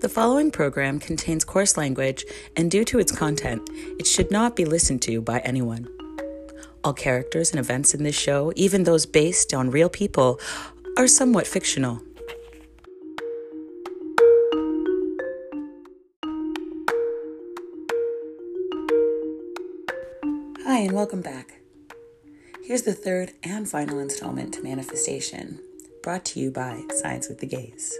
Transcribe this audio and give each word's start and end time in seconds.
The 0.00 0.08
following 0.08 0.52
program 0.52 1.00
contains 1.00 1.44
coarse 1.44 1.76
language, 1.76 2.24
and 2.54 2.70
due 2.70 2.84
to 2.84 3.00
its 3.00 3.10
content, 3.10 3.68
it 3.98 4.06
should 4.06 4.30
not 4.30 4.54
be 4.54 4.64
listened 4.64 5.02
to 5.02 5.20
by 5.20 5.40
anyone. 5.40 5.88
All 6.84 6.92
characters 6.92 7.50
and 7.50 7.58
events 7.58 7.94
in 7.94 8.04
this 8.04 8.14
show, 8.14 8.52
even 8.54 8.84
those 8.84 9.06
based 9.06 9.52
on 9.52 9.72
real 9.72 9.88
people, 9.88 10.38
are 10.96 11.08
somewhat 11.08 11.48
fictional. 11.48 12.00
Hi, 20.62 20.78
and 20.78 20.92
welcome 20.92 21.22
back. 21.22 21.60
Here's 22.62 22.82
the 22.82 22.94
third 22.94 23.32
and 23.42 23.68
final 23.68 23.98
installment 23.98 24.54
to 24.54 24.62
Manifestation, 24.62 25.58
brought 26.04 26.24
to 26.26 26.38
you 26.38 26.52
by 26.52 26.84
Science 27.00 27.28
with 27.28 27.40
the 27.40 27.46
Gays. 27.46 27.98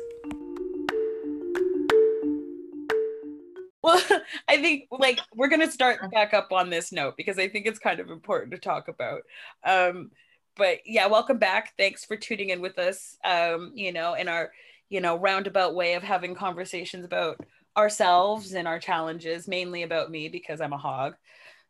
I 4.59 4.61
think 4.61 4.89
like 4.91 5.21
we're 5.37 5.49
gonna 5.49 5.71
start 5.71 6.11
back 6.11 6.35
up 6.35 6.51
on 6.51 6.69
this 6.69 6.91
note 6.91 7.17
because 7.17 7.39
I 7.39 7.49
think 7.49 7.67
it's 7.67 7.79
kind 7.79 8.01
of 8.01 8.11
important 8.11 8.51
to 8.53 8.59
talk 8.59 8.89
about. 8.89 9.23
Um, 9.65 10.11
but 10.57 10.79
yeah, 10.85 11.07
welcome 11.07 11.39
back. 11.39 11.75
Thanks 11.79 12.05
for 12.05 12.17
tuning 12.17 12.49
in 12.51 12.61
with 12.61 12.77
us. 12.77 13.17
Um, 13.25 13.71
you 13.75 13.93
know, 13.93 14.15
in 14.15 14.27
our 14.27 14.51
you 14.89 15.01
know 15.01 15.17
roundabout 15.17 15.77
way 15.77 15.95
of 15.95 16.03
having 16.03 16.35
conversations 16.35 17.05
about 17.05 17.39
ourselves 17.77 18.55
and 18.55 18.67
our 18.67 18.81
challenges, 18.81 19.47
mainly 19.47 19.85
about 19.85 20.11
me 20.11 20.29
because 20.29 20.61
I'm 20.61 20.73
a 20.73 20.79
hog. 20.79 21.15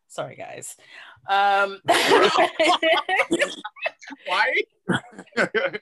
Sorry, 0.07 0.35
guys. 0.35 0.75
Um, 1.29 1.79
Why? 4.25 4.63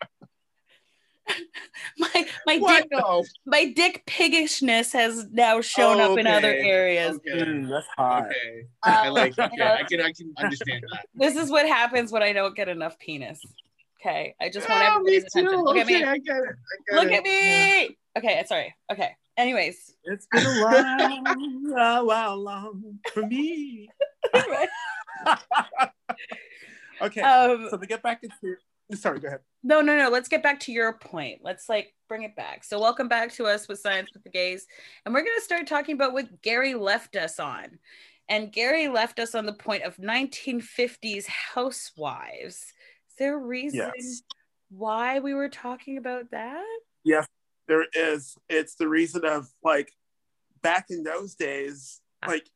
my 1.98 2.27
my 2.46 2.58
What? 2.58 2.84
dick, 2.84 2.91
No. 2.91 3.23
my 3.45 3.66
dick 3.76 4.03
piggishness 4.06 4.94
has 4.94 5.28
now 5.31 5.62
shown 5.62 6.00
up 6.02 6.17
in 6.17 6.28
other 6.28 6.53
areas. 6.53 7.16
Okay. 7.17 7.42
Mm, 7.45 7.70
that's 7.70 7.88
hot. 7.98 8.25
Okay. 8.25 8.67
I 8.84 9.09
like 9.09 9.38
Um, 9.39 9.45
it. 9.45 9.52
Yeah, 9.58 9.73
I 9.80 9.84
can 9.84 10.02
I 10.02 10.12
can 10.12 10.34
understand 10.38 10.84
that. 10.92 11.06
This 11.16 11.36
is 11.36 11.50
what 11.50 11.67
happens 11.67 12.12
when 12.12 12.23
I 12.23 12.34
don't 12.34 12.56
get 12.56 12.70
enough 12.70 12.97
penis. 13.00 13.39
Okay, 14.02 14.36
I 14.39 14.50
just 14.50 14.70
want 14.70 14.81
Oh, 14.84 15.00
me 15.03 15.16
everybody's 15.16 15.23
attention. 15.25 15.53
too. 15.53 15.64
Look 15.64 15.78
at 15.78 15.88
me. 15.88 16.03
I 16.03 16.17
get 16.20 16.38
it. 16.38 16.44
I 16.45 16.75
get 16.92 16.95
Look 17.03 17.12
it. 17.12 17.17
at 17.17 17.23
me. 17.23 17.97
Okay, 18.17 18.44
sorry. 18.47 18.75
Okay. 18.92 19.16
Anyways, 19.38 19.94
It's 20.06 20.25
been 20.31 20.45
a 20.45 20.62
while, 20.64 21.23
a 22.02 22.03
while 22.06 22.38
long 22.38 23.00
for 23.14 23.25
me. 23.25 23.88
okay, 27.02 27.22
um, 27.22 27.67
so 27.69 27.78
to 27.78 27.86
get 27.86 28.02
back 28.02 28.23
into, 28.23 28.56
sorry, 28.94 29.20
go 29.20 29.28
ahead. 29.28 29.40
no, 29.64 29.82
no, 29.82 29.98
no. 29.98 30.10
Let's 30.10 30.30
get 30.30 30.44
back 30.44 30.60
to 30.62 30.72
your 30.72 30.94
point. 30.94 31.40
Let's 31.44 31.68
like 31.70 31.94
bring 32.08 32.24
it 32.24 32.36
back. 32.36 32.64
So, 32.64 32.80
welcome 32.80 33.08
back 33.08 33.34
to 33.34 33.46
us 33.46 33.68
with 33.68 33.80
Science 33.80 34.10
with 34.14 34.24
the 34.24 34.30
Gays, 34.30 34.66
and 35.06 35.14
we're 35.14 35.22
gonna 35.22 35.42
start 35.42 35.68
talking 35.68 35.96
about 35.96 36.14
what 36.14 36.42
Gary 36.42 36.74
left 36.74 37.16
us 37.16 37.40
on. 37.40 37.80
And 38.30 38.52
Gary 38.52 38.90
left 38.90 39.20
us 39.20 39.36
on 39.36 39.46
the 39.46 39.54
point 39.54 39.84
of 39.84 39.96
1950s 39.98 41.28
housewives. 41.28 42.56
Is 43.10 43.16
there 43.18 43.36
a 43.36 43.38
reason 43.38 43.92
Yes. 43.96 44.22
why 44.70 45.20
we 45.20 45.34
were 45.34 45.50
talking 45.50 45.98
about 45.98 46.32
that? 46.32 46.66
yes 47.04 47.26
there 47.68 47.86
is. 47.94 48.36
It's 48.50 48.76
the 48.76 48.88
reason 48.88 49.26
of 49.26 49.48
like 49.64 49.92
back 50.62 50.86
in 50.90 51.04
those 51.04 51.36
days, 51.36 52.02
ah. 52.24 52.28
like 52.28 52.48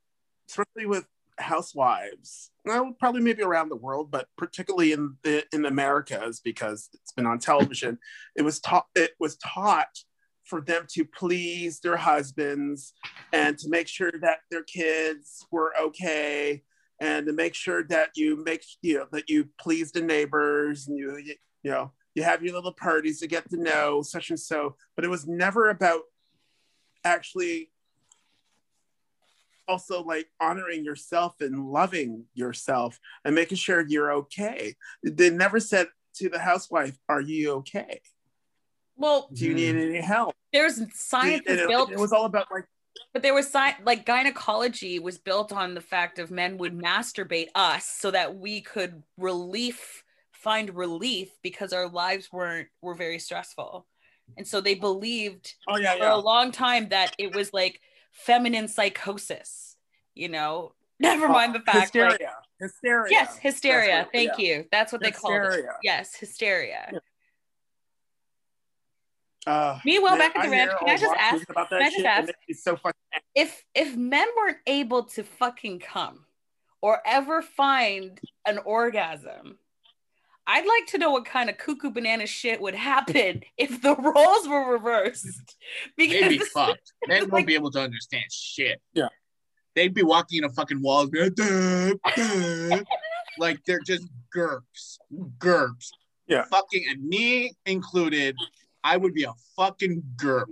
especially 0.50 0.86
with 0.86 1.06
housewives. 1.42 2.52
Well, 2.66 2.96
probably 3.00 3.22
maybe 3.22 3.44
around 3.44 3.70
the 3.70 3.76
world, 3.76 4.12
but 4.12 4.28
particularly 4.38 4.92
in 4.92 5.18
the 5.24 5.44
in 5.54 5.66
Americas 5.66 6.40
because 6.40 6.90
it's 6.94 7.12
been 7.12 7.26
on 7.26 7.40
television. 7.40 7.98
It 8.36 8.44
was 8.44 8.60
taught. 8.60 8.86
It 8.96 9.12
was 9.20 9.38
taught 9.38 9.98
for 10.44 10.62
them 10.62 10.86
to 10.92 11.06
please 11.06 11.80
their 11.80 11.98
husbands 11.98 12.94
and 13.32 13.58
to 13.58 13.70
make 13.70 13.88
sure 13.88 14.12
that 14.22 14.40
their 14.50 14.64
kids 14.64 15.46
were 15.52 15.74
okay 15.80 16.64
and 17.00 17.26
to 17.26 17.34
make 17.34 17.56
sure 17.56 17.84
that 17.84 18.12
you 18.16 18.44
make 18.44 18.64
you 18.82 19.00
know 19.00 19.08
that 19.12 19.30
you 19.30 19.50
please 19.60 19.92
the 19.92 20.02
neighbors 20.02 20.88
and 20.88 20.98
you 20.98 21.18
you 21.64 21.72
know 21.72 21.92
you 22.16 22.24
have 22.24 22.44
your 22.44 22.54
little 22.54 22.74
parties 22.74 23.20
to 23.20 23.28
get 23.28 23.50
to 23.50 23.58
know 23.58 24.02
such 24.02 24.30
and 24.30 24.40
so 24.40 24.76
but 24.96 25.06
it 25.06 25.10
was 25.10 25.28
never 25.28 25.70
about 25.70 26.02
actually 27.04 27.71
also 29.68 30.04
like 30.04 30.28
honoring 30.40 30.84
yourself 30.84 31.36
and 31.42 31.72
loving 31.72 32.26
yourself 32.34 33.00
and 33.26 33.36
making 33.36 33.58
sure 33.58 33.86
you're 33.88 34.14
okay. 34.14 34.76
They 35.04 35.30
never 35.30 35.60
said 35.60 35.88
to 36.16 36.30
the 36.30 36.40
housewife 36.40 36.98
are 37.08 37.22
you 37.22 37.54
okay? 37.54 38.02
Well, 38.96 39.30
do 39.34 39.46
you 39.46 39.54
need 39.54 39.76
mm. 39.76 39.90
any 39.90 40.02
help? 40.02 40.36
There's 40.54 40.82
science 40.94 41.44
it, 41.46 41.54
is 41.54 41.62
it- 41.62 41.68
built 41.68 41.92
it 41.92 41.98
was 41.98 42.12
all 42.12 42.26
about 42.26 42.48
like 42.52 42.66
But 43.14 43.24
there 43.24 43.34
was 43.34 43.48
sci- 43.48 43.78
like 43.84 44.06
gynecology 44.06 45.00
was 45.00 45.18
built 45.18 45.52
on 45.52 45.74
the 45.74 45.82
fact 45.82 46.20
of 46.20 46.32
men 46.32 46.58
would 46.58 46.78
masturbate 46.78 47.48
us 47.56 47.86
so 47.86 48.12
that 48.12 48.36
we 48.36 48.62
could 48.62 49.04
relief 49.18 50.04
find 50.34 50.76
relief 50.76 51.30
because 51.44 51.72
our 51.72 51.88
lives 51.88 52.30
weren't 52.32 52.68
were 52.82 52.96
very 52.96 53.20
stressful. 53.20 53.86
And 54.38 54.48
so 54.48 54.62
they 54.62 54.76
believed 54.76 55.54
oh 55.68 55.78
yeah 55.78 55.98
for 55.98 56.06
a 56.06 56.18
long 56.18 56.52
time 56.52 56.90
that 56.90 57.16
it 57.18 57.36
was 57.36 57.54
like 57.54 57.80
feminine 58.12 58.68
psychosis, 58.68 59.76
you 60.14 60.30
know. 60.30 60.74
Never 61.00 61.28
mind 61.28 61.56
the 61.56 61.60
fact 61.62 61.80
hysteria 61.80 62.10
like 62.12 62.22
hysteria 62.60 63.08
yes, 63.10 63.38
hysteria. 63.38 63.98
What- 64.04 64.12
Thank 64.12 64.38
yeah. 64.38 64.46
you. 64.58 64.66
That's 64.72 64.92
what 64.92 65.02
they 65.02 65.10
call 65.12 65.34
it. 65.52 65.66
Yes, 65.82 66.14
hysteria. 66.16 66.92
Yeah. 69.48 69.52
uh, 69.52 69.80
Meanwhile, 69.84 70.18
man, 70.18 70.20
back 70.32 70.36
at 70.36 70.42
the 70.44 70.48
I 70.48 70.52
ranch, 70.52 70.72
can 70.80 70.90
I 70.90 70.98
just 70.98 71.16
ask- 71.18 71.50
about 71.50 71.70
that 71.72 71.80
can 71.80 71.82
I 71.82 71.86
just 71.86 71.96
shit, 71.98 72.06
ask- 72.06 72.24
it 72.30 72.36
makes 72.48 72.48
me 72.48 72.54
so 72.54 72.76
fucking 72.76 73.00
if 73.34 73.66
if 73.74 73.96
men 73.96 74.28
weren't 74.38 74.58
able 74.68 75.04
to 75.06 75.24
fucking 75.24 75.80
come 75.80 76.26
or 76.82 77.02
ever 77.06 77.42
find 77.42 78.20
an 78.46 78.60
orgasm 78.60 79.58
i'd 80.54 80.66
like 80.66 80.88
to 80.88 80.98
know 80.98 81.12
what 81.12 81.26
kind 81.26 81.50
of 81.50 81.58
cuckoo 81.58 81.90
banana 81.92 82.26
shit 82.26 82.62
would 82.62 82.76
happen 82.76 83.42
if 83.58 83.82
the 83.82 83.96
roles 83.96 84.48
were 84.48 84.72
reversed 84.72 85.56
because 85.98 86.22
They'd 86.22 86.30
be 86.30 86.38
fucked. 86.40 86.94
Men 87.08 87.24
like- 87.24 87.32
won't 87.32 87.48
be 87.48 87.56
able 87.56 87.72
to 87.72 87.82
understand 87.82 88.26
shit. 88.32 88.80
Yeah. 88.94 89.08
They'd 89.76 89.94
be 89.94 90.04
walking 90.04 90.40
in 90.40 90.44
a 90.44 90.50
fucking 90.50 90.82
wall 90.82 91.04
and 91.04 91.12
be 91.12 91.22
like, 91.22 91.36
"Duh, 91.36 91.94
duh," 92.18 92.84
like 93.40 93.60
they're 93.66 93.80
just 93.86 94.06
GURPS. 94.36 94.98
GURPS. 95.40 95.92
Yeah. 96.28 96.44
Fucking 96.52 96.84
and 96.90 97.08
me 97.08 97.54
included, 97.66 98.36
I 98.84 98.98
would 98.98 99.14
be 99.14 99.24
a 99.24 99.34
fucking 99.56 100.04
GURP. 100.18 100.48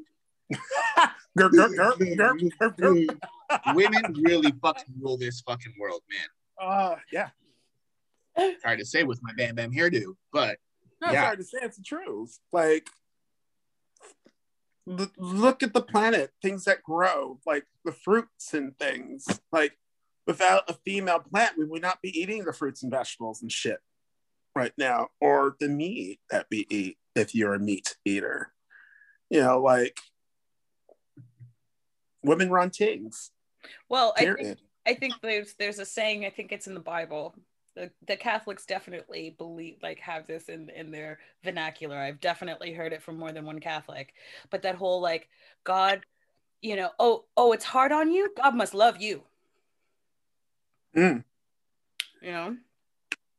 Gurp, 1.37 1.51
gurp, 1.51 1.75
gurp, 1.75 1.97
gurp, 1.99 2.39
gurp, 2.59 2.77
gurp. 2.77 3.75
Women 3.75 4.03
really 4.23 4.53
fucking 4.61 4.93
rule 5.01 5.17
this 5.17 5.41
fucking 5.41 5.73
world, 5.79 6.01
man. 6.09 6.69
Uh, 6.69 6.95
yeah. 7.11 7.29
Sorry 8.61 8.77
to 8.77 8.85
say 8.85 9.03
with 9.03 9.19
my 9.23 9.31
Bam 9.37 9.55
Bam 9.55 9.71
hairdo, 9.71 10.15
but 10.33 10.57
No, 11.01 11.07
it's 11.07 11.13
Yeah. 11.13 11.25
hard 11.25 11.39
to 11.39 11.45
say. 11.45 11.59
It's 11.61 11.77
the 11.77 11.83
truth. 11.83 12.39
Like, 12.51 12.89
l- 14.87 15.11
look 15.17 15.63
at 15.63 15.73
the 15.73 15.81
planet, 15.81 16.31
things 16.41 16.65
that 16.65 16.83
grow, 16.83 17.39
like 17.45 17.65
the 17.85 17.91
fruits 17.91 18.53
and 18.53 18.77
things. 18.77 19.25
Like, 19.51 19.77
without 20.27 20.69
a 20.69 20.73
female 20.85 21.19
plant, 21.19 21.57
we 21.57 21.65
would 21.65 21.81
not 21.81 22.01
be 22.01 22.09
eating 22.19 22.43
the 22.43 22.53
fruits 22.53 22.83
and 22.83 22.91
vegetables 22.91 23.41
and 23.41 23.51
shit 23.51 23.79
right 24.55 24.73
now, 24.77 25.07
or 25.21 25.55
the 25.59 25.69
meat 25.69 26.19
that 26.29 26.47
we 26.51 26.65
eat 26.69 26.97
if 27.15 27.33
you're 27.33 27.53
a 27.53 27.59
meat 27.59 27.95
eater. 28.05 28.53
You 29.29 29.41
know, 29.41 29.61
like, 29.61 29.99
women 32.23 32.49
run 32.49 32.69
things. 32.69 33.31
well 33.89 34.13
I 34.17 34.25
think, 34.33 34.57
I 34.85 34.93
think 34.95 35.13
there's 35.21 35.53
there's 35.59 35.79
a 35.79 35.85
saying 35.85 36.25
i 36.25 36.29
think 36.29 36.51
it's 36.51 36.67
in 36.67 36.73
the 36.73 36.79
bible 36.79 37.33
the, 37.75 37.91
the 38.07 38.15
catholics 38.17 38.65
definitely 38.65 39.35
believe 39.37 39.77
like 39.81 39.99
have 39.99 40.27
this 40.27 40.49
in 40.49 40.69
in 40.69 40.91
their 40.91 41.19
vernacular. 41.43 41.97
I've 41.97 42.19
definitely 42.19 42.73
heard 42.73 42.93
it 42.93 43.01
from 43.01 43.17
more 43.17 43.31
than 43.31 43.45
one 43.45 43.59
catholic. 43.59 44.13
But 44.49 44.63
that 44.63 44.75
whole 44.75 45.01
like 45.01 45.29
god 45.63 46.01
you 46.61 46.75
know 46.75 46.89
oh 46.99 47.25
oh 47.37 47.51
it's 47.53 47.65
hard 47.65 47.91
on 47.91 48.11
you? 48.11 48.31
God 48.35 48.55
must 48.55 48.73
love 48.73 49.01
you. 49.01 49.23
Mm. 50.95 51.23
you 52.21 52.31
know? 52.31 52.57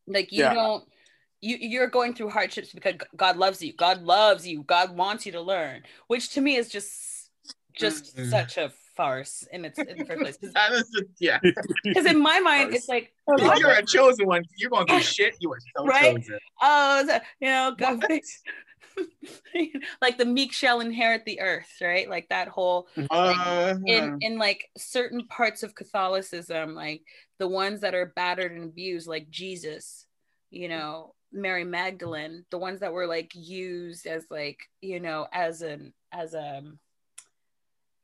Like 0.06 0.33
you 0.33 0.44
Yeah. 0.44 0.55
don't 0.55 0.85
you 1.41 1.56
you're 1.61 1.88
going 1.88 2.15
through 2.15 2.31
hardships 2.31 2.73
because 2.73 2.94
god 3.17 3.37
loves 3.37 3.62
you. 3.62 3.73
God 3.73 4.03
loves 4.03 4.47
you. 4.47 4.62
God 4.62 4.97
wants 4.97 5.26
you 5.26 5.33
to 5.33 5.41
learn 5.41 5.83
which 6.06 6.31
to 6.35 6.41
me 6.41 6.56
is 6.56 6.69
just 6.69 7.31
just 7.75 8.17
Mhm. 8.17 8.31
such 8.31 8.56
a 8.56 8.73
farce 9.00 9.47
in 9.55 9.64
its 9.64 9.79
in 9.79 9.97
the 9.99 10.05
first 10.05 10.20
place 10.20 10.38
that 10.55 10.73
is 10.73 10.85
just, 10.94 11.11
yeah. 11.20 11.38
because 11.85 12.05
in 12.06 12.20
my 12.20 12.38
mind 12.41 12.75
it's 12.75 12.88
like 12.88 13.12
If 13.29 13.58
you're 13.61 13.70
a 13.70 13.87
chosen 13.97 14.26
one, 14.26 14.43
you're 14.58 14.69
going 14.70 14.87
through 14.87 15.00
shit. 15.19 15.35
You 15.41 15.52
are 15.52 15.58
so 15.75 15.87
Right? 15.87 16.17
chosen. 16.17 16.38
oh 16.61 17.05
so- 17.06 17.20
you 17.41 17.49
know 17.49 17.75
god 17.79 18.05
like 20.02 20.19
the 20.19 20.25
meek 20.26 20.52
shall 20.52 20.81
inherit 20.81 21.25
the 21.25 21.41
earth 21.41 21.70
right 21.81 22.11
like 22.11 22.29
that 22.29 22.49
whole 22.49 22.88
Uh, 23.11 23.75
in 23.87 24.19
in 24.20 24.37
like 24.38 24.69
certain 24.76 25.26
parts 25.29 25.62
of 25.62 25.75
catholicism 25.75 26.75
like 26.75 27.02
the 27.38 27.49
ones 27.49 27.81
that 27.81 27.94
are 27.94 28.12
battered 28.17 28.52
and 28.52 28.64
abused 28.64 29.06
like 29.08 29.31
jesus 29.31 30.06
you 30.50 30.69
know 30.69 31.14
mary 31.32 31.64
magdalene 31.64 32.44
the 32.50 32.58
ones 32.58 32.81
that 32.81 32.93
were 32.93 33.06
like 33.06 33.31
used 33.35 34.06
as 34.06 34.25
like 34.31 34.58
you 34.82 35.00
know 35.00 35.26
as 35.32 35.62
an 35.62 35.93
as 36.12 36.35
a 36.35 36.62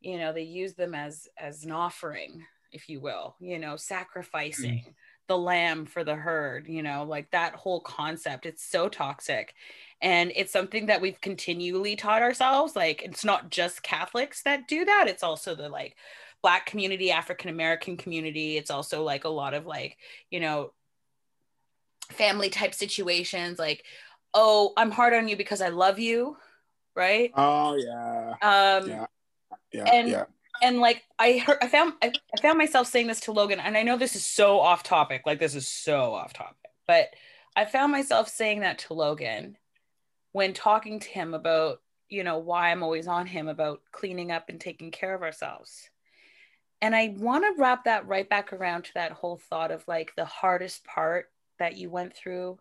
you 0.01 0.19
know 0.19 0.33
they 0.33 0.43
use 0.43 0.75
them 0.75 0.95
as 0.95 1.29
as 1.39 1.65
an 1.65 1.73
offering 1.73 2.45
if 2.73 2.89
you 2.89 3.01
will 3.01 3.37
you 3.41 3.59
know 3.59 3.77
sacrificing 3.77 4.85
mm. 4.87 4.95
the 5.29 5.37
lamb 5.37 5.87
for 5.87 6.05
the 6.05 6.15
herd 6.15 6.69
you 6.69 6.83
know 6.83 7.05
like 7.05 7.31
that 7.31 7.55
whole 7.55 7.81
concept 7.81 8.47
it's 8.47 8.65
so 8.65 8.89
toxic. 8.89 9.55
And 10.03 10.31
it's 10.37 10.53
something 10.53 10.87
that 10.87 11.01
we've 11.01 11.21
continually 11.23 11.97
taught 11.97 12.21
ourselves 12.21 12.77
like 12.77 13.03
it's 13.03 13.25
not 13.25 13.51
just 13.51 13.83
catholics 13.83 14.43
that 14.43 14.69
do 14.69 14.85
that 14.85 15.07
it's 15.09 15.23
also 15.23 15.55
the 15.55 15.71
like 15.71 15.97
black 16.43 16.67
community 16.67 17.11
african 17.11 17.49
american 17.49 17.97
community 17.97 18.59
it's 18.59 18.71
also 18.71 19.03
like 19.03 19.25
a 19.25 19.31
lot 19.31 19.55
of 19.55 19.65
like 19.65 19.97
you 20.31 20.39
know 20.39 20.71
family 22.11 22.51
type 22.51 22.75
situations 22.75 23.59
like 23.59 23.85
oh 24.35 24.75
i'm 24.77 24.91
hard 24.91 25.15
on 25.15 25.29
you 25.29 25.37
because 25.37 25.63
i 25.63 25.71
love 25.71 25.99
you 25.99 26.37
right? 26.97 27.31
Oh 27.37 27.77
yeah. 27.77 28.31
Um 28.43 28.89
yeah 28.89 29.07
yeah 29.73 29.85
and 29.93 30.09
yeah 30.09 30.25
and 30.63 30.79
like 30.79 31.03
I 31.19 31.39
heard, 31.39 31.59
I 31.61 31.69
found, 31.69 31.95
I, 32.03 32.13
I 32.35 32.41
found 32.41 32.59
myself 32.59 32.87
saying 32.87 33.07
this 33.07 33.21
to 33.21 33.33
Logan, 33.33 33.61
and 33.61 33.77
I 33.77 33.83
know 33.83 33.97
this 33.97 34.17
is 34.17 34.25
so 34.25 34.61
off 34.61 34.83
topic, 34.83 35.23
like 35.27 35.39
this 35.39 35.55
is 35.55 35.67
so 35.67 36.15
off 36.15 36.33
topic, 36.33 36.57
but 36.87 37.09
I 37.55 37.65
found 37.65 37.93
myself 37.93 38.29
saying 38.29 38.61
that 38.61 38.79
to 38.81 38.95
Logan 38.95 39.57
when 40.33 40.53
talking 40.53 41.01
to 41.01 41.09
him 41.09 41.33
about, 41.33 41.81
you 42.09 42.23
know, 42.23 42.39
why 42.39 42.71
I'm 42.71 42.83
always 42.83 43.09
on 43.09 43.27
him 43.27 43.49
about 43.49 43.81
cleaning 43.93 44.31
up 44.31 44.49
and 44.49 44.61
taking 44.61 44.91
care 44.91 45.15
of 45.15 45.23
ourselves. 45.23 45.89
And 46.83 46.95
I 46.95 47.15
want 47.17 47.45
to 47.45 47.61
wrap 47.61 47.85
that 47.85 48.07
right 48.07 48.29
back 48.29 48.53
around 48.53 48.85
to 48.85 48.95
that 48.95 49.13
whole 49.13 49.41
thought 49.49 49.71
of 49.71 49.89
like 49.89 50.13
the 50.15 50.27
hardest 50.27 50.85
part 50.85 51.31
that 51.59 51.79
you 51.79 51.89
went 51.89 52.15
through, 52.15 52.59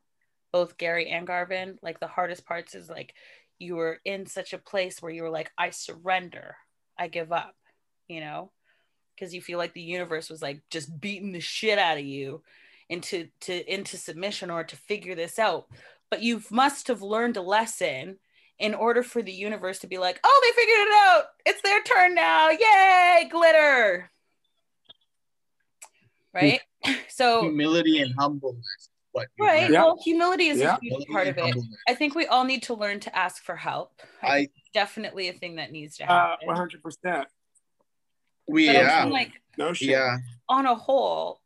both 0.54 0.78
Gary 0.78 1.10
and 1.10 1.28
Garvin. 1.28 1.78
Like 1.82 2.00
the 2.00 2.08
hardest 2.08 2.46
parts 2.46 2.76
is 2.76 2.90
like 2.90 3.14
you 3.60 3.76
were 3.76 4.00
in 4.06 4.26
such 4.26 4.54
a 4.54 4.58
place 4.58 5.02
where 5.02 5.12
you 5.12 5.24
were 5.24 5.30
like, 5.30 5.52
I 5.58 5.72
surrender, 5.72 6.56
I 6.98 7.08
give 7.08 7.32
up, 7.32 7.56
you 8.08 8.20
know, 8.20 8.52
because 9.16 9.34
you 9.34 9.42
feel 9.42 9.58
like 9.58 9.74
the 9.74 9.82
universe 9.82 10.30
was 10.30 10.42
like 10.42 10.62
just 10.70 11.00
beating 11.00 11.32
the 11.32 11.40
shit 11.40 11.80
out 11.80 11.98
of 11.98 12.06
you 12.06 12.42
into 12.88 13.28
to 13.42 13.74
into 13.74 13.98
submission 13.98 14.52
or 14.52 14.64
to 14.64 14.76
figure 14.76 15.16
this 15.16 15.40
out 15.40 15.68
but 16.10 16.22
you 16.22 16.42
must 16.50 16.88
have 16.88 17.02
learned 17.02 17.38
a 17.38 17.42
lesson 17.42 18.18
in 18.60 18.74
order 18.74 19.04
for 19.04 19.22
the 19.22 19.34
universe 19.34 19.80
to 19.80 19.88
be 19.88 19.98
like, 19.98 20.20
oh, 20.24 20.42
they 20.44 20.62
figured 20.62 20.88
it 20.88 20.94
out. 20.94 21.24
It's 21.46 21.62
their 21.62 21.84
turn 21.84 22.16
now. 22.16 22.50
Yay, 22.50 23.28
glitter. 23.30 24.10
Right? 26.34 26.62
so 27.10 27.42
humility 27.42 28.00
and 28.00 28.14
humbleness. 28.18 28.90
What 29.16 29.28
right. 29.40 29.72
Yeah. 29.72 29.86
Well, 29.86 29.98
humility 30.04 30.48
is 30.48 30.60
yeah. 30.60 30.76
a 30.76 30.80
huge 30.82 31.08
part 31.08 31.28
of 31.28 31.38
it. 31.38 31.56
I 31.88 31.96
think 31.96 32.16
we 32.16 32.26
all 32.26 32.44
need 32.44 32.64
to 32.64 32.74
learn 32.74 33.00
to 33.00 33.18
ask 33.18 33.42
for 33.42 33.56
help. 33.56 34.02
I, 34.22 34.28
I 34.28 34.48
definitely 34.74 35.30
a 35.30 35.34
thing 35.34 35.56
that 35.56 35.72
needs 35.72 35.96
to 35.98 36.04
uh, 36.04 36.08
happen. 36.08 36.48
One 36.48 36.58
hundred 36.58 36.84
percent. 36.84 37.30
We 38.46 38.66
yeah. 38.66 39.06
Like 39.06 39.32
no 39.58 39.72
shit. 39.72 39.88
Yeah. 39.88 40.18
On 40.50 40.66
a 40.66 40.76
whole, 40.76 41.40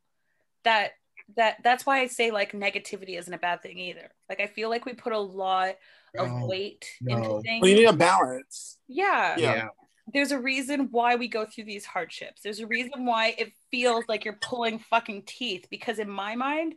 that 0.64 0.94
that 1.36 1.58
that's 1.62 1.86
why 1.86 2.00
I 2.00 2.08
say 2.08 2.32
like 2.32 2.50
negativity 2.50 3.16
isn't 3.16 3.32
a 3.32 3.38
bad 3.38 3.62
thing 3.62 3.78
either. 3.78 4.10
Like 4.28 4.40
I 4.40 4.48
feel 4.48 4.68
like 4.68 4.84
we 4.84 4.94
put 4.94 5.12
a 5.12 5.18
lot 5.20 5.76
of 6.18 6.28
no, 6.28 6.46
weight 6.46 6.86
no. 7.00 7.16
into 7.16 7.40
things. 7.42 7.62
Well, 7.62 7.70
you 7.70 7.76
need 7.76 7.88
a 7.88 7.92
balance. 7.92 8.78
Yeah. 8.88 9.36
Yeah. 9.38 9.68
There's 10.12 10.32
a 10.32 10.40
reason 10.40 10.88
why 10.90 11.14
we 11.14 11.28
go 11.28 11.46
through 11.46 11.66
these 11.66 11.84
hardships. 11.84 12.42
There's 12.42 12.58
a 12.58 12.66
reason 12.66 13.06
why 13.06 13.36
it 13.38 13.52
feels 13.70 14.06
like 14.08 14.24
you're 14.24 14.38
pulling 14.40 14.80
fucking 14.80 15.22
teeth 15.24 15.68
because 15.70 16.00
in 16.00 16.10
my 16.10 16.34
mind, 16.34 16.74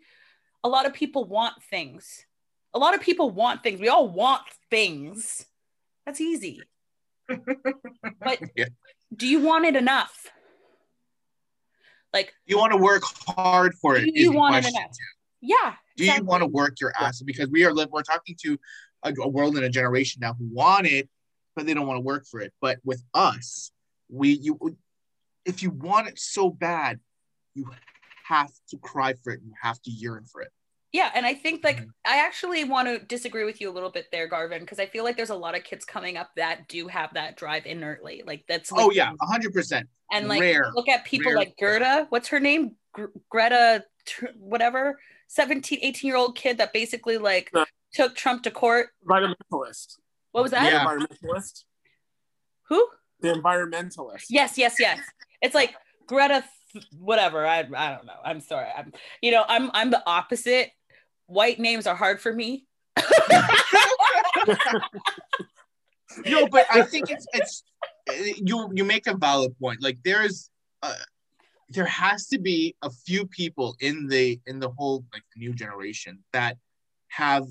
a 0.63 0.69
lot 0.69 0.85
of 0.85 0.93
people 0.93 1.25
want 1.25 1.61
things. 1.69 2.25
A 2.73 2.79
lot 2.79 2.95
of 2.95 3.01
people 3.01 3.29
want 3.29 3.61
things. 3.61 3.79
We 3.79 3.89
all 3.89 4.07
want 4.07 4.41
things. 4.69 5.45
That's 6.05 6.21
easy. 6.21 6.61
but 7.27 8.39
yeah. 8.55 8.65
do 9.15 9.27
you 9.27 9.41
want 9.41 9.65
it 9.65 9.75
enough? 9.75 10.27
Like 12.11 12.33
you 12.45 12.57
want 12.57 12.71
to 12.73 12.77
work 12.77 13.03
hard 13.27 13.73
for 13.75 13.95
it. 13.95 14.09
You 14.13 14.31
want 14.31 14.55
it 14.55 14.69
enough. 14.69 14.91
Yeah. 15.41 15.73
Do 15.97 16.03
exactly. 16.03 16.23
you 16.23 16.25
want 16.25 16.41
to 16.41 16.47
work 16.47 16.79
your 16.79 16.93
ass? 16.99 17.21
Because 17.21 17.49
we 17.49 17.65
are 17.65 17.73
we're 17.73 18.03
talking 18.03 18.35
to 18.43 18.59
a, 19.03 19.13
a 19.21 19.27
world 19.27 19.55
and 19.55 19.65
a 19.65 19.69
generation 19.69 20.19
now 20.21 20.33
who 20.33 20.47
want 20.51 20.87
it, 20.87 21.09
but 21.55 21.65
they 21.65 21.73
don't 21.73 21.87
want 21.87 21.97
to 21.97 22.01
work 22.01 22.25
for 22.25 22.39
it. 22.39 22.53
But 22.61 22.79
with 22.83 23.03
us, 23.13 23.71
we 24.09 24.29
you 24.29 24.77
if 25.45 25.63
you 25.63 25.71
want 25.71 26.07
it 26.07 26.19
so 26.19 26.49
bad, 26.49 26.99
you 27.55 27.65
have 28.27 28.51
to 28.69 28.77
cry 28.77 29.13
for 29.13 29.33
it. 29.33 29.41
You 29.43 29.53
have 29.61 29.81
to 29.83 29.91
yearn 29.91 30.25
for 30.25 30.41
it. 30.41 30.49
Yeah, 30.93 31.09
and 31.15 31.25
I 31.25 31.33
think 31.33 31.63
like 31.63 31.77
mm-hmm. 31.77 31.89
I 32.05 32.17
actually 32.17 32.63
want 32.65 32.87
to 32.87 32.99
disagree 32.99 33.45
with 33.45 33.59
you 33.59 33.69
a 33.69 33.73
little 33.73 33.89
bit 33.89 34.07
there, 34.11 34.27
Garvin, 34.27 34.61
because 34.61 34.79
I 34.79 34.85
feel 34.85 35.03
like 35.03 35.17
there's 35.17 35.31
a 35.31 35.35
lot 35.35 35.57
of 35.57 35.63
kids 35.63 35.85
coming 35.85 36.17
up 36.17 36.29
that 36.35 36.67
do 36.67 36.87
have 36.87 37.15
that 37.15 37.35
drive 37.35 37.65
inertly. 37.65 38.21
Like 38.25 38.45
that's 38.47 38.71
like, 38.71 38.85
oh 38.85 38.91
yeah, 38.91 39.11
hundred 39.19 39.53
percent. 39.53 39.87
And 40.11 40.27
like 40.27 40.41
rare, 40.41 40.71
look 40.75 40.87
at 40.87 41.03
people 41.03 41.31
rare. 41.31 41.37
like 41.37 41.55
Gerda. 41.59 42.05
What's 42.09 42.27
her 42.27 42.39
name? 42.39 42.75
Gr- 42.93 43.05
Greta, 43.29 43.83
tr- 44.05 44.27
whatever, 44.37 44.99
17, 45.29 45.79
18 45.81 46.07
year 46.07 46.15
old 46.15 46.35
kid 46.35 46.59
that 46.59 46.71
basically 46.73 47.17
like 47.17 47.49
yeah. 47.55 47.65
took 47.93 48.15
Trump 48.15 48.43
to 48.43 48.51
court. 48.51 48.89
Environmentalist. 49.07 49.97
What 50.31 50.43
was 50.43 50.51
that? 50.51 50.71
Yeah. 50.71 50.85
Environmentalist. 50.85 51.63
Who? 52.69 52.87
The 53.21 53.33
environmentalist. 53.33 54.25
Yes, 54.29 54.59
yes, 54.59 54.75
yes. 54.79 54.99
It's 55.41 55.55
like 55.55 55.73
Greta 56.05 56.43
whatever 56.97 57.45
I, 57.45 57.59
I 57.59 57.95
don't 57.95 58.05
know 58.05 58.19
i'm 58.25 58.41
sorry 58.41 58.67
i'm 58.75 58.93
you 59.21 59.31
know 59.31 59.45
i'm 59.47 59.69
i'm 59.73 59.91
the 59.91 60.01
opposite 60.07 60.71
white 61.27 61.59
names 61.59 61.87
are 61.87 61.95
hard 61.95 62.21
for 62.21 62.31
me. 62.33 62.65
no, 66.25 66.47
but 66.47 66.65
I 66.71 66.83
think 66.83 67.09
it's 67.09 67.25
it's 67.33 67.63
you 68.37 68.69
you 68.73 68.83
make 68.83 69.07
a 69.07 69.15
valid 69.15 69.57
point. 69.59 69.81
Like 69.81 69.97
there's 70.03 70.49
uh, 70.81 70.93
there 71.69 71.85
has 71.85 72.27
to 72.27 72.39
be 72.39 72.75
a 72.81 72.89
few 72.89 73.25
people 73.27 73.75
in 73.79 74.07
the 74.07 74.39
in 74.45 74.59
the 74.59 74.69
whole 74.69 75.03
like 75.13 75.23
new 75.35 75.53
generation 75.53 76.19
that 76.33 76.57
have 77.07 77.45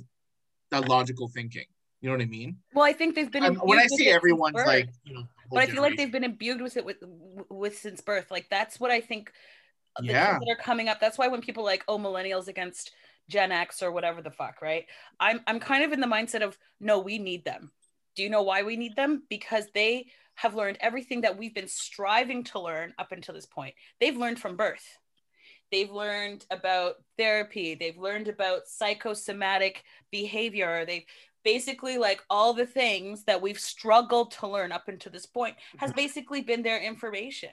that 0.71 0.89
logical 0.89 1.29
thinking. 1.29 1.67
You 2.01 2.09
know 2.09 2.17
what 2.17 2.23
I 2.23 2.27
mean? 2.27 2.57
Well, 2.75 2.85
I 2.85 2.93
think 2.93 3.15
they've 3.15 3.31
been. 3.31 3.45
Um, 3.45 3.57
when 3.57 3.79
I 3.79 3.87
see 3.87 4.11
everyone's 4.11 4.57
like, 4.67 4.89
you 5.05 5.15
know, 5.15 5.25
but 5.52 5.62
I 5.62 5.66
feel 5.66 5.82
like 5.82 5.96
they've 5.96 6.10
been 6.10 6.25
imbued 6.25 6.60
with 6.60 6.76
it 6.76 6.84
with 6.84 6.99
with 7.49 7.78
since 7.78 8.00
birth. 8.00 8.31
Like 8.31 8.49
that's 8.50 8.81
what 8.81 8.90
I 8.90 9.00
think. 9.00 9.32
Uh, 9.94 10.00
yeah. 10.04 10.38
that 10.38 10.49
are 10.49 10.56
coming 10.56 10.88
up. 10.88 11.00
That's 11.00 11.19
why 11.19 11.28
when 11.28 11.43
people 11.43 11.64
like, 11.64 11.84
oh, 11.87 11.99
millennials 11.99 12.49
against 12.49 12.93
Gen 13.28 13.52
X 13.52 13.82
or 13.82 13.93
whatever 13.93 14.22
the 14.22 14.31
fuck, 14.31 14.62
right? 14.62 14.87
I'm 15.20 15.40
I'm 15.46 15.60
kind 15.60 15.84
of 15.84 15.93
in 15.93 16.00
the 16.00 16.06
mindset 16.06 16.43
of 16.43 16.56
no, 16.81 16.99
we 16.99 17.19
need 17.19 17.44
them. 17.44 17.72
Do 18.16 18.22
you 18.22 18.31
know 18.31 18.43
why 18.43 18.62
we 18.62 18.76
need 18.76 18.96
them? 18.96 19.25
Because 19.28 19.66
they 19.75 20.06
have 20.35 20.54
learned 20.54 20.78
everything 20.80 21.23
that 21.23 21.38
we've 21.38 21.54
been 21.54 21.68
striving 21.68 22.44
to 22.44 22.61
learn 22.61 22.94
up 22.99 23.12
until 23.12 23.35
this 23.35 23.47
point. 23.47 23.75
They've 24.00 24.16
learned 24.16 24.38
from 24.38 24.56
birth. 24.56 24.99
They've 25.71 25.90
learned 25.90 26.44
about 26.50 26.97
therapy. 27.16 27.75
They've 27.75 27.97
learned 27.97 28.28
about 28.28 28.66
psychosomatic 28.66 29.82
behavior. 30.11 30.85
They've 30.85 31.06
basically 31.44 31.99
like 31.99 32.22
all 32.30 32.52
the 32.52 32.66
things 32.66 33.25
that 33.25 33.42
we've 33.42 33.58
struggled 33.58 34.32
to 34.32 34.49
learn 34.49 34.72
up 34.72 34.88
until 34.88 35.12
this 35.12 35.26
point 35.26 35.56
has 35.78 35.90
mm-hmm. 35.90 35.96
basically 35.96 36.40
been 36.42 36.62
their 36.62 36.80
information. 36.80 37.50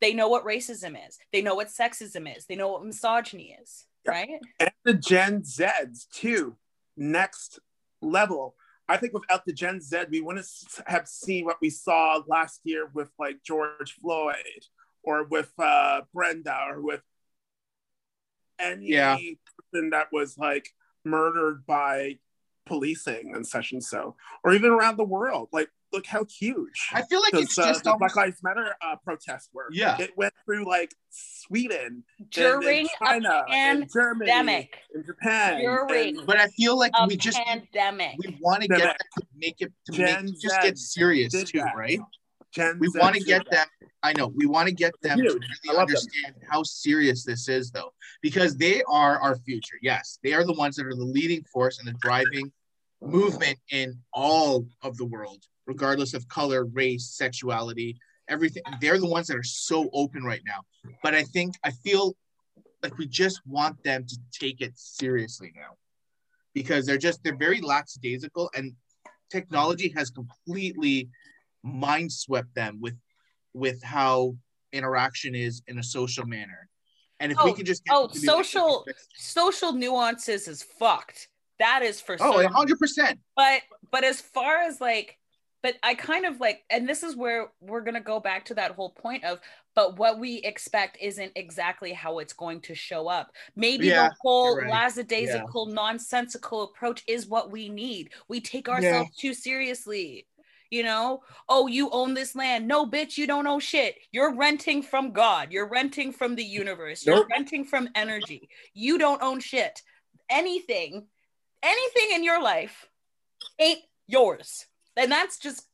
They 0.00 0.14
know 0.14 0.28
what 0.28 0.44
racism 0.44 0.96
is. 1.08 1.18
They 1.32 1.42
know 1.42 1.54
what 1.54 1.68
sexism 1.68 2.36
is. 2.36 2.46
They 2.46 2.56
know 2.56 2.68
what 2.68 2.84
misogyny 2.84 3.56
is 3.60 3.86
right? 4.06 4.40
And 4.58 4.70
the 4.84 4.94
Gen 4.94 5.42
Zs 5.42 6.08
too, 6.10 6.56
next 6.96 7.58
level. 8.00 8.54
I 8.88 8.96
think 8.96 9.12
without 9.14 9.44
the 9.46 9.52
Gen 9.52 9.80
Z, 9.80 10.04
we 10.10 10.20
wouldn't 10.20 10.46
have 10.86 11.06
seen 11.08 11.44
what 11.44 11.58
we 11.60 11.70
saw 11.70 12.22
last 12.26 12.60
year 12.64 12.90
with 12.92 13.10
like 13.18 13.42
George 13.44 13.96
Floyd 14.00 14.66
or 15.02 15.24
with 15.24 15.52
uh, 15.58 16.02
Brenda 16.12 16.58
or 16.68 16.80
with 16.80 17.02
any 18.58 18.88
yeah. 18.88 19.16
person 19.72 19.90
that 19.90 20.08
was 20.12 20.36
like 20.36 20.68
murdered 21.04 21.64
by 21.66 22.18
policing 22.66 23.32
and 23.34 23.46
such 23.46 23.72
and 23.72 23.82
so, 23.82 24.16
or 24.44 24.52
even 24.54 24.70
around 24.70 24.96
the 24.96 25.04
world. 25.04 25.48
Like 25.52 25.68
look 25.92 26.06
how 26.06 26.24
huge. 26.24 26.88
I 26.92 27.02
feel 27.02 27.20
like 27.20 27.34
it's 27.34 27.58
uh, 27.58 27.66
just 27.66 27.84
the 27.84 27.94
Black 27.98 28.16
Lives 28.16 28.42
Matter 28.42 28.74
uh, 28.80 28.96
protest 29.04 29.50
were. 29.52 29.68
Yeah, 29.70 30.00
it 30.00 30.16
went 30.16 30.32
through 30.44 30.66
like 30.66 30.94
Sweden, 31.10 32.04
during 32.30 32.80
and, 32.80 32.88
China, 32.98 33.44
and 33.50 33.90
Germany, 33.92 34.30
pandemic. 34.30 34.78
and 34.94 35.04
Japan. 35.04 35.60
During 35.60 36.18
and, 36.18 36.26
but 36.26 36.38
I 36.38 36.48
feel 36.48 36.78
like 36.78 36.92
we 37.06 37.16
just 37.16 37.38
pandemic. 37.38 38.16
We 38.18 38.38
want 38.40 38.62
to 38.62 38.68
get 38.68 38.96
to 39.18 39.26
make 39.36 39.60
it 39.60 39.72
to 39.86 39.92
Gen 39.92 40.26
make, 40.26 40.40
just 40.40 40.60
get 40.62 40.78
serious 40.78 41.32
too, 41.32 41.58
that. 41.58 41.76
right? 41.76 42.00
Gen 42.52 42.78
we 42.78 42.88
want 42.94 43.16
to 43.16 43.22
get 43.22 43.48
them. 43.50 43.66
I 44.02 44.12
know 44.14 44.32
we 44.34 44.46
want 44.46 44.68
to 44.68 44.74
get 44.74 44.92
them 45.02 45.18
to 45.18 45.24
really 45.24 45.78
understand 45.78 46.34
them. 46.34 46.48
how 46.50 46.62
serious 46.64 47.24
this 47.24 47.48
is, 47.48 47.70
though, 47.70 47.92
because 48.20 48.56
they 48.56 48.82
are 48.88 49.18
our 49.20 49.36
future. 49.36 49.76
Yes, 49.80 50.18
they 50.22 50.32
are 50.32 50.44
the 50.44 50.54
ones 50.54 50.76
that 50.76 50.86
are 50.86 50.94
the 50.94 51.04
leading 51.04 51.44
force 51.44 51.78
and 51.78 51.86
the 51.86 51.98
driving 52.00 52.52
movement 53.00 53.58
in 53.70 53.94
all 54.12 54.66
of 54.82 54.96
the 54.96 55.04
world 55.04 55.44
regardless 55.66 56.14
of 56.14 56.26
color, 56.28 56.64
race, 56.66 57.10
sexuality, 57.10 57.96
everything. 58.28 58.62
They're 58.80 58.98
the 58.98 59.06
ones 59.06 59.26
that 59.28 59.36
are 59.36 59.42
so 59.42 59.88
open 59.92 60.24
right 60.24 60.42
now. 60.46 60.60
But 61.02 61.14
I 61.14 61.22
think 61.22 61.54
I 61.64 61.70
feel 61.70 62.16
like 62.82 62.98
we 62.98 63.06
just 63.06 63.40
want 63.46 63.82
them 63.84 64.04
to 64.06 64.18
take 64.32 64.60
it 64.60 64.72
seriously 64.76 65.52
now 65.54 65.76
because 66.54 66.84
they're 66.84 66.98
just 66.98 67.22
they're 67.22 67.36
very 67.36 67.60
lackadaisical 67.60 68.50
and 68.54 68.74
technology 69.30 69.92
has 69.96 70.10
completely 70.10 71.08
mind 71.62 72.12
swept 72.12 72.54
them 72.54 72.78
with 72.80 72.94
with 73.54 73.82
how 73.82 74.36
interaction 74.72 75.34
is 75.34 75.62
in 75.66 75.78
a 75.78 75.82
social 75.82 76.26
manner. 76.26 76.68
And 77.20 77.30
if 77.30 77.38
oh, 77.40 77.44
we 77.44 77.52
can 77.52 77.64
just 77.64 77.82
oh 77.90 78.08
social 78.08 78.84
social 79.14 79.72
nuances 79.72 80.48
is 80.48 80.62
fucked. 80.62 81.28
That 81.58 81.82
is 81.82 82.00
for 82.00 82.16
oh, 82.18 82.46
hundred 82.48 82.78
percent. 82.78 83.20
But 83.36 83.62
but 83.92 84.02
as 84.02 84.20
far 84.20 84.58
as 84.62 84.80
like, 84.80 85.18
but 85.62 85.76
I 85.84 85.94
kind 85.94 86.26
of 86.26 86.40
like, 86.40 86.64
and 86.68 86.88
this 86.88 87.04
is 87.04 87.14
where 87.14 87.52
we're 87.60 87.82
gonna 87.82 88.00
go 88.00 88.18
back 88.18 88.46
to 88.46 88.54
that 88.54 88.72
whole 88.72 88.90
point 88.90 89.22
of, 89.22 89.38
but 89.76 89.98
what 89.98 90.18
we 90.18 90.36
expect 90.38 90.98
isn't 91.00 91.32
exactly 91.36 91.92
how 91.92 92.18
it's 92.18 92.32
going 92.32 92.60
to 92.62 92.74
show 92.74 93.06
up. 93.06 93.30
Maybe 93.54 93.86
yeah, 93.86 94.08
the 94.08 94.14
whole 94.20 94.56
right. 94.56 94.68
lackadaisical, 94.68 95.68
yeah. 95.68 95.74
nonsensical 95.74 96.64
approach 96.64 97.04
is 97.06 97.28
what 97.28 97.52
we 97.52 97.68
need. 97.68 98.10
We 98.26 98.40
take 98.40 98.68
ourselves 98.68 99.10
yeah. 99.14 99.20
too 99.20 99.34
seriously 99.34 100.26
you 100.72 100.82
know? 100.82 101.22
Oh 101.48 101.66
you 101.66 101.90
own 101.90 102.14
this 102.14 102.34
land. 102.34 102.66
No 102.66 102.86
bitch 102.86 103.18
you 103.18 103.26
don't 103.26 103.46
own 103.46 103.60
shit. 103.60 103.96
You're 104.10 104.34
renting 104.34 104.82
from 104.82 105.12
god. 105.12 105.52
You're 105.52 105.68
renting 105.68 106.12
from 106.12 106.34
the 106.34 106.44
universe. 106.44 107.04
You're 107.06 107.26
renting 107.30 107.64
from 107.64 107.90
energy. 107.94 108.48
You 108.72 108.98
don't 108.98 109.22
own 109.22 109.40
shit. 109.40 109.82
Anything 110.30 111.06
anything 111.62 112.16
in 112.16 112.24
your 112.24 112.42
life 112.42 112.88
ain't 113.58 113.80
yours. 114.06 114.66
And 114.96 115.12
that's 115.12 115.38
just 115.38 115.66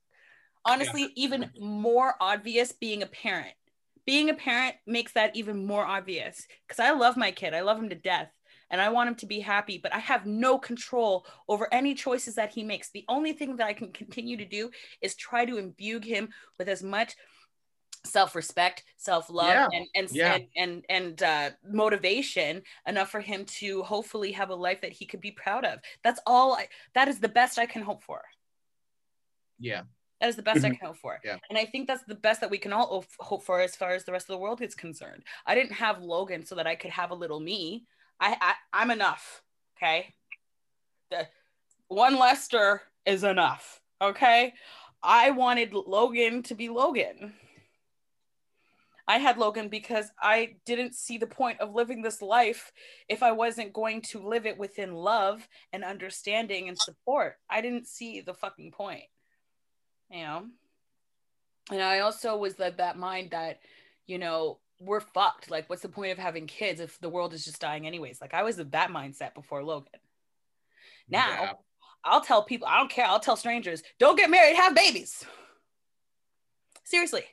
honestly 0.66 1.02
yeah. 1.02 1.08
even 1.16 1.50
more 1.58 2.14
obvious 2.20 2.72
being 2.72 3.02
a 3.02 3.06
parent. 3.06 3.54
Being 4.04 4.30
a 4.30 4.34
parent 4.34 4.76
makes 4.86 5.12
that 5.12 5.36
even 5.36 5.66
more 5.66 5.84
obvious. 5.84 6.46
Because 6.66 6.80
i 6.80 6.90
love 6.92 7.16
my 7.16 7.30
kid. 7.30 7.54
I 7.54 7.60
love 7.60 7.78
him 7.78 7.90
to 7.90 7.94
death 7.94 8.30
and 8.70 8.80
I 8.80 8.88
want 8.90 9.08
him 9.08 9.14
to 9.16 9.26
be 9.26 9.40
happy, 9.40 9.78
but 9.78 9.94
I 9.94 9.98
have 9.98 10.26
no 10.26 10.58
control 10.58 11.26
over 11.48 11.72
any 11.72 11.94
choices 11.94 12.34
that 12.36 12.52
he 12.52 12.62
makes. 12.62 12.90
The 12.90 13.04
only 13.08 13.32
thing 13.32 13.56
that 13.56 13.66
I 13.66 13.72
can 13.72 13.92
continue 13.92 14.36
to 14.36 14.44
do 14.44 14.70
is 15.00 15.14
try 15.14 15.44
to 15.44 15.58
imbue 15.58 16.00
him 16.00 16.28
with 16.58 16.68
as 16.68 16.82
much 16.82 17.16
self-respect 18.04 18.84
self-love 18.96 19.48
yeah. 19.48 19.68
and 19.72 19.86
and, 19.94 20.08
yeah. 20.12 20.34
and 20.34 20.46
and 20.56 20.84
and 20.88 21.22
uh, 21.22 21.50
motivation 21.68 22.62
enough 22.86 23.10
for 23.10 23.20
him 23.20 23.44
to 23.44 23.82
hopefully 23.82 24.30
have 24.30 24.50
a 24.50 24.54
life 24.54 24.80
that 24.82 24.92
he 24.92 25.04
could 25.04 25.20
be 25.20 25.32
proud 25.32 25.64
of 25.64 25.80
that's 26.04 26.20
all 26.24 26.54
I, 26.54 26.68
that 26.94 27.08
is 27.08 27.18
the 27.18 27.28
best 27.28 27.58
i 27.58 27.66
can 27.66 27.82
hope 27.82 28.04
for 28.04 28.22
yeah 29.58 29.82
that 30.20 30.28
is 30.28 30.36
the 30.36 30.42
best 30.42 30.64
I 30.64 30.70
can 30.70 30.78
hope 30.82 30.96
for. 30.96 31.20
Yeah. 31.24 31.36
And 31.48 31.56
I 31.56 31.64
think 31.64 31.86
that's 31.86 32.02
the 32.04 32.14
best 32.14 32.40
that 32.40 32.50
we 32.50 32.58
can 32.58 32.72
all 32.72 33.04
hope 33.20 33.44
for 33.44 33.60
as 33.60 33.76
far 33.76 33.92
as 33.92 34.04
the 34.04 34.12
rest 34.12 34.24
of 34.24 34.34
the 34.34 34.38
world 34.38 34.60
is 34.60 34.74
concerned. 34.74 35.22
I 35.46 35.54
didn't 35.54 35.74
have 35.74 36.02
Logan 36.02 36.44
so 36.44 36.56
that 36.56 36.66
I 36.66 36.74
could 36.74 36.90
have 36.90 37.12
a 37.12 37.14
little 37.14 37.38
me. 37.38 37.84
I, 38.20 38.36
I 38.40 38.54
I'm 38.72 38.90
enough. 38.90 39.42
Okay. 39.76 40.14
The 41.10 41.28
one 41.88 42.18
Lester 42.18 42.82
is 43.06 43.24
enough. 43.24 43.80
Okay. 44.00 44.54
I 45.02 45.30
wanted 45.30 45.72
Logan 45.72 46.42
to 46.44 46.54
be 46.54 46.68
Logan. 46.68 47.34
I 49.06 49.16
had 49.16 49.38
Logan 49.38 49.68
because 49.68 50.10
I 50.20 50.56
didn't 50.66 50.94
see 50.94 51.16
the 51.16 51.26
point 51.26 51.60
of 51.60 51.74
living 51.74 52.02
this 52.02 52.20
life 52.20 52.72
if 53.08 53.22
I 53.22 53.32
wasn't 53.32 53.72
going 53.72 54.02
to 54.02 54.22
live 54.22 54.44
it 54.44 54.58
within 54.58 54.92
love 54.92 55.48
and 55.72 55.82
understanding 55.82 56.68
and 56.68 56.76
support. 56.76 57.36
I 57.48 57.62
didn't 57.62 57.86
see 57.86 58.20
the 58.20 58.34
fucking 58.34 58.72
point. 58.72 59.04
You 60.10 60.22
know? 60.24 60.46
And 61.70 61.82
I 61.82 62.00
also 62.00 62.36
was 62.36 62.60
of 62.60 62.76
that 62.76 62.98
mind 62.98 63.30
that, 63.30 63.60
you 64.06 64.18
know, 64.18 64.58
we're 64.80 65.00
fucked. 65.00 65.50
Like, 65.50 65.68
what's 65.68 65.82
the 65.82 65.88
point 65.88 66.12
of 66.12 66.18
having 66.18 66.46
kids 66.46 66.80
if 66.80 66.98
the 67.00 67.08
world 67.08 67.34
is 67.34 67.44
just 67.44 67.60
dying 67.60 67.86
anyways? 67.86 68.20
Like, 68.20 68.34
I 68.34 68.42
was 68.42 68.58
of 68.58 68.70
that 68.72 68.90
mindset 68.90 69.34
before 69.34 69.62
Logan. 69.62 70.00
Now, 71.08 71.28
yeah. 71.28 71.52
I'll 72.04 72.20
tell 72.20 72.42
people, 72.42 72.68
I 72.68 72.78
don't 72.78 72.90
care. 72.90 73.06
I'll 73.06 73.20
tell 73.20 73.36
strangers, 73.36 73.82
don't 73.98 74.16
get 74.16 74.30
married, 74.30 74.56
have 74.56 74.74
babies. 74.74 75.24
Seriously. 76.84 77.24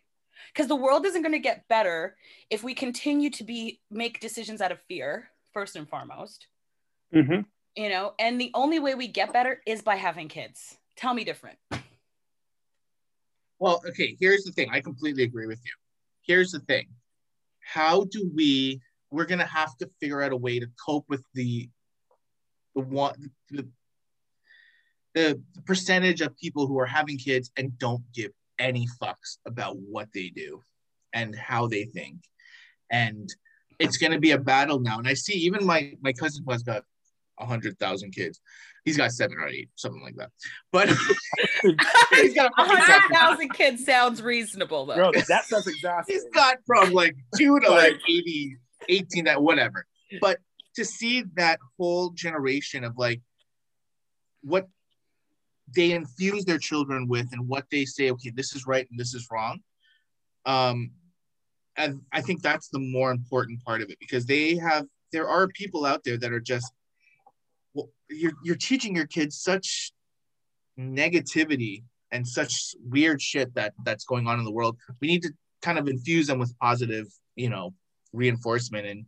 Because 0.54 0.68
the 0.68 0.76
world 0.76 1.06
isn't 1.06 1.22
going 1.22 1.34
to 1.34 1.40
get 1.40 1.68
better 1.68 2.16
if 2.50 2.64
we 2.64 2.74
continue 2.74 3.30
to 3.32 3.44
be 3.44 3.82
make 3.92 4.20
decisions 4.20 4.62
out 4.62 4.72
of 4.72 4.80
fear, 4.88 5.30
first 5.54 5.76
and 5.76 5.88
foremost. 5.88 6.48
Mm-hmm. 7.14 7.42
You 7.76 7.90
know, 7.90 8.14
and 8.20 8.40
the 8.40 8.52
only 8.54 8.80
way 8.80 8.96
we 8.96 9.08
get 9.08 9.34
better 9.34 9.62
is 9.66 9.82
by 9.82 9.96
having 9.96 10.30
kids. 10.30 10.78
Tell 10.96 11.14
me 11.14 11.26
different. 11.26 11.58
Well, 13.60 13.82
okay, 13.90 14.16
here's 14.20 14.44
the 14.44 14.52
thing. 14.52 14.70
I 14.72 14.80
completely 14.80 15.24
agree 15.24 15.46
with 15.46 15.60
you. 15.64 15.72
Here's 16.22 16.52
the 16.52 16.60
thing 16.60 16.88
how 17.66 18.06
do 18.06 18.30
we 18.34 18.80
we're 19.12 19.26
going 19.26 19.40
to 19.40 19.46
have 19.46 19.76
to 19.78 19.90
figure 20.00 20.22
out 20.22 20.32
a 20.32 20.38
way 20.38 20.60
to 20.60 20.68
cope 20.84 21.06
with 21.10 21.24
the 21.34 21.70
the 22.76 22.82
one 22.82 23.32
the, 23.50 23.68
the, 25.14 25.42
percentage 25.66 26.22
of 26.22 26.38
people 26.38 26.68
who 26.68 26.78
are 26.78 26.86
having 26.86 27.18
kids 27.18 27.50
and 27.58 27.78
don't 27.80 28.04
give 28.14 28.32
any 28.60 28.88
fucks 29.02 29.38
about 29.46 29.78
what 29.78 30.10
they 30.14 30.30
do 30.30 30.62
and 31.14 31.34
how 31.34 31.66
they 31.68 31.86
think. 31.86 32.18
And 32.92 33.34
it's 33.80 33.98
going 33.98 34.12
to 34.12 34.20
be 34.20 34.32
a 34.32 34.38
battle 34.38 34.80
now. 34.80 34.98
And 34.98 35.08
i 35.08 35.14
see 35.14 35.34
even 35.34 35.66
my 35.66 35.94
my 36.02 36.14
cousin 36.14 36.44
has 36.50 36.64
got 36.64 36.84
a 37.40 37.46
hundred 37.46 37.80
thousand 37.80 38.12
kids 38.12 38.40
he's 38.86 38.98
got 38.98 39.12
seven 39.12 39.38
or 39.38 39.48
eight, 39.48 39.70
something 39.76 40.02
like 40.02 40.16
that. 40.16 40.30
But 40.72 40.90
he's 42.12 42.34
got 42.34 42.52
a 42.58 42.64
hundred 42.64 43.14
thousand 43.14 43.50
kids 43.50 43.84
sounds 43.84 44.22
reasonable 44.22 44.86
though. 44.86 44.96
Bro, 44.96 45.12
that 45.28 45.46
sounds 45.46 45.68
exactly. 45.68 46.14
He's 46.14 46.26
got 46.34 46.58
from 46.66 46.94
like 46.94 47.16
two 47.38 47.60
to 47.60 47.70
like 47.70 48.00
80, 48.08 48.58
18, 48.88 49.26
that 49.26 49.42
whatever. 49.42 49.86
But 50.22 50.40
to 50.76 50.86
see 50.86 51.24
that 51.36 51.60
whole 51.78 52.12
generation 52.12 52.84
of 52.84 52.98
like 52.98 53.22
what 54.42 54.68
they 55.76 55.92
infuse 55.92 56.46
their 56.46 56.60
children 56.60 57.08
with 57.08 57.28
and 57.32 57.48
what 57.48 57.66
they 57.72 57.86
say, 57.86 58.12
okay, 58.12 58.30
this 58.30 58.56
is 58.56 58.68
right 58.68 58.88
and 58.90 59.00
this 59.00 59.14
is 59.14 59.28
wrong. 59.32 59.60
Um, 60.46 60.92
and 61.76 62.02
I 62.14 62.22
think 62.22 62.42
that's 62.42 62.70
the 62.70 62.80
more 62.80 63.12
important 63.12 63.64
part 63.64 63.82
of 63.82 63.90
it 63.90 63.98
because 64.00 64.26
they 64.26 64.56
have 64.56 64.86
there 65.12 65.28
are 65.28 65.48
people 65.48 65.86
out 65.86 66.04
there 66.04 66.18
that 66.18 66.32
are 66.32 66.40
just 66.40 66.72
well, 67.76 67.90
you're 68.10 68.34
you're 68.44 68.56
teaching 68.56 68.96
your 68.96 69.06
kids 69.06 69.38
such 69.38 69.92
negativity 70.80 71.84
and 72.12 72.28
such 72.28 72.74
weird 72.90 73.22
shit 73.22 73.54
that 73.56 73.74
that's 73.84 74.06
going 74.06 74.28
on 74.28 74.40
in 74.40 74.46
the 74.46 74.52
world. 74.52 74.78
We 75.02 75.10
need 75.10 75.22
to 75.24 75.32
kind 75.62 75.78
of 75.78 75.88
infuse 75.88 76.28
them 76.28 76.40
with 76.40 76.58
positive, 76.60 77.08
you 77.36 77.50
know, 77.50 77.74
reinforcement 78.14 78.88
and 78.88 79.06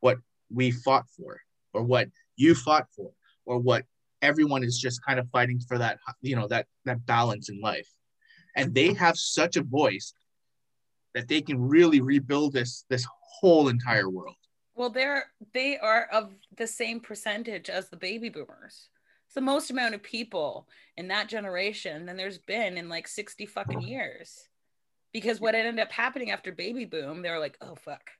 what 0.00 0.18
we 0.50 0.70
fought 0.70 1.04
for, 1.16 1.40
or 1.74 1.82
what 1.82 2.08
you 2.36 2.54
fought 2.54 2.86
for, 2.96 3.10
or 3.44 3.58
what 3.58 3.84
everyone 4.22 4.64
is 4.64 4.78
just 4.78 5.04
kind 5.04 5.20
of 5.20 5.28
fighting 5.30 5.60
for 5.60 5.78
that, 5.78 5.98
you 6.22 6.34
know, 6.34 6.48
that 6.48 6.66
that 6.86 7.04
balance 7.06 7.48
in 7.50 7.60
life. 7.60 7.88
And 8.56 8.74
they 8.74 8.94
have 8.94 9.18
such 9.18 9.56
a 9.56 9.62
voice 9.62 10.14
that 11.14 11.28
they 11.28 11.42
can 11.42 11.60
really 11.60 12.00
rebuild 12.00 12.54
this 12.54 12.84
this 12.88 13.06
whole 13.40 13.68
entire 13.68 14.08
world. 14.08 14.36
Well, 14.76 14.90
they're 14.90 15.24
they 15.54 15.78
are 15.78 16.06
of 16.12 16.32
the 16.56 16.66
same 16.66 17.00
percentage 17.00 17.70
as 17.70 17.88
the 17.88 17.96
baby 17.96 18.28
boomers. 18.28 18.90
It's 19.26 19.34
the 19.34 19.40
most 19.40 19.70
amount 19.70 19.94
of 19.94 20.02
people 20.02 20.68
in 20.98 21.08
that 21.08 21.28
generation 21.28 22.04
than 22.04 22.16
there's 22.16 22.38
been 22.38 22.76
in 22.76 22.88
like 22.88 23.08
60 23.08 23.46
fucking 23.46 23.80
years. 23.80 24.48
Because 25.12 25.40
what 25.40 25.54
ended 25.54 25.78
up 25.80 25.90
happening 25.90 26.30
after 26.30 26.52
baby 26.52 26.84
boom, 26.84 27.22
they 27.22 27.30
were 27.30 27.38
like, 27.38 27.56
oh 27.62 27.74
fuck, 27.74 28.10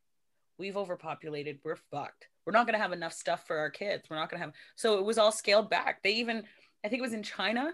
we've 0.59 0.79
overpopulated, 0.79 1.59
we're 1.63 1.77
fucked. 1.77 2.29
We're 2.47 2.55
not 2.55 2.67
gonna 2.67 2.79
have 2.79 2.93
enough 2.93 3.13
stuff 3.13 3.47
for 3.47 3.59
our 3.59 3.71
kids. 3.71 4.05
We're 4.09 4.17
not 4.17 4.31
gonna 4.31 4.43
have 4.43 4.55
so 4.77 4.99
it 4.99 5.05
was 5.05 5.19
all 5.19 5.33
scaled 5.33 5.69
back. 5.69 6.03
They 6.03 6.15
even 6.15 6.43
I 6.83 6.89
think 6.89 7.01
it 7.01 7.03
was 7.03 7.13
in 7.13 7.23
China 7.23 7.73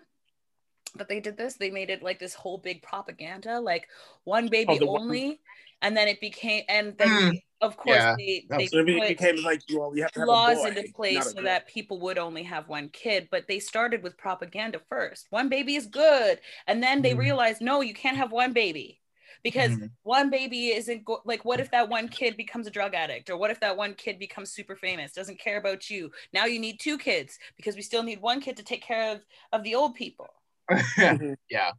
that 0.96 1.08
they 1.08 1.20
did 1.20 1.36
this. 1.36 1.54
They 1.54 1.70
made 1.70 1.88
it 1.88 2.02
like 2.02 2.18
this 2.18 2.34
whole 2.34 2.58
big 2.58 2.82
propaganda, 2.82 3.60
like 3.60 3.86
one 4.24 4.48
baby 4.48 4.80
oh, 4.82 4.98
only, 4.98 5.26
one. 5.26 5.36
and 5.82 5.96
then 5.96 6.08
it 6.08 6.20
became 6.20 6.64
and 6.68 6.98
then 6.98 7.08
mm 7.08 7.42
of 7.62 7.76
course 7.76 7.96
yeah. 7.96 8.14
they, 8.18 8.44
they 8.50 8.66
so 8.66 8.78
it 8.78 9.08
became 9.08 9.42
like 9.42 9.62
well 9.72 9.92
you 9.94 10.02
have 10.02 10.12
to 10.12 10.20
have 10.20 10.28
laws 10.28 10.58
boy, 10.58 10.66
into 10.66 10.92
place 10.92 11.32
so 11.32 11.40
that 11.40 11.66
people 11.68 11.98
would 12.00 12.18
only 12.18 12.42
have 12.42 12.68
one 12.68 12.88
kid 12.88 13.28
but 13.30 13.46
they 13.46 13.60
started 13.60 14.02
with 14.02 14.18
propaganda 14.18 14.80
first 14.88 15.28
one 15.30 15.48
baby 15.48 15.76
is 15.76 15.86
good 15.86 16.40
and 16.66 16.82
then 16.82 17.00
they 17.00 17.14
mm. 17.14 17.18
realized 17.18 17.62
no 17.62 17.80
you 17.80 17.94
can't 17.94 18.16
have 18.16 18.32
one 18.32 18.52
baby 18.52 19.00
because 19.44 19.70
mm. 19.70 19.90
one 20.02 20.28
baby 20.28 20.68
isn't 20.68 21.04
go- 21.04 21.22
like 21.24 21.44
what 21.44 21.60
if 21.60 21.70
that 21.70 21.88
one 21.88 22.08
kid 22.08 22.36
becomes 22.36 22.66
a 22.66 22.70
drug 22.70 22.94
addict 22.94 23.30
or 23.30 23.36
what 23.36 23.50
if 23.50 23.60
that 23.60 23.76
one 23.76 23.94
kid 23.94 24.18
becomes 24.18 24.50
super 24.50 24.74
famous 24.74 25.12
doesn't 25.12 25.38
care 25.38 25.58
about 25.58 25.88
you 25.88 26.10
now 26.32 26.44
you 26.44 26.58
need 26.58 26.80
two 26.80 26.98
kids 26.98 27.38
because 27.56 27.76
we 27.76 27.82
still 27.82 28.02
need 28.02 28.20
one 28.20 28.40
kid 28.40 28.56
to 28.56 28.64
take 28.64 28.82
care 28.82 29.12
of 29.12 29.20
of 29.52 29.62
the 29.62 29.76
old 29.76 29.94
people 29.94 30.28
mm-hmm. 30.70 31.34
yeah 31.48 31.70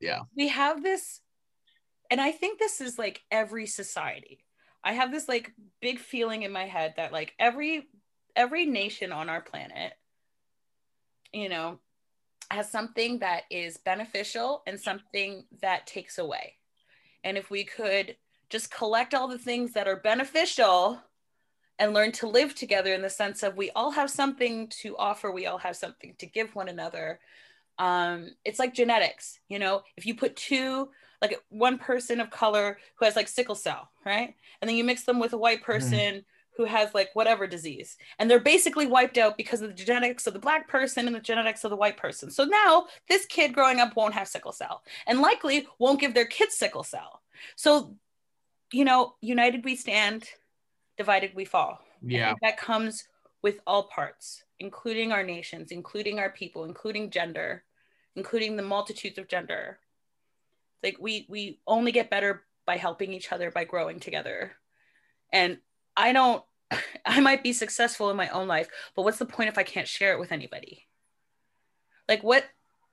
yeah 0.00 0.20
we 0.36 0.48
have 0.48 0.82
this 0.82 1.20
and 2.10 2.20
i 2.20 2.30
think 2.30 2.58
this 2.58 2.80
is 2.82 2.98
like 2.98 3.22
every 3.30 3.66
society 3.66 4.44
I 4.84 4.92
have 4.92 5.12
this 5.12 5.28
like 5.28 5.52
big 5.80 5.98
feeling 5.98 6.42
in 6.42 6.52
my 6.52 6.66
head 6.66 6.94
that 6.96 7.12
like 7.12 7.34
every 7.38 7.88
every 8.36 8.66
nation 8.66 9.12
on 9.12 9.28
our 9.28 9.40
planet, 9.40 9.92
you 11.32 11.48
know, 11.48 11.78
has 12.50 12.70
something 12.70 13.18
that 13.20 13.42
is 13.50 13.76
beneficial 13.78 14.62
and 14.66 14.80
something 14.80 15.44
that 15.62 15.86
takes 15.86 16.18
away. 16.18 16.54
And 17.24 17.36
if 17.36 17.50
we 17.50 17.64
could 17.64 18.16
just 18.48 18.70
collect 18.70 19.14
all 19.14 19.28
the 19.28 19.38
things 19.38 19.72
that 19.74 19.88
are 19.88 19.96
beneficial 19.96 21.00
and 21.78 21.94
learn 21.94 22.12
to 22.12 22.28
live 22.28 22.54
together 22.54 22.92
in 22.94 23.02
the 23.02 23.10
sense 23.10 23.42
of 23.42 23.56
we 23.56 23.70
all 23.70 23.90
have 23.90 24.10
something 24.10 24.68
to 24.68 24.96
offer, 24.96 25.30
we 25.30 25.46
all 25.46 25.58
have 25.58 25.76
something 25.76 26.14
to 26.18 26.26
give 26.26 26.54
one 26.54 26.68
another. 26.68 27.20
um, 27.78 28.30
it's 28.44 28.58
like 28.58 28.74
genetics 28.74 29.40
you 29.48 29.58
know 29.58 29.82
if 29.96 30.04
you 30.06 30.14
put 30.14 30.36
two 30.36 30.88
like 31.22 31.40
one 31.48 31.78
person 31.78 32.20
of 32.20 32.30
color 32.30 32.78
who 32.96 33.04
has 33.04 33.16
like 33.16 33.28
sickle 33.28 33.54
cell 33.54 33.90
right 34.04 34.34
and 34.60 34.68
then 34.68 34.76
you 34.76 34.84
mix 34.84 35.04
them 35.04 35.18
with 35.18 35.32
a 35.32 35.38
white 35.38 35.58
Mm-hmm. 35.60 35.66
person 35.72 36.24
who 36.56 36.64
has 36.66 36.92
like 36.94 37.08
whatever 37.14 37.46
disease 37.46 37.96
and 38.18 38.30
they're 38.30 38.38
basically 38.40 38.86
wiped 38.86 39.16
out 39.16 39.36
because 39.36 39.62
of 39.62 39.68
the 39.68 39.74
genetics 39.84 40.26
of 40.26 40.34
the 40.34 40.38
black 40.38 40.68
person 40.68 41.06
and 41.06 41.16
the 41.16 41.20
genetics 41.20 41.64
of 41.64 41.70
the 41.70 41.76
white 41.76 41.96
person 41.96 42.30
so 42.30 42.44
now 42.44 42.84
this 43.08 43.24
kid 43.26 43.54
growing 43.54 43.80
up 43.80 43.96
won't 43.96 44.14
have 44.14 44.28
sickle 44.28 44.52
cell 44.52 44.82
and 45.06 45.20
likely 45.20 45.66
won't 45.78 46.00
give 46.00 46.12
their 46.12 46.26
kids 46.26 46.54
sickle 46.56 46.82
cell 46.84 47.22
so 47.56 47.94
you 48.72 48.84
know 48.84 49.14
united 49.22 49.64
we 49.64 49.74
stand 49.76 50.28
divided 50.98 51.32
we 51.34 51.44
fall 51.44 51.80
Yeah. 52.02 52.34
that 52.42 52.58
comes 52.58 53.08
with 53.42 53.60
all 53.66 53.84
parts, 53.84 54.44
including 54.58 55.12
our 55.12 55.22
nations, 55.22 55.70
including 55.70 56.18
our 56.18 56.28
people, 56.30 56.64
including 56.64 57.08
gender, 57.08 57.64
including 58.16 58.54
the 58.54 58.62
multitudes 58.62 59.16
of 59.16 59.28
gender. 59.28 59.78
Like 60.82 60.96
we 61.00 61.26
we 61.28 61.60
only 61.66 61.92
get 61.92 62.10
better 62.10 62.42
by 62.66 62.76
helping 62.76 63.12
each 63.12 63.32
other, 63.32 63.50
by 63.50 63.64
growing 63.64 64.00
together. 64.00 64.52
And 65.32 65.58
I 65.96 66.12
don't 66.12 66.42
I 67.06 67.20
might 67.20 67.42
be 67.42 67.52
successful 67.52 68.10
in 68.10 68.16
my 68.16 68.28
own 68.28 68.48
life, 68.48 68.68
but 68.94 69.02
what's 69.02 69.18
the 69.18 69.26
point 69.26 69.48
if 69.48 69.58
I 69.58 69.62
can't 69.62 69.88
share 69.88 70.12
it 70.12 70.20
with 70.20 70.32
anybody? 70.32 70.86
Like 72.08 72.22
what 72.22 72.44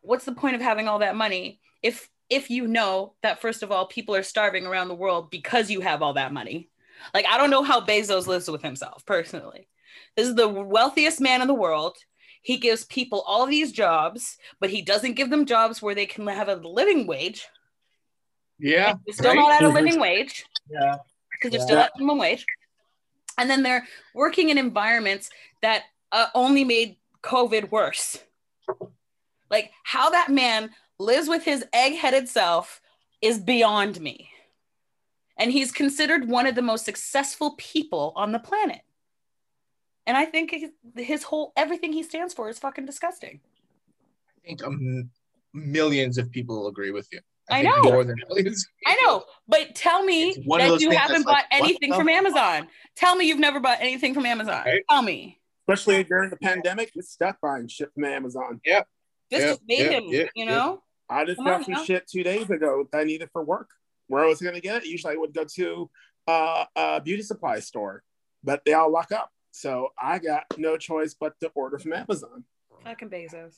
what's 0.02 0.26
the 0.26 0.32
point 0.34 0.56
of 0.56 0.62
having 0.62 0.88
all 0.88 1.00
that 1.00 1.16
money 1.16 1.60
if 1.82 2.10
if 2.30 2.50
you 2.50 2.68
know 2.68 3.14
that 3.24 3.42
first 3.42 3.64
of 3.64 3.72
all 3.72 3.88
people 3.88 4.16
are 4.16 4.24
starving 4.24 4.66
around 4.66 4.90
the 4.90 4.96
world 4.96 5.32
because 5.32 5.72
you 5.72 5.82
have 5.82 6.02
all 6.02 6.14
that 6.14 6.34
money? 6.34 6.70
Like 7.14 7.26
I 7.30 7.38
don't 7.38 7.52
know 7.52 7.64
how 7.64 7.82
Bezos 7.82 8.28
lives 8.28 8.50
with 8.50 8.62
himself 8.62 9.06
personally. 9.06 9.68
This 10.16 10.28
is 10.28 10.36
the 10.36 10.48
wealthiest 10.48 11.22
man 11.22 11.42
in 11.42 11.48
the 11.48 11.54
world. 11.54 11.98
He 12.42 12.58
gives 12.58 12.86
people 12.86 13.24
all 13.28 13.46
these 13.46 13.72
jobs, 13.72 14.38
but 14.60 14.70
he 14.70 14.82
doesn't 14.82 15.14
give 15.14 15.30
them 15.30 15.46
jobs 15.46 15.82
where 15.82 15.96
they 15.96 16.06
can 16.06 16.26
have 16.28 16.50
a 16.50 16.56
living 16.56 17.06
wage. 17.08 17.48
Yeah. 18.60 18.96
They're 19.06 19.14
still 19.14 19.32
right? 19.32 19.36
not 19.36 19.52
at 19.54 19.64
a 19.64 19.70
living 19.70 20.00
wage 20.00 20.46
Yeah. 20.70 20.98
because 21.32 21.52
they're 21.52 21.60
Yeah. 21.60 21.66
still 21.66 21.80
at 21.80 21.92
minimum 21.96 22.18
wage. 22.18 22.46
And 23.38 23.50
then 23.50 23.64
they're 23.64 23.88
working 24.16 24.50
in 24.50 24.58
environments 24.58 25.30
that 25.62 25.84
uh, 26.12 26.28
only 26.34 26.64
made 26.64 26.98
COVID 27.22 27.72
worse. 27.72 28.20
Like 29.50 29.72
how 29.84 30.10
that 30.10 30.30
man 30.30 30.72
lives 31.00 31.28
with 31.28 31.44
his 31.44 31.66
egg-headed 31.74 32.28
self 32.28 32.82
is 33.22 33.40
beyond 33.40 34.00
me. 34.02 34.32
And 35.38 35.52
he's 35.52 35.72
considered 35.72 36.28
one 36.28 36.48
of 36.48 36.56
the 36.56 36.62
most 36.64 36.84
successful 36.86 37.56
people 37.58 38.12
on 38.16 38.32
the 38.32 38.40
planet. 38.40 38.82
And 40.08 40.18
I 40.18 40.26
think 40.26 40.52
his, 40.52 40.72
his 40.96 41.24
whole 41.24 41.52
everything 41.56 41.94
he 41.94 42.02
stands 42.02 42.34
for 42.34 42.50
is 42.50 42.58
fucking 42.58 42.86
disgusting. 42.86 43.40
I 44.44 44.48
think 44.48 44.64
um, 44.64 45.10
millions 45.54 46.18
of 46.18 46.32
people 46.32 46.58
will 46.58 46.68
agree 46.68 46.92
with 46.92 47.08
you. 47.12 47.20
I 47.50 47.62
think 47.64 47.76
know. 47.76 47.92
More 47.92 48.04
than 48.04 48.16
millions. 48.30 48.68
I 48.86 48.98
know, 49.04 49.24
but 49.48 49.76
tell 49.76 50.04
me 50.04 50.30
It's 50.30 50.46
one 50.46 50.62
of 50.62 50.72
that 50.72 50.82
you 50.82 50.92
haven't 50.92 51.18
that's 51.18 51.26
like, 51.26 51.50
bought 51.50 51.60
anything 51.60 51.94
from? 51.94 52.10
Amazon. 52.10 52.68
Tell 52.96 53.16
me 53.16 53.28
you've 53.28 53.40
never 53.40 53.60
bought 53.60 53.78
anything 53.80 54.14
from 54.14 54.26
Amazon. 54.26 54.64
Right. 54.66 54.84
Tell 54.90 55.02
me. 55.02 55.40
Especially 55.68 56.04
during 56.04 56.30
the 56.30 56.38
pandemic, 56.38 56.92
it's 56.96 57.12
stuck 57.12 57.40
buying 57.42 57.68
shit 57.68 57.94
from 57.94 58.06
Amazon. 58.06 58.62
This 58.64 58.84
Yeah, 59.32 59.40
just 59.40 59.62
made 59.68 59.80
yeah, 59.80 59.90
him, 59.90 60.04
yeah, 60.08 60.24
you 60.36 60.46
yeah. 60.46 60.46
know? 60.46 60.84
I 61.10 61.26
just 61.26 61.38
Come 61.38 61.46
got 61.46 61.56
on 61.56 61.64
some 61.64 61.74
now. 61.76 61.84
shit 61.84 62.08
two 62.08 62.24
days 62.24 62.50
ago 62.50 62.88
that 62.92 63.00
I 63.00 63.04
needed 63.04 63.30
for 63.32 63.44
work. 63.44 63.70
Where 64.08 64.24
I 64.24 64.28
was 64.28 64.42
going 64.42 64.56
to 64.56 64.62
get 64.62 64.78
it, 64.84 64.86
usually 64.86 65.14
I 65.14 65.18
would 65.18 65.34
go 65.34 65.44
to 65.56 65.90
uh, 66.28 66.66
a 66.76 67.02
beauty 67.02 67.24
supply 67.24 67.60
store, 67.60 68.04
but 68.44 68.64
they 68.66 68.74
all 68.74 68.90
lock 68.92 69.12
up. 69.12 69.32
So 69.52 69.90
I 70.02 70.20
got 70.20 70.46
no 70.58 70.78
choice 70.78 71.14
but 71.14 71.38
to 71.42 71.50
order 71.56 71.78
from 71.80 71.94
Amazon. 71.94 72.46
Fucking 72.86 73.10
Bezos. 73.10 73.56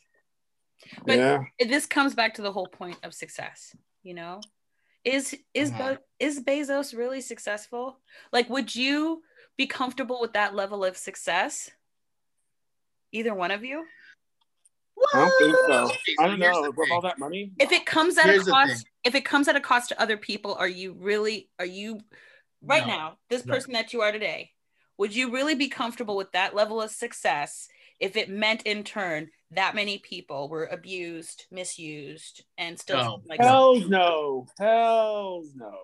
But- 1.05 1.17
yeah. 1.17 1.43
This 1.59 1.86
comes 1.86 2.15
back 2.15 2.36
to 2.36 2.41
the 2.41 2.51
whole 2.51 2.67
point 2.67 2.98
of 3.03 3.13
success, 3.13 3.75
you 4.03 4.13
know? 4.13 4.41
Is 5.05 5.36
is 5.53 5.71
Uh-huh. 5.71 5.95
Be- 5.95 6.25
is 6.25 6.41
Bezos 6.41 6.95
really 6.97 7.21
successful? 7.21 7.99
Like 8.34 8.49
would 8.49 8.75
you 8.75 9.23
be 9.58 9.65
comfortable 9.67 10.19
with 10.19 10.34
that 10.34 10.56
level 10.56 10.84
of 10.84 10.97
success? 10.97 11.69
Either 13.12 13.34
one 13.34 13.51
of 13.51 13.63
you? 13.63 13.86
I 15.13 15.19
don't 15.19 15.39
think 15.39 15.56
so. 15.67 15.91
I 16.19 16.27
don't 16.27 16.39
here's 16.41 16.53
know. 16.53 16.63
the 16.63 16.71
With 16.71 16.91
all 16.91 17.01
that 17.01 17.17
money, 17.17 17.53
If 17.60 17.71
it 17.71 17.86
comes 17.86 18.17
at 18.17 18.25
Here's 18.25 18.47
a 18.47 18.51
cost, 18.51 18.86
if 19.06 19.15
it 19.15 19.23
comes 19.25 19.47
at 19.47 19.56
a 19.56 19.62
cost 19.62 19.89
to 19.89 20.01
other 20.01 20.17
people, 20.17 20.56
are 20.56 20.67
you 20.67 20.93
really 20.93 21.49
are 21.58 21.65
you 21.65 22.01
right 22.62 22.86
No. 22.86 22.93
now, 22.93 23.17
this 23.30 23.45
No. 23.45 23.53
person 23.53 23.71
that 23.73 23.93
you 23.93 24.01
are 24.01 24.12
today, 24.12 24.51
would 24.97 25.15
you 25.15 25.32
really 25.32 25.56
be 25.56 25.69
comfortable 25.69 26.17
with 26.17 26.34
that 26.34 26.53
level 26.53 26.82
of 26.82 26.91
success 26.91 27.69
if 27.99 28.15
it 28.15 28.29
meant 28.29 28.63
in 28.63 28.83
turn 28.83 29.29
that 29.51 29.75
many 29.75 29.97
people 29.97 30.47
were 30.49 30.65
abused, 30.65 31.45
misused, 31.51 32.43
and 32.57 32.79
still 32.79 32.97
No. 32.97 33.21
like 33.25 33.39
Hells 33.39 33.88
no. 33.88 34.47
hell 34.59 35.43
no. 35.55 35.75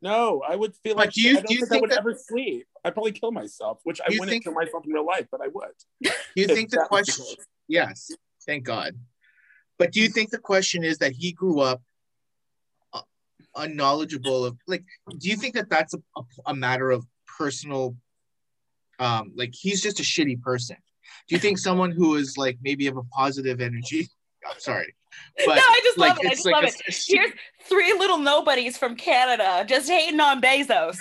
No, 0.00 0.42
I 0.48 0.54
would 0.54 0.76
feel 0.76 0.94
But 0.94 1.06
like 1.06 1.16
you- 1.16 1.30
I 1.30 1.34
don't 1.34 1.46
do 1.48 1.54
you 1.54 1.60
think, 1.66 1.72
I 1.72 1.80
would 1.80 1.90
that- 1.90 1.98
ever 1.98 2.14
sleep. 2.14 2.68
I'd 2.84 2.92
probably 2.94 3.12
kill 3.12 3.32
myself, 3.32 3.80
which 3.82 4.00
I 4.00 4.04
wouldn't 4.10 4.28
think- 4.28 4.44
kill 4.44 4.52
myself 4.52 4.84
in 4.86 4.92
real 4.92 5.04
life, 5.04 5.26
but 5.30 5.40
I 5.40 5.48
would. 5.48 5.72
Do 6.02 6.10
you 6.36 6.46
think 6.46 6.70
the 6.70 6.76
that 6.76 6.90
was 6.90 7.06
the 7.06 7.12
question? 7.14 7.44
Yes, 7.66 8.10
thank 8.46 8.64
God. 8.64 8.96
But 9.76 9.92
do 9.92 10.00
you 10.00 10.08
think 10.08 10.30
the 10.30 10.38
question 10.38 10.84
is 10.84 10.98
that 10.98 11.12
he 11.12 11.32
grew 11.32 11.60
up 11.60 11.82
uh, 12.92 13.02
unknowledgeable 13.56 14.44
of 14.44 14.56
like? 14.66 14.84
Do 15.18 15.28
you 15.28 15.36
think 15.36 15.54
that 15.54 15.68
that's 15.68 15.94
a, 15.94 15.98
a, 16.16 16.22
a 16.46 16.54
matter 16.54 16.90
of 16.90 17.04
personal? 17.38 17.96
Um, 19.00 19.32
like 19.36 19.54
he's 19.54 19.80
just 19.82 20.00
a 20.00 20.02
shitty 20.02 20.40
person. 20.42 20.76
Do 21.28 21.34
you 21.34 21.38
think 21.38 21.58
someone 21.58 21.90
who 21.92 22.16
is 22.16 22.36
like 22.36 22.58
maybe 22.62 22.86
of 22.86 22.96
a 22.96 23.02
positive 23.04 23.60
energy? 23.60 24.08
I'm 24.50 24.58
sorry, 24.60 24.94
but 25.44 25.56
no, 25.56 25.62
I 25.62 25.80
just 25.84 25.98
like 25.98 26.10
love 26.10 26.18
it. 26.24 26.26
I 26.26 26.30
just 26.30 26.46
like 26.46 26.54
love 26.54 26.64
a- 26.64 26.66
it. 26.68 26.74
a 26.88 26.92
Here's 27.06 27.32
three 27.64 27.92
little 27.98 28.18
nobodies 28.18 28.78
from 28.78 28.96
Canada 28.96 29.64
just 29.68 29.90
hating 29.90 30.20
on 30.20 30.40
Bezos. 30.40 30.96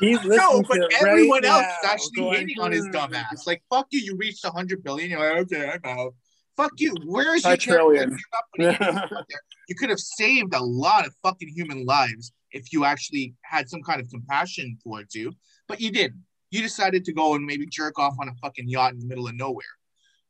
He's 0.00 0.22
No, 0.24 0.62
but 0.68 0.92
everyone 1.00 1.42
right 1.42 1.50
else 1.50 1.62
now, 1.62 1.88
is 1.88 1.92
actually 1.92 2.16
going, 2.16 2.34
hating 2.48 2.60
on 2.60 2.72
his 2.72 2.84
"Hmm." 2.86 2.92
dumb 2.92 3.14
ass. 3.14 3.46
Like, 3.46 3.62
fuck 3.68 3.86
you, 3.90 4.00
you 4.00 4.16
reached 4.16 4.44
a 4.44 4.50
hundred 4.50 4.82
billion. 4.82 5.10
You're 5.10 5.20
like, 5.20 5.52
okay, 5.52 5.70
I'm 5.84 5.98
out. 5.98 6.14
Fuck 6.56 6.72
you. 6.78 6.94
Where 7.04 7.34
is 7.36 7.44
your 7.44 7.56
character? 7.56 7.70
trillion. 7.72 8.10
You're 8.10 8.18
not 8.32 8.44
putting 8.54 8.66
anything 8.88 9.12
out 9.12 9.24
there. 9.28 9.40
You 9.68 9.76
could 9.76 9.90
have 9.90 10.00
saved 10.00 10.52
a 10.52 10.60
lot 10.62 11.06
of 11.06 11.14
fucking 11.22 11.48
human 11.48 11.84
lives 11.86 12.32
if 12.50 12.72
you 12.72 12.84
actually 12.84 13.34
had 13.42 13.68
some 13.68 13.82
kind 13.82 14.00
of 14.00 14.10
compassion 14.10 14.76
towards 14.82 15.14
you, 15.14 15.32
but 15.68 15.80
you 15.80 15.92
didn't. 15.92 16.24
You 16.50 16.62
decided 16.62 17.04
to 17.04 17.12
go 17.12 17.34
and 17.34 17.44
maybe 17.46 17.66
jerk 17.66 17.98
off 17.98 18.16
on 18.20 18.28
a 18.28 18.34
fucking 18.42 18.68
yacht 18.68 18.92
in 18.92 18.98
the 18.98 19.06
middle 19.06 19.28
of 19.28 19.34
nowhere. 19.34 19.64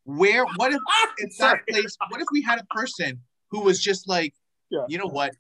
Where? 0.05 0.45
What 0.57 0.73
if 0.73 0.81
it's 1.19 1.39
that 1.39 1.67
place? 1.69 1.97
What 2.11 2.21
if 2.21 2.27
we 2.33 2.43
had 2.43 2.59
a 2.61 2.65
person 2.67 3.21
who 3.51 3.61
was 3.61 3.81
just 3.81 4.09
like, 4.09 4.35
Yeah. 4.71 4.85
you 4.89 4.99
know 4.99 5.07
what? 5.07 5.33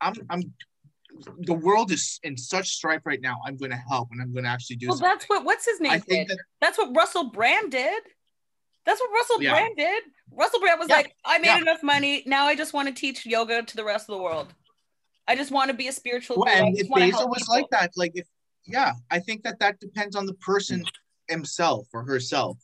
I'm, 0.00 0.14
I'm. 0.30 0.42
The 1.40 1.52
world 1.52 1.90
is 1.90 2.20
in 2.22 2.36
such 2.36 2.68
strife 2.70 3.02
right 3.04 3.20
now. 3.20 3.36
I'm 3.44 3.56
going 3.56 3.72
to 3.72 3.76
help, 3.76 4.08
and 4.12 4.22
I'm 4.22 4.32
going 4.32 4.44
to 4.44 4.50
actually 4.50 4.76
do 4.76 4.88
well, 4.88 4.96
something. 4.96 5.10
that's 5.12 5.28
what 5.28 5.44
what's 5.44 5.66
his 5.66 5.80
name 5.80 5.90
I 5.92 5.96
did. 5.98 6.06
think 6.06 6.28
that 6.28 6.38
That's 6.60 6.78
what 6.78 6.94
Russell 6.94 7.30
Brand 7.30 7.72
did. 7.72 8.02
That's 8.86 9.00
what 9.00 9.10
Russell 9.12 9.42
Yeah. 9.42 9.50
Brand 9.52 9.76
did. 9.76 10.02
Russell 10.32 10.60
Brand 10.60 10.78
was 10.78 10.88
Yeah. 10.88 10.96
like, 10.96 11.14
I 11.24 11.38
made 11.38 11.48
Yeah. 11.48 11.58
enough 11.58 11.82
money. 11.82 12.22
Now 12.26 12.46
I 12.46 12.54
just 12.54 12.72
want 12.72 12.88
to 12.88 12.94
teach 12.94 13.26
yoga 13.26 13.62
to 13.62 13.76
the 13.76 13.84
rest 13.84 14.08
of 14.08 14.16
the 14.16 14.22
world. 14.22 14.54
I 15.28 15.34
just 15.36 15.50
want 15.50 15.68
to 15.70 15.74
be 15.76 15.88
a 15.88 15.92
spiritual 15.92 16.36
Well, 16.38 16.48
and 16.48 16.78
if 16.78 16.88
wanna 16.88 17.06
Bezos 17.06 17.28
was 17.28 17.40
people." 17.40 17.54
like 17.56 17.66
that, 17.72 17.90
like 17.96 18.12
if 18.14 18.26
yeah, 18.66 18.92
I 19.10 19.18
think 19.20 19.42
that 19.44 19.58
that 19.60 19.80
depends 19.80 20.16
on 20.16 20.26
the 20.26 20.34
person 20.34 20.84
himself 21.28 21.88
or 21.92 22.04
herself. 22.04 22.58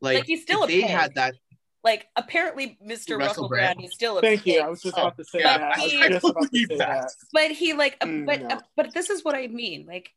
Like, 0.00 0.18
Like, 0.18 0.26
he's 0.26 0.42
still 0.42 0.62
if 0.64 0.70
a 0.70 0.72
they 0.72 0.80
pig. 0.82 0.90
had 0.90 1.14
that. 1.14 1.34
Like 1.82 2.06
apparently, 2.16 2.78
Mr. 2.82 2.88
Russell 2.88 3.18
Russell, 3.18 3.48
Brand. 3.48 3.76
Brand. 3.76 3.88
is 3.88 3.94
still 3.94 4.18
a 4.18 4.20
Thank 4.22 4.46
you. 4.46 4.60
I 4.60 4.68
was 4.68 4.80
just 4.80 4.96
about 4.96 5.16
to 5.18 5.24
say 5.24 5.40
yeah, 5.40 5.58
that. 5.58 5.78
I 5.78 5.82
was 5.82 5.92
just 5.92 6.24
about 6.24 6.50
to 6.50 6.58
say 6.58 6.76
that. 6.76 6.78
that. 6.78 7.10
But 7.32 7.50
he 7.50 7.74
like, 7.74 7.98
Mm, 8.00 8.24
but 8.26 8.40
no. 8.42 8.60
but 8.76 8.94
this 8.94 9.10
is 9.10 9.22
what 9.22 9.34
I 9.34 9.48
mean. 9.48 9.84
Like 9.86 10.10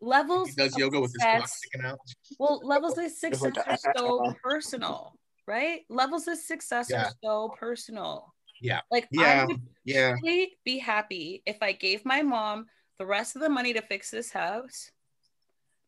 levels. 0.00 0.48
He 0.48 0.54
does 0.56 0.72
of 0.74 0.80
yoga 0.80 1.00
with 1.00 1.12
his 1.12 1.22
cock 1.22 1.46
sticking 1.46 1.86
out. 1.86 2.00
Well, 2.40 2.60
levels 2.64 2.98
of 2.98 3.08
success 3.12 3.54
are 3.68 3.78
so 3.96 4.34
personal, 4.42 5.14
right? 5.46 5.82
Levels 5.88 6.26
of 6.26 6.38
success 6.38 6.88
Yeah. 6.90 7.04
are 7.04 7.12
so 7.22 7.54
personal. 7.56 8.34
Yeah. 8.60 8.80
Like 8.90 9.06
Yeah. 9.12 9.42
I 9.42 9.44
would 9.44 9.60
Yeah, 9.84 10.16
really 10.24 10.56
be 10.64 10.78
happy 10.78 11.42
if 11.46 11.58
I 11.62 11.70
gave 11.72 12.04
my 12.04 12.22
mom 12.22 12.66
the 13.02 13.06
rest 13.06 13.34
of 13.34 13.42
the 13.42 13.48
money 13.48 13.72
to 13.72 13.82
fix 13.82 14.12
this 14.12 14.30
house. 14.30 14.92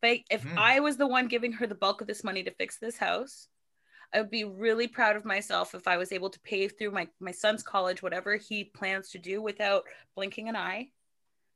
But 0.03 0.19
if 0.31 0.43
Mhm. 0.43 0.59
I 0.59 0.81
was 0.81 0.97
the 0.97 1.07
one 1.07 1.29
giving 1.29 1.53
her 1.53 1.67
the 1.69 1.77
bulk 1.77 2.01
of 2.01 2.09
this 2.09 2.25
money 2.25 2.43
to 2.43 2.51
fix 2.51 2.77
this 2.77 2.97
house, 2.97 3.49
I 4.13 4.21
would 4.21 4.33
be 4.33 4.43
really 4.43 4.89
proud 4.89 5.15
of 5.15 5.25
myself 5.25 5.77
if 5.77 5.87
I 5.87 5.97
was 5.97 6.11
able 6.11 6.29
to 6.29 6.41
pay 6.41 6.67
through 6.67 6.91
my, 6.91 7.09
my 7.21 7.31
son's 7.31 7.63
college, 7.63 8.03
whatever 8.03 8.35
he 8.35 8.65
plans 8.65 9.11
to 9.11 9.19
do 9.19 9.41
without 9.41 9.85
blinking 10.17 10.49
an 10.49 10.57
eye. 10.57 10.91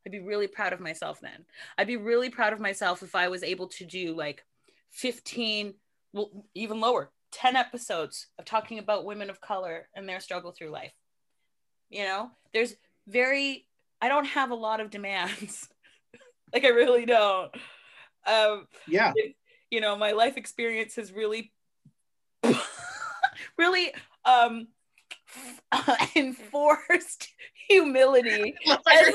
I'd 0.06 0.12
be 0.12 0.20
really 0.20 0.46
proud 0.46 0.72
of 0.72 0.78
myself 0.78 1.18
then. 1.20 1.44
I'd 1.76 1.88
be 1.88 1.96
really 1.96 2.30
proud 2.30 2.52
of 2.52 2.60
myself 2.60 3.02
if 3.02 3.16
I 3.16 3.26
was 3.26 3.42
able 3.42 3.66
to 3.66 3.84
do 3.84 4.14
like 4.14 4.46
15, 4.90 5.74
well, 6.12 6.46
even 6.54 6.78
lower, 6.78 7.10
10 7.32 7.56
episodes 7.56 8.28
of 8.38 8.44
talking 8.44 8.78
about 8.78 9.04
women 9.04 9.28
of 9.28 9.40
color 9.40 9.88
and 9.92 10.08
their 10.08 10.20
struggle 10.20 10.52
through 10.52 10.70
life. 10.70 10.94
You 11.90 12.04
know, 12.04 12.30
there's 12.52 12.76
very, 13.08 13.67
I 14.00 14.08
don't 14.08 14.26
have 14.26 14.50
a 14.50 14.54
lot 14.54 14.80
of 14.80 14.90
demands. 14.90 15.68
like, 16.52 16.64
I 16.64 16.68
really 16.68 17.06
don't. 17.06 17.50
Um, 18.26 18.66
yeah. 18.86 19.12
you 19.70 19.80
know, 19.80 19.96
my 19.96 20.12
life 20.12 20.36
experience 20.36 20.96
has 20.96 21.12
really 21.12 21.52
really 23.58 23.92
um 24.24 24.68
enforced 26.16 27.28
humility. 27.68 28.54
Like, 28.66 28.80
I 28.86 29.12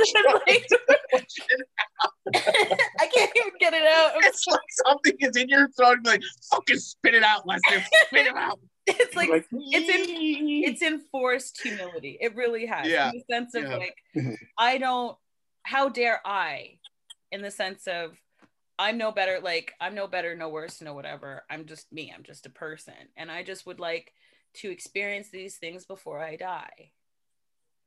can't 3.14 3.32
even 3.36 3.52
get 3.60 3.74
it 3.74 3.84
out. 3.84 4.12
It's 4.24 4.48
like 4.48 4.60
something 4.86 5.14
is 5.20 5.36
in 5.38 5.50
your 5.50 5.68
throat. 5.70 6.00
Like 6.04 6.22
fucking 6.52 6.78
spit 6.78 7.16
it 7.16 7.24
out, 7.24 7.48
Lester. 7.48 7.84
Spit 8.08 8.28
it 8.28 8.36
out. 8.36 8.60
it's 8.88 9.16
like 9.16 9.30
Like, 9.30 9.46
it's 9.52 9.90
in 9.90 10.64
it's 10.66 10.82
enforced 10.82 11.62
humility. 11.62 12.18
It 12.20 12.36
really 12.36 12.66
has. 12.66 12.88
Yeah. 12.88 13.10
In 13.10 13.24
the 13.28 13.34
sense 13.34 13.56
of 13.56 13.64
Yeah. 13.64 13.78
like, 13.78 13.96
Mhm. 14.16 14.36
I 14.58 14.78
don't 14.78 15.18
how 15.64 15.88
dare 15.90 16.20
I, 16.26 16.80
in 17.32 17.42
the 17.42 17.52
sense 17.52 17.88
of 17.88 18.18
I'm 18.78 18.98
no 18.98 19.12
better, 19.12 19.40
like 19.40 19.74
I'm 19.80 19.96
no 19.96 20.08
better, 20.08 20.36
no 20.36 20.50
worse, 20.50 20.82
no 20.82 20.94
whatever. 20.94 21.46
I'm 21.50 21.66
just 21.66 21.92
me, 21.94 22.12
I'm 22.14 22.24
just 22.24 22.46
a 22.46 22.50
person. 22.50 22.94
And 23.16 23.32
I 23.32 23.44
just 23.44 23.66
would 23.66 23.80
like 23.80 24.14
to 24.56 24.70
experience 24.70 25.30
these 25.30 25.58
things 25.58 25.86
before 25.86 26.20
I 26.20 26.36
die. 26.36 26.92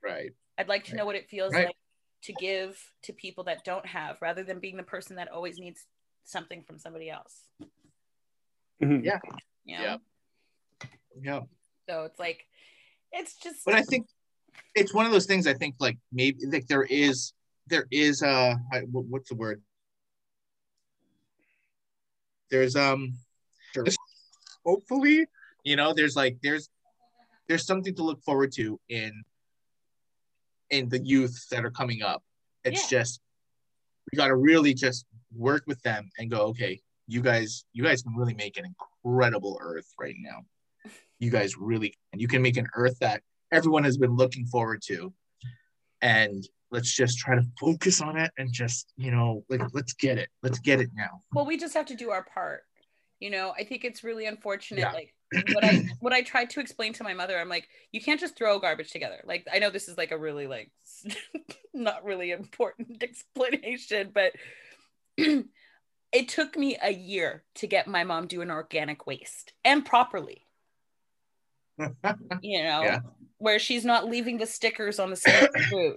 Right. 0.03 0.33
I'd 0.57 0.69
like 0.69 0.85
to 0.85 0.97
know 0.97 1.05
what 1.05 1.17
it 1.17 1.29
feels 1.29 1.53
Right. 1.53 1.67
like 1.67 1.77
to 2.23 2.33
give 2.33 2.81
to 3.03 3.13
people 3.13 3.45
that 3.45 3.65
don't 3.65 3.85
have 3.87 4.23
rather 4.23 4.43
than 4.43 4.59
being 4.61 4.77
the 4.77 4.83
person 4.83 5.17
that 5.17 5.29
always 5.31 5.59
needs 5.59 5.85
something 6.25 6.63
from 6.63 6.79
somebody 6.79 7.11
else. 7.11 7.43
Mhm. 8.81 9.05
Yeah. 9.05 9.21
You 9.65 9.77
know? 9.77 9.83
Yeah. 9.85 9.97
Yeah. 11.23 11.41
So 11.89 12.05
it's 12.05 12.19
like 12.19 12.47
it's 13.13 13.37
just 13.37 13.65
But 13.65 13.75
I 13.75 13.83
think 13.83 14.07
it's 14.75 14.93
one 14.95 15.07
of 15.07 15.13
those 15.13 15.27
things. 15.27 15.47
I 15.47 15.55
think 15.55 15.77
like 15.79 15.99
maybe 16.13 16.39
like 16.47 16.67
there 16.67 16.83
is 16.85 17.33
there 17.67 17.87
is 17.91 18.23
uh 18.23 18.55
what's 18.91 19.29
the 19.29 19.35
word? 19.35 19.63
There's 22.51 22.77
um 22.77 23.15
there's- 23.75 23.97
hopefully 24.65 25.27
you 25.65 25.77
know 25.77 25.93
there's 25.93 26.17
like 26.17 26.39
there's 26.43 26.69
there's 27.49 27.65
something 27.67 27.95
to 27.95 28.03
look 28.03 28.23
forward 28.23 28.53
to 28.53 28.81
in 28.89 29.25
in 30.71 30.89
the 30.89 30.99
youth 30.99 31.49
that 31.51 31.65
are 31.65 31.71
coming 31.71 32.03
up. 32.03 32.23
It's 32.65 32.91
Yeah. 32.91 32.99
just 33.01 33.21
we 34.13 34.17
got 34.17 34.29
to 34.29 34.37
really 34.37 34.75
just 34.75 35.07
work 35.35 35.65
with 35.67 35.81
them 35.83 36.09
and 36.19 36.31
go 36.31 36.43
okay 36.47 36.81
you 37.09 37.21
guys 37.21 37.65
you 37.73 37.83
guys 37.83 38.03
can 38.03 38.15
really 38.17 38.35
make 38.35 38.57
an 38.57 38.65
incredible 38.65 39.59
earth 39.61 39.93
right 39.99 40.15
now 40.19 40.45
you 41.19 41.31
guys 41.31 41.57
really 41.57 41.95
and 42.13 42.21
you 42.21 42.29
can 42.29 42.43
make 42.43 42.57
an 42.57 42.67
earth 42.75 42.99
that 43.01 43.23
everyone 43.53 43.85
has 43.85 43.97
been 43.97 44.15
looking 44.17 44.47
forward 44.47 44.83
to. 44.87 45.13
And 46.03 46.47
let's 46.71 46.95
just 46.95 47.19
try 47.19 47.35
to 47.37 47.43
focus 47.61 48.01
on 48.01 48.17
it 48.19 48.31
and 48.39 48.53
just 48.53 48.93
you 48.97 49.11
know 49.11 49.45
like 49.49 49.63
let's 49.73 49.93
get 49.95 50.19
it. 50.19 50.29
Let's 50.43 50.59
get 50.59 50.81
it 50.81 50.91
now. 50.95 51.21
Well 51.33 51.47
we 51.47 51.57
just 51.57 51.75
have 51.75 51.87
to 51.87 51.95
do 51.97 52.11
our 52.11 52.25
part. 52.25 52.63
You 53.19 53.31
know 53.31 53.55
i 53.59 53.65
think 53.65 53.83
it's 53.85 54.05
really 54.05 54.27
unfortunate 54.27 54.81
Yeah. 54.81 54.93
like 54.93 55.15
what 55.55 55.65
i 55.65 55.83
what 56.01 56.13
i 56.13 56.21
tried 56.21 56.51
to 56.51 56.61
explain 56.61 56.93
to 56.93 57.03
my 57.03 57.15
mother 57.15 57.39
i'm 57.39 57.49
like 57.49 57.67
you 57.91 58.01
can't 58.03 58.21
just 58.21 58.37
throw 58.37 58.59
garbage 58.59 58.91
together. 58.93 59.23
Like 59.25 59.47
i 59.51 59.59
know 59.59 59.71
this 59.71 59.89
is 59.89 59.97
like 59.97 60.11
a 60.13 60.19
really 60.19 60.47
like 60.47 60.71
not 61.75 62.05
really 62.05 62.31
important 62.31 63.03
explanation 63.03 64.11
but 64.13 64.33
it 66.13 66.29
took 66.29 66.57
me 66.57 66.77
a 66.83 66.93
year 66.93 67.43
to 67.55 67.67
get 67.67 67.87
my 67.87 68.05
mom 68.05 68.27
doing 68.27 68.51
organic 68.51 69.07
waste 69.07 69.55
and 69.65 69.85
properly 69.87 70.46
you 72.43 72.63
know 72.63 72.83
Yeah. 72.83 73.01
where 73.39 73.59
she's 73.59 73.85
not 73.85 74.07
leaving 74.09 74.39
the 74.39 74.47
stickers 74.47 74.99
on 74.99 75.11
the 75.11 75.17
same 75.17 75.47
fruit 75.71 75.97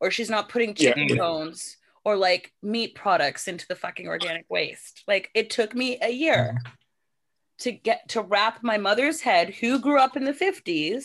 or 0.00 0.10
she's 0.10 0.30
not 0.30 0.48
putting 0.48 0.74
chicken 0.74 1.08
Yeah. 1.08 1.16
bones 1.16 1.76
or 2.04 2.16
like 2.16 2.52
meat 2.62 2.94
products 2.94 3.46
into 3.48 3.66
the 3.68 3.76
fucking 3.76 4.08
organic 4.08 4.46
waste 4.48 5.02
like 5.06 5.30
it 5.34 5.50
took 5.50 5.74
me 5.74 5.98
a 6.00 6.10
year 6.10 6.56
to 7.58 7.72
get 7.72 8.08
to 8.08 8.22
wrap 8.22 8.62
my 8.62 8.78
mother's 8.78 9.20
head 9.20 9.50
who 9.50 9.78
grew 9.78 9.98
up 9.98 10.16
in 10.16 10.24
the 10.24 10.32
50s 10.32 11.04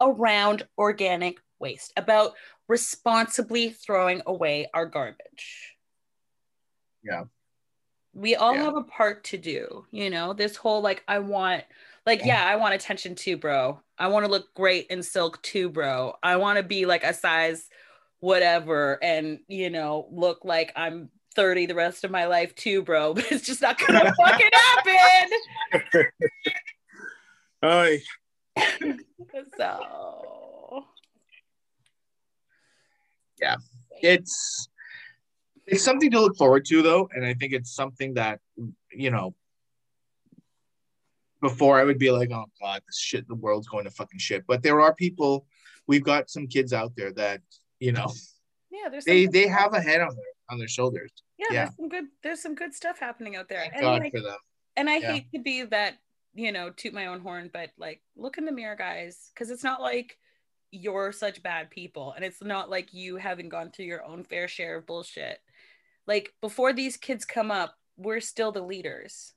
around 0.00 0.66
organic 0.76 1.38
waste 1.58 1.92
about 1.96 2.32
responsibly 2.68 3.70
throwing 3.70 4.20
away 4.26 4.68
our 4.74 4.84
garbage 4.84 5.74
Yeah. 7.02 7.24
we 8.12 8.36
all 8.36 8.54
Yeah. 8.54 8.64
have 8.64 8.76
a 8.76 8.82
part 8.84 9.24
to 9.24 9.38
do 9.38 9.86
you 9.90 10.10
know 10.10 10.34
this 10.34 10.56
whole 10.56 10.82
like 10.82 11.02
i 11.08 11.18
want 11.18 11.64
like 12.08 12.24
yeah. 12.24 12.44
i 12.44 12.56
want 12.56 12.74
attention 12.74 13.14
too 13.14 13.36
bro. 13.36 13.80
I 13.98 14.08
want 14.08 14.24
to 14.24 14.30
look 14.30 14.54
great 14.54 14.86
in 14.86 15.02
silk 15.02 15.42
too 15.42 15.68
bro. 15.68 16.14
I 16.22 16.36
want 16.36 16.56
to 16.56 16.62
be 16.62 16.86
like 16.86 17.04
a 17.04 17.12
size 17.12 17.68
whatever 18.20 18.98
and 19.02 19.38
you 19.46 19.70
know 19.70 20.08
look 20.10 20.44
like 20.44 20.72
i'm 20.74 21.08
30 21.36 21.66
the 21.66 21.74
rest 21.74 22.02
of 22.02 22.10
my 22.10 22.24
life 22.26 22.54
too 22.54 22.82
bro. 22.82 23.14
But 23.18 23.30
it's 23.30 23.46
just 23.46 23.62
not 23.62 23.78
gonna 23.78 24.12
fucking 24.24 24.50
happen. 24.52 26.04
Oy. 27.64 28.00
so. 29.56 30.84
Yeah. 33.40 33.56
it's 34.00 34.68
it's 35.66 35.84
something 35.84 36.10
to 36.10 36.20
look 36.20 36.36
forward 36.36 36.64
to 36.64 36.82
though 36.82 37.08
and 37.14 37.24
i 37.24 37.34
think 37.34 37.52
it's 37.52 37.72
something 37.72 38.14
that 38.14 38.40
you 38.90 39.10
know 39.10 39.34
before 41.40 41.78
i 41.78 41.84
would 41.84 41.98
be 41.98 42.10
like 42.10 42.30
oh 42.32 42.46
god 42.60 42.80
this 42.86 42.98
shit 42.98 43.26
the 43.28 43.34
world's 43.34 43.68
going 43.68 43.84
to 43.84 43.90
fucking 43.90 44.18
shit 44.18 44.44
but 44.46 44.62
there 44.62 44.80
are 44.80 44.94
people 44.94 45.46
we've 45.86 46.04
got 46.04 46.30
some 46.30 46.46
kids 46.46 46.72
out 46.72 46.92
there 46.96 47.12
that 47.12 47.40
you 47.80 47.92
know 47.92 48.12
yeah 48.70 48.88
there's 48.90 49.04
they 49.04 49.26
they 49.26 49.46
have 49.46 49.74
a 49.74 49.80
head 49.80 50.00
on 50.00 50.14
their 50.14 50.24
on 50.50 50.58
their 50.58 50.68
shoulders 50.68 51.12
yeah, 51.38 51.46
yeah. 51.50 51.64
there's 51.64 51.76
some 51.76 51.88
good 51.88 52.04
there's 52.22 52.42
some 52.42 52.54
good 52.54 52.74
stuff 52.74 52.98
happening 52.98 53.36
out 53.36 53.48
there 53.48 53.60
thank 53.60 53.74
and 53.74 53.82
god 53.82 54.00
like, 54.00 54.12
for 54.12 54.20
them 54.20 54.38
and 54.78 54.88
I 54.88 54.98
Yeah. 54.98 55.12
hate 55.12 55.32
to 55.32 55.40
be 55.40 55.64
that, 55.64 55.98
you 56.34 56.52
know, 56.52 56.70
toot 56.70 56.94
my 56.94 57.06
own 57.06 57.20
horn, 57.20 57.50
but 57.52 57.70
like, 57.76 58.00
look 58.16 58.38
in 58.38 58.44
the 58.44 58.52
mirror, 58.52 58.76
guys, 58.76 59.30
because 59.34 59.50
it's 59.50 59.64
not 59.64 59.82
like 59.82 60.16
you're 60.70 61.10
such 61.10 61.42
bad 61.42 61.68
people, 61.68 62.12
and 62.12 62.24
it's 62.24 62.40
not 62.40 62.70
like 62.70 62.94
you 62.94 63.16
haven't 63.16 63.48
gone 63.48 63.72
through 63.72 63.86
your 63.86 64.04
own 64.04 64.22
fair 64.22 64.46
share 64.46 64.76
of 64.76 64.86
bullshit. 64.86 65.40
Like, 66.06 66.32
before 66.40 66.72
these 66.72 66.96
kids 66.96 67.24
come 67.24 67.50
up, 67.50 67.74
we're 67.96 68.20
still 68.20 68.52
the 68.52 68.62
leaders. 68.62 69.34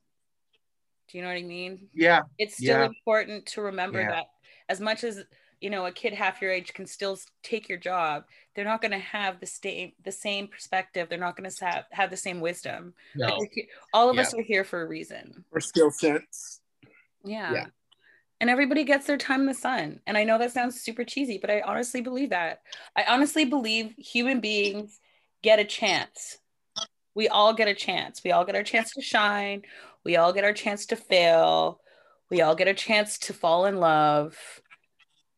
Do 1.12 1.18
you 1.18 1.22
know 1.24 1.28
what 1.28 1.36
I 1.36 1.42
mean? 1.42 1.88
yeah 1.92 2.22
It's 2.38 2.54
still 2.56 2.80
Yeah. 2.80 2.86
important 2.86 3.44
to 3.46 3.60
remember 3.62 4.00
Yeah. 4.00 4.08
that 4.10 4.26
as 4.68 4.80
much 4.80 5.04
as 5.04 5.22
you 5.60 5.70
know 5.70 5.86
a 5.86 5.92
kid 5.92 6.14
half 6.14 6.40
your 6.40 6.50
age 6.50 6.72
can 6.72 6.86
still 6.86 7.18
take 7.42 7.68
your 7.68 7.78
job 7.78 8.24
they're 8.54 8.64
not 8.64 8.80
going 8.80 8.90
to 8.92 8.98
have 8.98 9.38
the 9.38 9.46
same 9.46 9.92
the 10.02 10.10
same 10.10 10.48
perspective 10.48 11.08
they're 11.08 11.18
not 11.18 11.36
going 11.36 11.48
to 11.48 11.64
have, 11.64 11.84
have 11.92 12.10
the 12.10 12.16
same 12.16 12.40
wisdom 12.40 12.94
no 13.14 13.36
we're 13.38 13.66
all 13.92 14.08
of 14.10 14.16
Yeah. 14.16 14.22
us 14.22 14.34
are 14.34 14.42
here 14.42 14.64
for 14.64 14.82
a 14.82 14.86
reason 14.88 15.44
Or 15.52 15.60
skill 15.60 15.90
sets 15.90 16.60
yeah. 17.24 17.52
Yeah. 17.52 17.66
And 18.40 18.50
everybody 18.50 18.82
gets 18.82 19.06
their 19.06 19.16
time 19.18 19.42
in 19.42 19.46
the 19.46 19.54
sun. 19.54 20.00
And 20.04 20.18
I 20.18 20.24
know 20.24 20.36
that 20.38 20.50
sounds 20.50 20.80
super 20.80 21.04
cheesy, 21.04 21.38
but 21.38 21.48
I 21.48 21.60
honestly 21.60 22.00
believe 22.00 22.30
that. 22.30 22.62
I 22.96 23.04
honestly 23.04 23.44
believe 23.44 23.94
human 23.96 24.40
beings 24.40 24.98
get 25.42 25.60
a 25.60 25.64
chance. 25.64 26.38
We 27.14 27.28
all 27.28 27.52
get 27.54 27.68
a 27.68 27.74
chance. 27.74 28.22
We 28.24 28.32
all 28.32 28.44
get 28.44 28.54
our 28.56 28.62
chance 28.62 28.92
to 28.94 29.02
shine. 29.02 29.62
We 30.04 30.16
all 30.16 30.32
get 30.32 30.44
our 30.44 30.52
chance 30.52 30.86
to 30.86 30.96
fail. 30.96 31.80
We 32.30 32.40
all 32.40 32.54
get 32.54 32.68
a 32.68 32.74
chance 32.74 33.18
to 33.20 33.34
fall 33.34 33.66
in 33.66 33.76
love, 33.76 34.38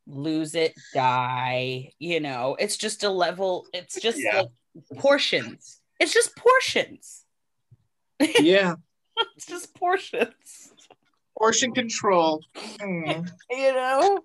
lose 0.06 0.54
it, 0.54 0.74
die. 0.92 1.90
You 1.98 2.20
know, 2.20 2.56
it's 2.58 2.76
just 2.76 3.02
a 3.02 3.10
level, 3.10 3.66
it's 3.72 4.00
just 4.00 4.18
Yeah. 4.22 4.42
like 4.42 4.48
portions. 4.98 5.80
It's 5.98 6.12
just 6.14 6.36
portions. 6.36 7.24
yeah 8.40 8.74
It's 9.36 9.46
just 9.46 9.74
portions. 9.74 10.72
portion 11.36 11.72
control 11.72 12.42
Hmm. 12.80 13.22
you 13.50 13.74
know 13.74 14.20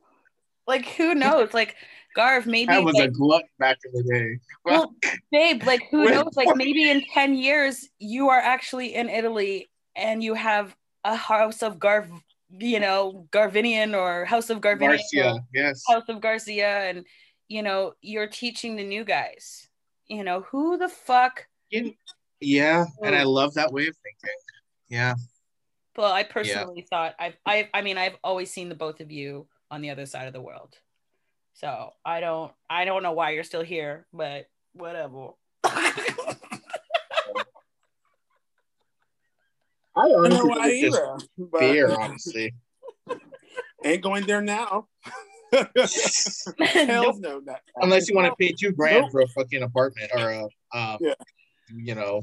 like 0.67 0.85
who 0.85 1.15
knows 1.15 1.51
like 1.55 1.75
garv 2.19 2.45
maybe 2.45 2.71
that 2.71 2.83
was 2.83 2.95
a 2.95 3.03
like, 3.03 3.13
glut 3.13 3.43
back 3.59 3.77
in 3.85 3.91
the 3.93 4.03
day. 4.03 4.39
Well 4.65 4.93
babe 5.31 5.63
like 5.63 5.83
who 5.89 6.09
knows? 6.09 6.35
Like 6.35 6.55
maybe 6.55 6.89
in 6.89 7.03
10 7.13 7.35
years 7.35 7.87
you 7.99 8.29
are 8.29 8.39
actually 8.39 8.95
in 8.95 9.09
italy 9.09 9.69
and 9.95 10.23
you 10.23 10.33
have 10.33 10.75
a 11.03 11.15
house 11.15 11.63
of 11.63 11.79
garv 11.79 12.09
you 12.49 12.79
know 12.79 13.27
garvinian 13.31 13.95
or 13.95 14.25
house 14.25 14.49
of 14.49 14.59
garvinian 14.59 14.97
garcia 14.97 15.35
yes. 15.53 15.83
House 15.87 16.09
of 16.09 16.19
garcia 16.21 16.89
and 16.89 17.05
you 17.47 17.61
know 17.61 17.93
you're 18.01 18.27
teaching 18.27 18.75
the 18.75 18.83
new 18.83 19.03
guys. 19.03 19.67
You 20.07 20.23
know 20.23 20.41
who 20.41 20.77
the 20.77 20.89
fuck 20.89 21.45
yeah 22.41 22.85
and 23.03 23.15
i 23.15 23.23
oh. 23.23 23.29
love 23.29 23.53
that 23.53 23.71
way 23.71 23.87
of 23.87 23.95
thinking. 24.03 24.37
Yeah. 24.89 25.13
Well 25.95 26.11
i 26.11 26.23
personally 26.23 26.85
thought 26.89 27.13
i've 27.19 27.37
i 27.45 27.69
i 27.73 27.81
mean 27.81 27.97
i've 27.97 28.17
always 28.23 28.49
seen 28.51 28.69
the 28.69 28.75
both 28.75 29.01
of 29.01 29.11
you 29.11 29.47
on 29.69 29.81
the 29.81 29.91
other 29.91 30.05
side 30.05 30.27
of 30.27 30.33
the 30.33 30.41
world 30.41 30.75
so 31.59 31.91
i 32.05 32.19
don't 32.19 32.51
i 32.69 32.85
don't 32.85 33.03
know 33.03 33.11
why 33.11 33.31
you're 33.31 33.43
still 33.43 33.63
here 33.63 34.05
but 34.13 34.47
whatever 34.73 35.29
i 35.63 36.15
I 39.95 40.07
don't 40.07 40.29
know 40.29 40.37
honestly 40.37 40.49
why 40.49 40.69
think 40.69 40.85
either. 40.85 41.15
just 41.19 41.29
But 41.37 41.59
fear 41.59 41.91
honestly 41.99 42.53
ain't 43.83 44.01
going 44.03 44.25
there 44.25 44.41
now. 44.41 44.87
Nope. 45.51 47.15
No. 47.19 47.39
Not, 47.39 47.59
unless 47.77 48.07
you 48.07 48.15
want 48.15 48.27
to 48.27 48.35
pay 48.39 48.53
two 48.53 48.71
grand 48.71 49.01
Nope. 49.01 49.11
for 49.11 49.21
a 49.21 49.27
fucking 49.29 49.63
apartment 49.63 50.11
or 50.15 50.29
a 50.29 50.43
um 50.77 50.97
Yeah. 51.01 51.15
you 51.75 51.95
know 51.95 52.21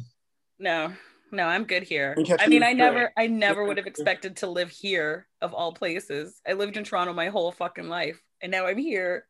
no 0.61 0.93
no, 1.33 1.47
I'm 1.47 1.65
good 1.65 1.83
here. 1.83 2.17
I 2.39 2.47
mean, 2.49 2.63
I 2.63 2.73
never, 2.73 3.13
I 3.17 3.27
never 3.27 3.65
would 3.65 3.77
have 3.77 3.87
expected 3.87 4.37
to 4.39 4.47
live 4.47 4.71
here 4.71 5.27
of 5.41 5.53
all 5.55 5.73
places. 5.73 6.41
I 6.47 6.53
lived 6.53 6.77
in 6.77 6.85
Toronto 6.85 7.13
my 7.13 7.29
whole 7.29 7.53
fucking 7.53 7.89
life, 7.89 8.21
and 8.41 8.51
now 8.51 8.67
I'm 8.67 8.79
here 8.79 9.27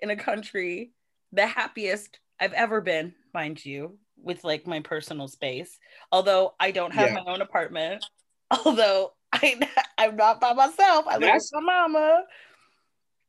in 0.00 0.10
a 0.10 0.16
country, 0.16 0.92
the 1.32 1.46
happiest 1.46 2.20
I've 2.40 2.54
ever 2.54 2.80
been, 2.80 3.14
mind 3.34 3.64
you, 3.64 3.98
with 4.16 4.44
like 4.44 4.66
my 4.66 4.80
personal 4.80 5.28
space. 5.28 5.78
Although 6.10 6.54
I 6.58 6.70
don't 6.70 6.94
have 6.94 7.10
Yeah. 7.10 7.22
my 7.24 7.32
own 7.32 7.42
apartment, 7.42 8.04
although 8.64 9.12
I, 9.32 9.60
I'm 9.98 10.16
not 10.16 10.40
by 10.40 10.54
myself. 10.54 11.06
I 11.06 11.18
live 11.18 11.34
with 11.34 11.50
my 11.52 11.60
mama. 11.60 12.22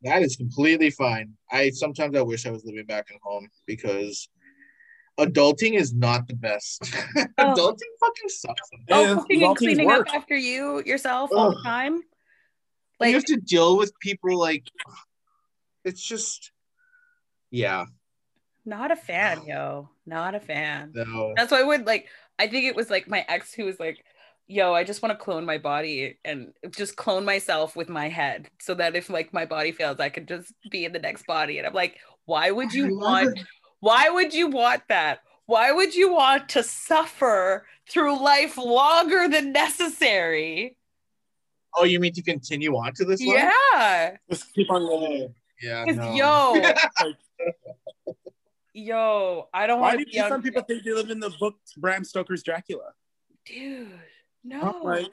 That 0.03 0.23
is 0.23 0.35
completely 0.35 0.89
fine. 0.89 1.33
I 1.51 1.69
sometimes 1.69 2.15
I 2.15 2.21
wish 2.21 2.47
I 2.47 2.51
was 2.51 2.65
living 2.65 2.85
back 2.85 3.07
at 3.11 3.19
home 3.21 3.47
because 3.67 4.29
adulting 5.19 5.73
is 5.73 5.93
not 5.93 6.27
the 6.27 6.35
best. 6.35 6.93
Oh. 7.37 7.53
adulting 7.53 7.91
fucking 7.99 8.29
sucks. 8.29 8.69
Oh, 8.89 9.13
it's 9.13 9.21
cooking 9.21 9.43
and 9.43 9.57
cleaning 9.57 9.87
work. 9.87 10.07
up 10.09 10.15
after 10.15 10.35
you 10.35 10.83
yourself 10.85 11.31
all 11.33 11.51
the 11.51 11.57
Ugh. 11.57 11.63
time. 11.63 12.01
you 13.01 13.13
have 13.13 13.25
to 13.25 13.37
deal 13.37 13.77
with 13.77 13.97
people 13.99 14.37
like 14.37 14.69
it's 15.83 16.01
just 16.01 16.51
yeah. 17.49 17.85
not 18.65 18.91
a 18.91 18.95
fan, 18.95 19.43
yo. 19.45 19.89
Not 20.05 20.35
a 20.35 20.39
fan. 20.39 20.91
No. 20.93 21.33
That's 21.35 21.51
why 21.51 21.61
I 21.61 21.63
would 21.63 21.85
like. 21.85 22.07
I 22.37 22.47
think 22.47 22.65
it 22.65 22.75
was 22.75 22.89
like 22.89 23.07
my 23.07 23.25
ex 23.27 23.53
who 23.53 23.65
was 23.65 23.79
like, 23.79 24.03
"Yo, 24.47 24.73
I 24.73 24.83
just 24.83 25.01
want 25.01 25.17
to 25.17 25.23
clone 25.23 25.45
my 25.45 25.57
body 25.57 26.19
and 26.23 26.53
just 26.71 26.95
clone 26.95 27.25
myself 27.25 27.75
with 27.75 27.89
my 27.89 28.09
head, 28.09 28.49
so 28.59 28.73
that 28.75 28.95
if 28.95 29.09
like 29.09 29.33
my 29.33 29.45
body 29.45 29.71
fails, 29.71 29.99
I 29.99 30.09
could 30.09 30.27
just 30.27 30.53
be 30.69 30.85
in 30.85 30.93
the 30.93 30.99
next 30.99 31.25
body." 31.25 31.57
And 31.57 31.67
I'm 31.67 31.73
like, 31.73 31.97
"Why 32.25 32.51
would 32.51 32.73
you 32.73 32.95
want? 32.97 33.37
it. 33.37 33.45
Why 33.81 34.09
would 34.09 34.33
you 34.33 34.47
want 34.47 34.83
that? 34.87 35.19
Why 35.47 35.71
would 35.73 35.93
you 35.93 36.13
want 36.13 36.47
to 36.49 36.63
suffer 36.63 37.65
through 37.89 38.23
life 38.23 38.57
longer 38.57 39.27
than 39.27 39.51
necessary?" 39.51 40.77
Oh, 41.75 41.83
you 41.83 41.99
mean 41.99 42.13
to 42.13 42.21
continue 42.21 42.75
on 42.75 42.93
to 42.95 43.05
this 43.05 43.21
one? 43.25 43.37
Yeah, 43.37 44.17
Just 44.29 44.53
keep 44.53 44.69
on 44.71 44.83
living. 44.83 45.33
Yeah. 45.61 45.85
'Cause, 45.85 45.95
no. 45.95 46.15
yo, 46.15 46.73
yo, 48.73 49.49
I 49.53 49.67
don't 49.67 49.79
why 49.79 49.89
want 49.95 49.99
do 49.99 50.05
to 50.05 50.11
you 50.15 50.23
be 50.23 50.27
some 50.29 50.41
people 50.41 50.61
think 50.63 50.83
they 50.83 50.91
live 50.93 51.09
in 51.09 51.19
the 51.19 51.29
book 51.39 51.55
Bram 51.77 52.03
Stoker's 52.03 52.43
Dracula? 52.43 52.93
Dude, 53.45 53.89
no, 54.43 54.81
Like, 54.83 55.07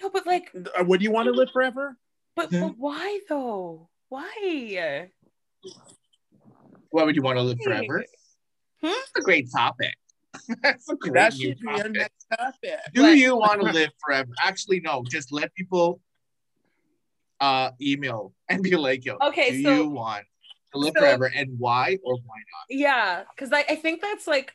no, 0.00 0.10
but 0.10 0.26
like, 0.26 0.50
uh, 0.78 0.84
would 0.84 1.02
you 1.02 1.10
want 1.12 1.26
to 1.26 1.32
live 1.32 1.50
forever? 1.52 1.96
but, 2.36 2.50
but 2.50 2.74
why 2.78 3.20
though? 3.28 3.88
Why? 4.08 5.10
Why 6.90 7.04
would 7.04 7.16
you 7.16 7.22
want 7.22 7.38
to 7.38 7.42
live 7.42 7.58
forever? 7.62 8.04
Hmm? 8.82 8.88
That's 8.88 9.12
a 9.16 9.20
great 9.22 9.50
topic. 9.50 9.94
That's 10.62 10.88
a 10.88 10.96
great 10.96 11.14
That 11.14 11.32
should 11.34 11.58
be 11.58 11.66
a 11.68 11.76
topic. 11.78 11.92
next 11.92 12.26
topic. 12.36 12.78
Do 12.94 13.06
you 13.16 13.36
want 13.36 13.60
to 13.62 13.72
live 13.72 13.90
forever? 14.04 14.30
Actually, 14.42 14.80
no. 14.80 15.04
Just 15.08 15.32
let 15.32 15.54
people 15.54 16.00
uh 17.40 17.70
email 17.80 18.32
and 18.48 18.62
be 18.62 18.76
like, 18.76 19.04
yo, 19.04 19.16
Okay, 19.22 19.50
do 19.50 19.62
so- 19.62 19.74
you 19.74 19.88
want 19.88 20.24
to 20.72 20.78
live 20.78 20.92
so- 20.96 21.00
forever 21.00 21.30
and 21.34 21.58
why 21.58 21.98
or 22.04 22.14
why 22.14 22.36
not? 22.36 22.66
Yeah, 22.68 23.22
because 23.34 23.52
I, 23.52 23.64
I 23.68 23.76
think 23.76 24.02
that's 24.02 24.26
like 24.26 24.52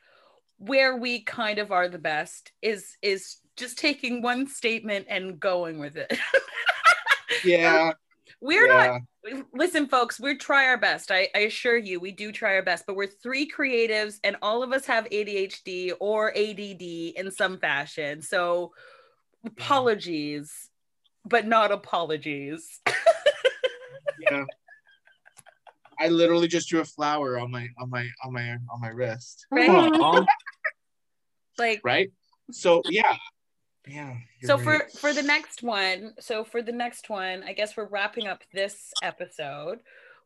where 0.58 0.96
we 0.96 1.22
kind 1.22 1.60
of 1.60 1.72
are 1.72 1.88
the 1.90 1.98
best 2.00 2.52
is 2.62 2.96
is 3.02 3.38
just 3.58 3.78
taking 3.78 4.22
one 4.22 4.48
statement 4.48 5.06
and 5.10 5.40
going 5.40 5.80
with 5.80 5.96
it. 5.98 6.18
Yeah. 7.44 7.92
We're 8.42 8.68
yeah. 8.68 8.88
not 8.88 9.02
listen, 9.54 9.88
folks, 9.88 10.20
we 10.20 10.36
try 10.38 10.68
our 10.68 10.78
best. 10.78 11.12
I, 11.12 11.30
I 11.36 11.40
assure 11.40 11.78
you, 11.78 12.00
we 12.00 12.12
do 12.12 12.32
try 12.32 12.56
our 12.56 12.62
best, 12.62 12.86
but 12.86 12.96
we're 12.96 13.08
three 13.08 13.50
creatives 13.50 14.20
and 14.24 14.36
all 14.42 14.64
of 14.64 14.72
us 14.72 14.86
have 14.86 15.06
ADHD 15.06 15.94
or 16.00 16.30
ADD 16.36 16.82
in 16.82 17.32
some 17.32 17.58
fashion. 17.58 18.22
So 18.22 18.74
apologies, 19.46 20.70
but 21.24 21.46
not 21.48 21.72
apologies. 21.72 22.82
yeah. 24.20 24.46
I 26.00 26.10
literally 26.10 26.48
just 26.48 26.70
drew 26.70 26.82
a 26.82 26.86
flower 26.86 27.40
on 27.40 27.52
my 27.52 27.68
on 27.80 27.90
my 27.90 28.08
on 28.24 28.34
my 28.34 28.52
on 28.52 28.82
my 28.82 28.90
wrist. 28.90 29.48
Right? 29.50 29.70
Like 31.58 31.82
Right? 31.84 32.12
So 32.52 32.82
yeah. 32.90 33.16
Yeah. 33.88 34.16
so 34.44 34.58
for 34.58 34.74
right. 34.74 34.92
for 34.92 35.14
the 35.14 35.22
next 35.22 35.62
one 35.62 36.14
so 36.20 36.44
for 36.44 36.62
the 36.62 36.72
next 36.72 37.10
one 37.10 37.44
i 37.44 37.54
guess 37.54 37.78
we're 37.78 37.86
wrapping 37.86 38.28
up 38.28 38.44
this 38.52 38.92
episode 39.04 39.80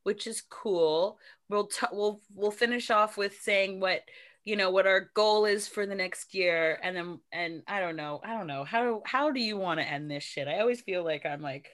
which 0.04 0.28
is 0.28 0.42
cool 0.50 1.20
we'll 1.50 1.68
t- 1.68 1.88
we'll 1.92 2.22
we'll 2.34 2.52
finish 2.52 2.90
off 2.90 3.18
with 3.18 3.40
saying 3.42 3.80
what 3.80 4.02
you 4.46 4.56
know 4.56 4.72
what 4.72 4.88
our 4.88 5.12
goal 5.14 5.46
is 5.46 5.68
for 5.68 5.86
the 5.86 5.96
next 5.96 6.34
year 6.34 6.80
and 6.82 6.96
then 6.96 7.20
and 7.32 7.64
i 7.68 7.80
don't 7.80 7.96
know 7.96 8.22
i 8.24 8.34
don't 8.34 8.48
know 8.48 8.64
how 8.64 9.02
how 9.06 9.32
do 9.32 9.40
you 9.40 9.58
want 9.58 9.80
to 9.80 9.86
end 9.86 10.10
this 10.10 10.24
shit 10.24 10.48
i 10.48 10.60
always 10.60 10.82
feel 10.82 11.04
like 11.04 11.26
i'm 11.26 11.42
like 11.42 11.70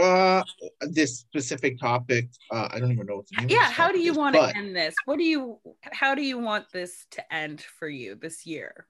uh 0.00 0.42
this 0.80 1.18
specific 1.20 1.80
topic, 1.80 2.28
uh 2.50 2.68
I 2.70 2.78
don't 2.78 2.92
even 2.92 3.06
know 3.06 3.16
what 3.16 3.28
the 3.28 3.40
name 3.40 3.48
yeah 3.48 3.70
how 3.70 3.90
do 3.90 3.98
you 3.98 4.12
want 4.12 4.36
to 4.36 4.54
end 4.54 4.76
this 4.76 4.94
what 5.06 5.18
do 5.18 5.24
you 5.24 5.58
how 5.90 6.14
do 6.14 6.22
you 6.22 6.38
want 6.38 6.70
this 6.70 7.06
to 7.12 7.34
end 7.34 7.62
for 7.62 7.88
you 7.88 8.14
this 8.14 8.46
year 8.46 8.86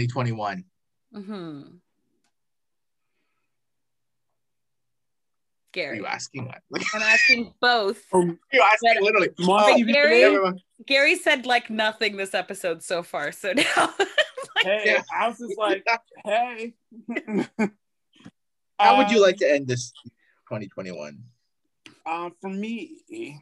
2021. 0.00 0.64
mm-hmm 1.14 1.62
Are 1.62 1.70
gary 5.72 5.96
you 5.98 6.06
asking 6.06 6.46
what? 6.46 6.58
Like, 6.70 6.82
i'm 6.94 7.02
asking 7.02 7.52
both 7.60 8.02
Um, 8.12 8.38
you 8.52 8.62
asking 8.62 8.94
But- 8.94 9.02
literally. 9.02 9.30
Mark, 9.40 9.66
But 9.76 9.86
Gary- 9.86 10.62
Gary 10.86 11.16
said 11.16 11.46
like 11.46 11.70
nothing 11.70 12.16
this 12.16 12.34
episode 12.34 12.82
so 12.82 13.02
far. 13.02 13.32
So 13.32 13.52
now 13.52 13.94
hey, 14.62 14.82
Yeah. 14.86 15.02
I 15.12 15.28
was 15.28 15.38
just 15.38 15.58
like, 15.58 15.84
hey. 16.24 16.74
How 18.78 18.98
would 18.98 19.10
you 19.10 19.16
Um, 19.18 19.22
like 19.22 19.36
to 19.38 19.50
end 19.50 19.66
this 19.68 19.92
2021? 20.48 21.18
Uh, 22.06 22.30
for 22.40 22.50
me, 22.50 23.40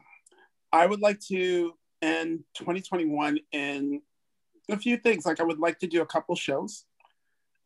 I 0.71 0.85
would 0.85 1.01
like 1.01 1.19
to 1.27 1.73
end 2.01 2.43
2021 2.55 3.39
in 3.51 4.01
a 4.69 4.77
few 4.77 4.97
things. 4.97 5.25
Like, 5.25 5.39
I 5.39 5.43
would 5.43 5.59
like 5.59 5.79
to 5.79 5.87
do 5.87 6.01
a 6.01 6.05
couple 6.05 6.35
shows. 6.35 6.85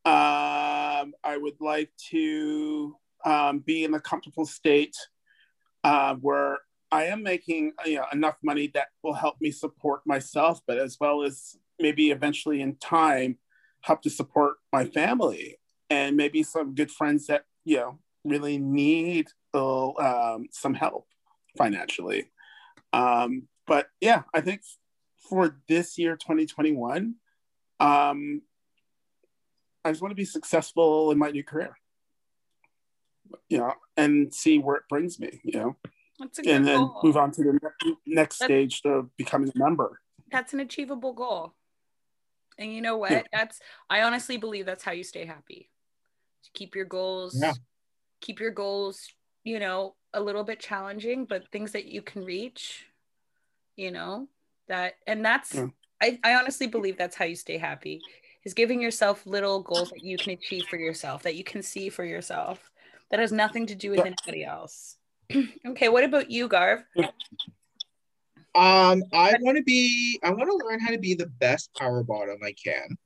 Um, 0.05 1.13
I 1.23 1.37
would 1.37 1.59
like 1.59 1.91
to 2.11 2.95
um, 3.25 3.59
be 3.59 3.83
in 3.83 3.93
a 3.93 3.99
comfortable 3.99 4.45
state 4.45 4.95
uh, 5.83 6.15
where 6.15 6.59
I 6.91 7.05
am 7.05 7.23
making 7.23 7.73
you 7.85 7.95
know, 7.95 8.05
enough 8.13 8.37
money 8.43 8.71
that 8.73 8.87
will 9.03 9.13
help 9.13 9.41
me 9.41 9.51
support 9.51 10.01
myself, 10.05 10.61
but 10.65 10.77
as 10.77 10.97
well 10.99 11.23
as 11.23 11.57
maybe 11.79 12.11
eventually 12.11 12.61
in 12.61 12.75
time 12.75 13.37
help 13.81 14.01
to 14.01 14.09
support 14.09 14.55
my 14.71 14.85
family 14.85 15.59
and 15.89 16.17
maybe 16.17 16.43
some 16.43 16.73
good 16.73 16.91
friends 16.91 17.27
that 17.27 17.45
you 17.65 17.77
know 17.77 17.99
really 18.23 18.57
need 18.57 19.27
uh, 19.53 20.37
some 20.51 20.73
help 20.73 21.07
financially. 21.57 22.31
Um, 22.93 23.47
but 23.65 23.87
yeah, 24.01 24.23
I 24.33 24.41
think 24.41 24.61
for 25.29 25.57
this 25.67 25.97
year, 25.97 26.15
2021, 26.15 27.15
um, 27.79 28.41
I 29.83 29.91
just 29.91 30.01
want 30.01 30.11
to 30.11 30.15
be 30.15 30.25
successful 30.25 31.11
in 31.11 31.17
my 31.17 31.29
new 31.31 31.43
career, 31.43 31.77
you 33.49 33.57
know, 33.59 33.73
and 33.95 34.33
see 34.33 34.59
where 34.59 34.75
it 34.77 34.83
brings 34.89 35.19
me, 35.19 35.39
you 35.43 35.59
know, 35.59 35.75
that's 36.19 36.39
a 36.39 36.41
good 36.41 36.51
and 36.55 36.67
then 36.67 36.77
goal. 36.79 36.99
move 37.03 37.17
on 37.17 37.31
to 37.31 37.43
the 37.43 37.53
ne- 37.53 37.95
next 38.05 38.39
That's- 38.39 38.47
stage 38.71 38.81
to 38.81 39.09
becoming 39.17 39.51
a 39.55 39.57
member. 39.57 40.01
That's 40.31 40.53
an 40.53 40.59
achievable 40.59 41.13
goal. 41.13 41.53
And 42.57 42.73
you 42.73 42.81
know 42.81 42.97
what? 42.97 43.11
Yeah. 43.11 43.23
That's 43.31 43.59
I 43.89 44.01
honestly 44.01 44.37
believe 44.37 44.65
that's 44.65 44.83
how 44.83 44.91
you 44.91 45.03
stay 45.03 45.25
happy. 45.25 45.69
To 46.43 46.49
keep 46.53 46.75
your 46.75 46.85
goals. 46.85 47.39
Yeah. 47.39 47.53
Keep 48.19 48.39
your 48.39 48.51
goals, 48.51 49.07
you 49.43 49.59
know, 49.59 49.95
a 50.13 50.19
little 50.19 50.43
bit 50.43 50.59
challenging, 50.59 51.25
but 51.25 51.47
things 51.51 51.73
that 51.73 51.85
you 51.85 52.01
can 52.01 52.25
reach, 52.25 52.85
you 53.75 53.91
know, 53.91 54.27
that 54.67 54.95
and 55.05 55.23
that's 55.25 55.53
Yeah. 55.53 55.67
I, 56.01 56.19
I 56.23 56.35
honestly 56.35 56.67
believe 56.67 56.97
that's 56.97 57.15
how 57.15 57.25
you 57.25 57.35
stay 57.35 57.57
happy 57.57 58.01
is 58.43 58.53
giving 58.53 58.79
yourself 58.81 59.25
little 59.25 59.61
goals 59.63 59.89
that 59.89 60.03
you 60.03 60.17
can 60.17 60.33
achieve 60.33 60.65
for 60.67 60.77
yourself, 60.77 61.23
that 61.23 61.35
you 61.35 61.43
can 61.43 61.61
see 61.63 61.89
for 61.89 62.05
yourself, 62.05 62.71
that 63.09 63.19
has 63.19 63.31
nothing 63.31 63.65
to 63.67 63.75
do 63.75 63.89
with 63.89 63.99
Yeah. 63.99 64.05
anybody 64.25 64.43
else. 64.45 64.97
okay, 65.67 65.89
what 65.89 66.03
about 66.03 66.29
you, 66.29 66.47
Garv? 66.47 66.83
Um, 68.55 69.03
I 69.13 69.35
want 69.41 69.57
to 69.57 69.63
be. 69.63 70.19
I 70.23 70.31
want 70.31 70.49
to 70.49 70.65
learn 70.65 70.79
how 70.79 70.91
to 70.91 70.97
be 70.97 71.13
the 71.13 71.27
best 71.27 71.73
power 71.75 72.03
bottom 72.03 72.37
I 72.43 72.53
can. 72.53 72.97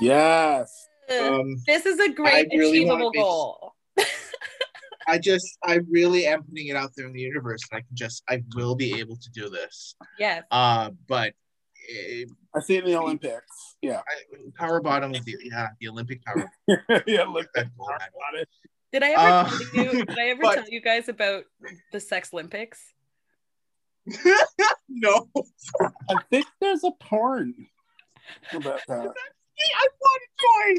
Yes. 0.00 0.88
Um, 1.10 1.56
this 1.66 1.86
is 1.86 1.98
a 2.00 2.10
great 2.12 2.48
I 2.52 2.56
really 2.56 2.78
achievable 2.78 3.10
be- 3.10 3.18
goal. 3.18 3.74
I 5.08 5.18
just, 5.18 5.56
I 5.64 5.80
really 5.90 6.26
am 6.26 6.42
putting 6.44 6.68
it 6.68 6.76
out 6.76 6.90
there 6.96 7.06
in 7.06 7.12
the 7.12 7.20
universe, 7.20 7.62
and 7.70 7.78
I 7.78 7.80
can 7.80 7.94
just, 7.96 8.22
I 8.28 8.42
will 8.54 8.74
be 8.74 8.98
able 9.00 9.16
to 9.16 9.30
do 9.30 9.48
this. 9.48 9.94
Yes. 10.18 10.44
Uh, 10.50 10.90
but 11.08 11.32
eh, 11.90 12.24
I 12.54 12.60
see 12.60 12.76
it 12.76 12.84
in 12.84 12.90
the 12.90 12.98
Olympics. 12.98 13.76
Yeah. 13.82 14.00
I, 14.00 14.36
power 14.56 14.80
bottom 14.80 15.14
of 15.14 15.24
the, 15.24 15.36
yeah, 15.42 15.68
the 15.80 15.88
Olympic 15.88 16.22
power. 16.24 16.50
yeah, 17.06 17.24
look 17.24 17.46
at 17.56 17.64
That 17.64 17.76
goal, 17.76 17.90
that. 18.34 18.46
Did 18.92 19.02
I 19.02 19.10
ever 19.10 19.20
Uh, 19.20 19.48
tell 19.48 19.84
you? 19.84 20.04
Did 20.06 20.18
I 20.18 20.28
ever 20.28 20.42
but- 20.42 20.54
tell 20.56 20.68
you 20.68 20.80
guys 20.80 21.08
about 21.08 21.44
the 21.92 22.00
Sex 22.00 22.30
Olympics? 22.32 22.92
no. 24.88 25.28
I 26.10 26.14
think 26.30 26.46
there's 26.60 26.84
a 26.84 26.90
porn 27.00 27.54
about 28.52 28.80
that. 28.88 29.00
I 29.00 29.88
want 30.00 30.22
to 30.22 30.76
join. 30.76 30.78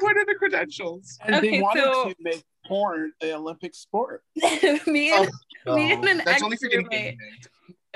What 0.00 0.16
are 0.16 0.24
the 0.26 0.34
credentials? 0.34 1.18
And 1.24 1.36
Okay, 1.36 1.50
they 1.52 1.62
wanted 1.62 1.84
so- 1.84 2.08
to 2.08 2.14
make 2.20 2.42
porn 2.66 3.12
an 3.20 3.30
Olympic 3.32 3.74
sport. 3.74 4.22
me 4.86 5.12
and 5.12 5.30
Oh, 5.66 5.74
Me 5.76 5.92
and 5.92 6.04
an 6.08 6.22
That's 6.24 6.42
only 6.42 6.56
for 6.56 6.68
getting 6.68 6.86
ex-roommate. 6.86 7.18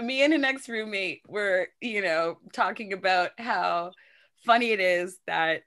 me 0.03 0.23
and 0.23 0.33
an 0.33 0.45
ex 0.45 0.69
roommate 0.69 1.23
were, 1.29 1.69
you 1.81 2.01
know, 2.03 2.39
talking 2.53 2.93
about 2.93 3.31
how 3.39 3.93
funny 4.47 4.71
it 4.71 4.81
is 4.81 5.19
that 5.27 5.63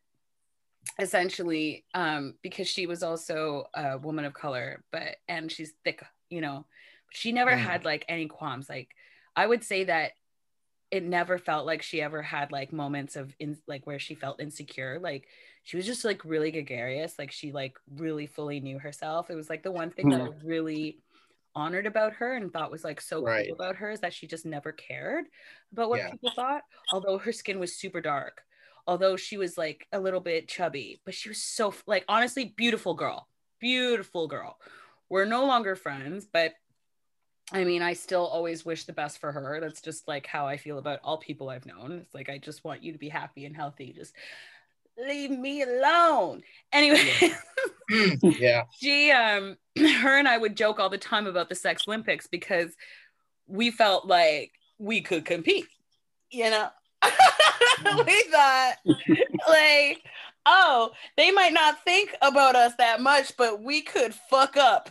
essentially, 0.99 1.85
um, 1.93 2.35
because 2.41 2.67
she 2.67 2.85
was 2.85 3.03
also 3.03 3.65
a 3.75 3.97
woman 3.97 4.25
of 4.25 4.33
color, 4.33 4.83
but 4.91 5.17
and 5.27 5.51
she's 5.51 5.73
thick, 5.83 6.03
you 6.29 6.41
know, 6.41 6.65
she 7.11 7.31
never 7.31 7.51
Mm. 7.51 7.59
had 7.59 7.85
like 7.85 8.05
any 8.07 8.27
qualms. 8.27 8.69
Like, 8.69 8.89
I 9.35 9.45
would 9.45 9.63
say 9.63 9.85
that 9.85 10.13
it 10.91 11.03
never 11.03 11.37
felt 11.37 11.65
like 11.65 11.81
she 11.81 12.01
ever 12.01 12.21
had 12.21 12.51
like 12.51 12.73
moments 12.73 13.15
of 13.15 13.33
in 13.39 13.57
like 13.67 13.87
where 13.87 13.99
she 13.99 14.15
felt 14.15 14.41
insecure. 14.41 14.99
Like 14.99 15.27
she 15.63 15.77
was 15.77 15.85
just 15.85 16.05
like 16.05 16.25
really 16.25 16.51
gregarious. 16.51 17.17
Like 17.19 17.31
she 17.31 17.51
like 17.51 17.77
really 17.95 18.27
fully 18.27 18.59
knew 18.59 18.79
herself. 18.79 19.29
It 19.29 19.35
was 19.35 19.49
like 19.49 19.63
the 19.63 19.71
one 19.71 19.91
thing 19.91 20.09
that 20.09 20.21
I 20.21 20.25
mm-hmm. 20.25 20.47
really 20.47 20.99
honored 21.53 21.85
about 21.85 22.13
her 22.13 22.33
and 22.35 22.51
thought 22.51 22.71
was 22.71 22.83
like 22.83 23.01
so 23.01 23.21
Right. 23.21 23.47
cool 23.47 23.55
about 23.55 23.75
her 23.75 23.91
is 23.91 23.99
that 23.99 24.13
she 24.13 24.25
just 24.27 24.45
never 24.45 24.71
cared 24.71 25.25
about 25.71 25.89
what 25.89 25.99
Yeah. 25.99 26.11
people 26.11 26.31
thought. 26.31 26.63
Although 26.91 27.17
her 27.19 27.31
skin 27.31 27.59
was 27.59 27.75
super 27.75 28.01
dark, 28.01 28.43
although 28.87 29.17
she 29.17 29.37
was 29.37 29.57
like 29.57 29.87
a 29.91 29.99
little 29.99 30.19
bit 30.19 30.47
chubby, 30.47 31.01
but 31.05 31.13
she 31.13 31.29
was 31.29 31.43
so 31.43 31.73
like 31.85 32.05
honestly 32.07 32.53
beautiful 32.55 32.93
girl, 32.93 33.27
beautiful 33.59 34.27
girl. 34.27 34.59
We're 35.09 35.25
no 35.25 35.45
longer 35.45 35.75
friends, 35.75 36.25
but 36.25 36.53
I 37.53 37.65
mean, 37.65 37.81
I 37.81 37.93
still 37.93 38.25
always 38.25 38.65
wish 38.65 38.85
the 38.85 38.93
best 38.93 39.19
for 39.19 39.31
her. 39.31 39.59
That's 39.59 39.81
just 39.81 40.07
like 40.07 40.25
how 40.25 40.47
I 40.47 40.55
feel 40.55 40.77
about 40.77 41.01
all 41.03 41.17
people 41.17 41.49
I've 41.49 41.65
known. 41.65 41.91
It's 41.91 42.13
like 42.13 42.29
I 42.29 42.37
just 42.37 42.63
want 42.63 42.81
you 42.81 42.93
to 42.93 42.97
be 42.97 43.09
happy 43.09 43.45
and 43.45 43.55
healthy. 43.55 43.91
Just 43.91 44.15
leave 45.07 45.31
me 45.31 45.61
alone. 45.63 46.43
Anyway, 46.71 47.03
Mm, 47.91 48.39
yeah. 48.39 48.63
she 48.79 49.11
um 49.11 49.57
her 49.77 50.17
and 50.17 50.27
I 50.27 50.37
would 50.37 50.55
joke 50.55 50.79
all 50.79 50.89
the 50.89 50.97
time 50.97 51.27
about 51.27 51.49
the 51.49 51.55
sex 51.55 51.83
Olympics 51.87 52.25
because 52.27 52.73
we 53.47 53.69
felt 53.69 54.05
like 54.07 54.53
we 54.77 55.01
could 55.01 55.25
compete, 55.25 55.67
you 56.31 56.49
know. 56.49 56.69
we 58.05 58.23
thought 58.31 58.75
like, 59.47 60.01
oh, 60.45 60.91
they 61.17 61.31
might 61.31 61.51
not 61.53 61.83
think 61.83 62.15
about 62.21 62.55
us 62.55 62.73
that 62.77 63.01
much, 63.01 63.35
but 63.37 63.61
we 63.61 63.81
could 63.81 64.13
fuck 64.29 64.55
up 64.55 64.89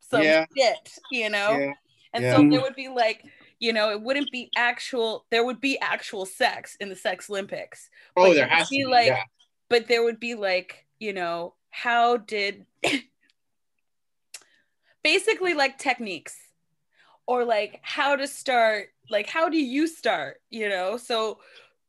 some 0.00 0.22
Yeah. 0.22 0.46
shit, 0.56 0.90
you 1.12 1.30
know. 1.30 1.56
Yeah. 1.58 1.72
And 2.14 2.24
Yeah. 2.24 2.36
so 2.36 2.48
there 2.50 2.60
would 2.62 2.74
be 2.74 2.88
like, 2.88 3.24
you 3.60 3.72
know, 3.72 3.90
it 3.90 4.00
wouldn't 4.02 4.32
be 4.32 4.50
actual. 4.56 5.26
There 5.30 5.44
would 5.44 5.60
be 5.60 5.78
actual 5.78 6.26
sex 6.26 6.76
in 6.80 6.88
the 6.88 6.96
sex 6.96 7.30
Olympics, 7.30 7.88
Oh, 8.16 8.34
there 8.34 8.48
has 8.48 8.62
to 8.62 8.66
see, 8.66 8.84
be. 8.84 8.90
like, 8.90 9.06
yeah. 9.06 9.22
But 9.70 9.88
there 9.88 10.02
would 10.02 10.20
be 10.20 10.34
like, 10.34 10.84
you 10.98 11.14
know, 11.14 11.54
how 11.70 12.18
did 12.18 12.66
basically 15.02 15.54
like 15.54 15.78
techniques 15.78 16.36
or 17.26 17.44
like 17.44 17.78
how 17.82 18.16
to 18.16 18.26
start, 18.26 18.88
like 19.08 19.26
how 19.28 19.48
do 19.48 19.56
you 19.56 19.86
start, 19.86 20.40
you 20.50 20.68
know? 20.68 20.96
So 20.96 21.38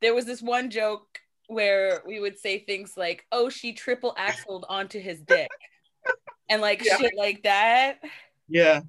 there 0.01 0.13
was 0.15 0.25
this 0.25 0.41
one 0.41 0.69
joke 0.69 1.19
where 1.47 2.01
we 2.07 2.19
would 2.19 2.37
say 2.39 2.59
things 2.59 2.93
like, 2.95 3.25
"Oh, 3.31 3.49
she 3.49 3.73
triple 3.73 4.13
axled 4.17 4.65
onto 4.69 4.99
his 4.99 5.19
dick," 5.21 5.49
and 6.49 6.61
like 6.61 6.81
Yeah. 6.85 6.97
shit 6.97 7.13
like 7.17 7.43
that. 7.43 7.99
Yeah. 8.47 8.81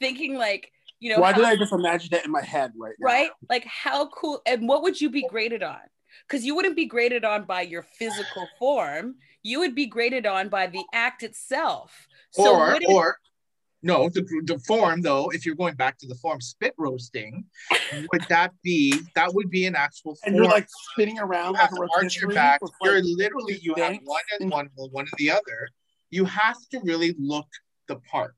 Thinking 0.00 0.34
like, 0.36 0.72
you 1.00 1.12
know, 1.12 1.20
Why 1.20 1.32
how- 1.32 1.38
did 1.38 1.44
I 1.46 1.56
just 1.56 1.72
imagine 1.72 2.08
that 2.12 2.24
in 2.24 2.30
my 2.30 2.42
head 2.42 2.72
right 2.76 2.94
now? 2.98 3.06
right? 3.06 3.30
Like 3.50 3.64
how 3.66 4.06
cool 4.08 4.40
and 4.46 4.66
what 4.68 4.82
would 4.82 5.00
you 5.00 5.10
be 5.10 5.26
graded 5.28 5.62
on? 5.62 5.80
Because 6.26 6.44
you 6.44 6.54
wouldn't 6.54 6.76
be 6.76 6.86
graded 6.86 7.24
on 7.24 7.44
by 7.44 7.62
your 7.62 7.82
physical 7.82 8.48
form. 8.58 9.16
You 9.42 9.60
would 9.60 9.74
be 9.74 9.86
graded 9.86 10.26
on 10.26 10.48
by 10.48 10.66
the 10.66 10.82
act 10.92 11.22
itself. 11.22 12.08
So 12.30 12.54
or 12.54 12.74
it- 12.74 12.84
or 12.88 13.18
no, 13.82 14.08
the, 14.08 14.22
the 14.44 14.58
form 14.58 15.02
though, 15.02 15.30
if 15.30 15.46
you're 15.46 15.54
going 15.54 15.76
back 15.76 15.98
to 15.98 16.06
the 16.08 16.16
form 16.16 16.40
spit 16.40 16.74
roasting, 16.76 17.44
would 17.92 18.22
that 18.28 18.52
be 18.62 19.00
that 19.14 19.32
would 19.34 19.50
be 19.50 19.66
an 19.66 19.76
actual 19.76 20.16
form. 20.16 20.34
And 20.34 20.36
you're 20.36 20.46
like 20.46 20.66
spinning 20.92 21.18
around 21.18 21.54
you 21.54 21.60
have 21.60 21.70
like 21.70 21.88
to 21.88 21.96
arch 21.96 22.20
your 22.20 22.32
back 22.32 22.60
you're 22.82 23.00
literally 23.02 23.58
you 23.62 23.74
have 23.76 23.98
one 24.04 24.22
and 24.40 24.50
one, 24.50 24.68
one 24.74 25.04
and 25.04 25.12
the 25.16 25.30
other. 25.30 25.68
You 26.10 26.24
have 26.24 26.56
to 26.70 26.80
really 26.80 27.14
look 27.18 27.46
the 27.86 27.96
part, 27.96 28.34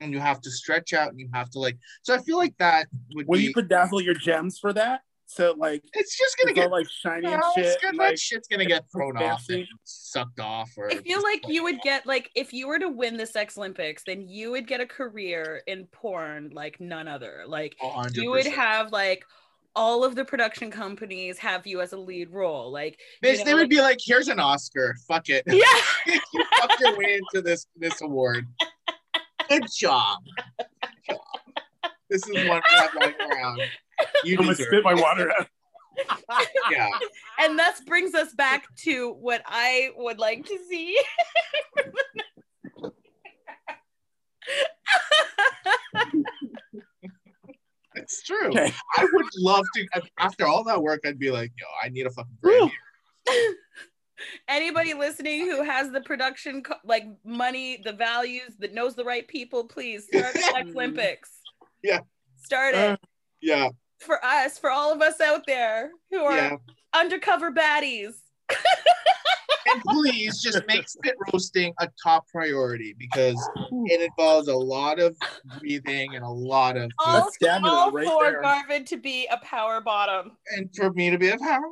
and 0.00 0.12
you 0.12 0.20
have 0.20 0.40
to 0.42 0.50
stretch 0.50 0.92
out, 0.92 1.10
and 1.10 1.18
you 1.18 1.28
have 1.32 1.50
to 1.50 1.58
like. 1.58 1.78
So 2.02 2.14
I 2.14 2.18
feel 2.18 2.36
like 2.36 2.54
that 2.58 2.88
would 3.14 3.26
Will 3.26 3.38
be. 3.38 3.44
you 3.44 3.54
bedazzle 3.54 4.04
your 4.04 4.14
gems 4.14 4.58
for 4.58 4.72
that? 4.74 5.00
So 5.28 5.54
like 5.58 5.82
it's 5.92 6.16
just 6.16 6.36
gonna 6.38 6.52
it's 6.52 6.60
all 6.60 6.66
get. 6.66 6.70
like 6.72 6.86
shiny 6.88 7.26
and 7.26 7.40
No, 7.40 7.52
it's 7.56 7.72
shit. 7.72 7.82
gonna- 7.82 7.90
and, 7.90 7.98
that 8.00 8.04
like, 8.10 8.18
shit's 8.18 8.48
gonna 8.48 8.64
get 8.64 8.84
thrown 8.92 9.16
off 9.16 9.44
and 9.48 9.66
sucked 9.84 10.38
off. 10.40 10.70
Or 10.76 10.88
I 10.90 10.96
feel 10.96 11.20
like 11.22 11.46
you 11.48 11.64
would 11.64 11.80
get 11.82 12.06
like 12.06 12.30
if 12.34 12.52
you 12.52 12.68
were 12.68 12.78
to 12.78 12.88
win 12.88 13.16
the 13.16 13.26
sex 13.26 13.58
Olympics, 13.58 14.04
then 14.06 14.28
you 14.28 14.52
would 14.52 14.66
get 14.68 14.80
a 14.80 14.86
career 14.86 15.62
in 15.66 15.86
porn 15.86 16.50
like 16.54 16.80
none 16.80 17.08
other. 17.08 17.42
Like 17.46 17.76
100%. 17.82 18.14
you 18.16 18.30
would 18.30 18.46
have 18.46 18.92
like 18.92 19.24
all 19.74 20.04
of 20.04 20.14
the 20.14 20.24
production 20.24 20.70
companies 20.70 21.36
have 21.38 21.66
you 21.66 21.80
as 21.82 21.92
a 21.92 21.98
lead 21.98 22.30
role. 22.30 22.70
Like 22.70 22.98
Bitch, 23.22 23.32
you 23.32 23.38
know, 23.38 23.44
they 23.44 23.54
would 23.54 23.60
like- 23.62 23.70
be 23.70 23.80
like, 23.80 23.98
"Here's 24.02 24.28
an 24.28 24.38
Oscar. 24.40 24.96
Fuck 25.08 25.28
it. 25.28 25.42
yeah. 25.46 25.64
you 26.32 26.44
fucked 26.60 26.80
your 26.80 26.96
way 26.96 27.18
into 27.20 27.42
this 27.42 27.66
this 27.76 28.00
award. 28.00 28.46
Good 29.48 29.64
job. 29.76 30.20
Good 30.58 30.66
job. 31.10 31.18
This 32.08 32.26
is 32.28 32.48
one 32.48 32.62
we 32.70 32.76
have 32.76 32.90
lying 32.94 33.14
around. 33.32 33.60
You 34.24 34.36
I'm 34.38 34.44
gonna 34.44 34.54
spit 34.54 34.84
my 34.84 34.94
water 34.94 35.30
out. 35.38 35.46
Yeah. 36.70 36.90
and 37.40 37.58
thus 37.58 37.80
brings 37.80 38.14
us 38.14 38.34
back 38.34 38.66
to 38.84 39.12
what 39.14 39.42
I 39.46 39.90
would 39.96 40.18
like 40.18 40.44
to 40.44 40.58
see. 40.68 40.98
It's 47.94 48.22
true. 48.22 48.48
Okay. 48.48 48.72
I 48.98 49.06
would 49.10 49.26
love 49.38 49.64
to. 49.74 49.86
After 50.18 50.46
all 50.46 50.62
that 50.64 50.82
work, 50.82 51.00
I'd 51.06 51.18
be 51.18 51.30
like, 51.30 51.52
"Yo, 51.58 51.66
I 51.82 51.88
need 51.88 52.06
a 52.06 52.10
fucking 52.10 52.36
Grammy." 52.44 52.70
Anybody 54.48 54.94
listening 54.94 55.40
who 55.46 55.62
has 55.62 55.90
the 55.90 56.00
production 56.02 56.62
co- 56.62 56.76
like 56.84 57.04
money, 57.24 57.80
the 57.84 57.92
values, 57.92 58.54
that 58.58 58.74
knows 58.74 58.94
the 58.94 59.04
right 59.04 59.26
people, 59.26 59.64
please 59.64 60.06
start 60.06 60.34
the 60.34 60.64
Olympics. 60.70 61.35
Yeah. 61.82 62.00
Start 62.36 62.74
it 62.74 62.90
Uh, 62.90 62.96
Yeah, 63.40 63.68
for 64.00 64.24
us, 64.24 64.58
for 64.58 64.70
all 64.70 64.92
of 64.92 65.00
us 65.00 65.20
out 65.20 65.46
there 65.46 65.90
who 66.10 66.18
are 66.18 66.36
yeah. 66.36 66.56
undercover 66.94 67.50
baddies. 67.52 68.14
And 69.72 69.82
please 69.82 70.40
just 70.40 70.62
make 70.68 70.88
spit 70.88 71.16
roasting 71.32 71.74
a 71.80 71.88
top 72.02 72.28
priority 72.28 72.94
because 72.96 73.36
it 73.86 74.00
involves 74.00 74.46
a 74.46 74.54
lot 74.54 75.00
of 75.00 75.16
breathing 75.58 76.14
and 76.14 76.24
a 76.24 76.28
lot 76.28 76.76
of. 76.76 76.90
All, 77.04 77.30
stamina 77.32 77.72
all 77.72 77.90
right 77.90 78.06
for 78.06 78.22
there. 78.22 78.42
Garvin 78.42 78.84
to 78.84 78.96
be 78.96 79.26
a 79.26 79.38
power 79.38 79.80
bottom. 79.80 80.36
and 80.56 80.70
for 80.74 80.92
me 80.92 81.10
to 81.10 81.18
be 81.18 81.30
a 81.30 81.38
power. 81.38 81.62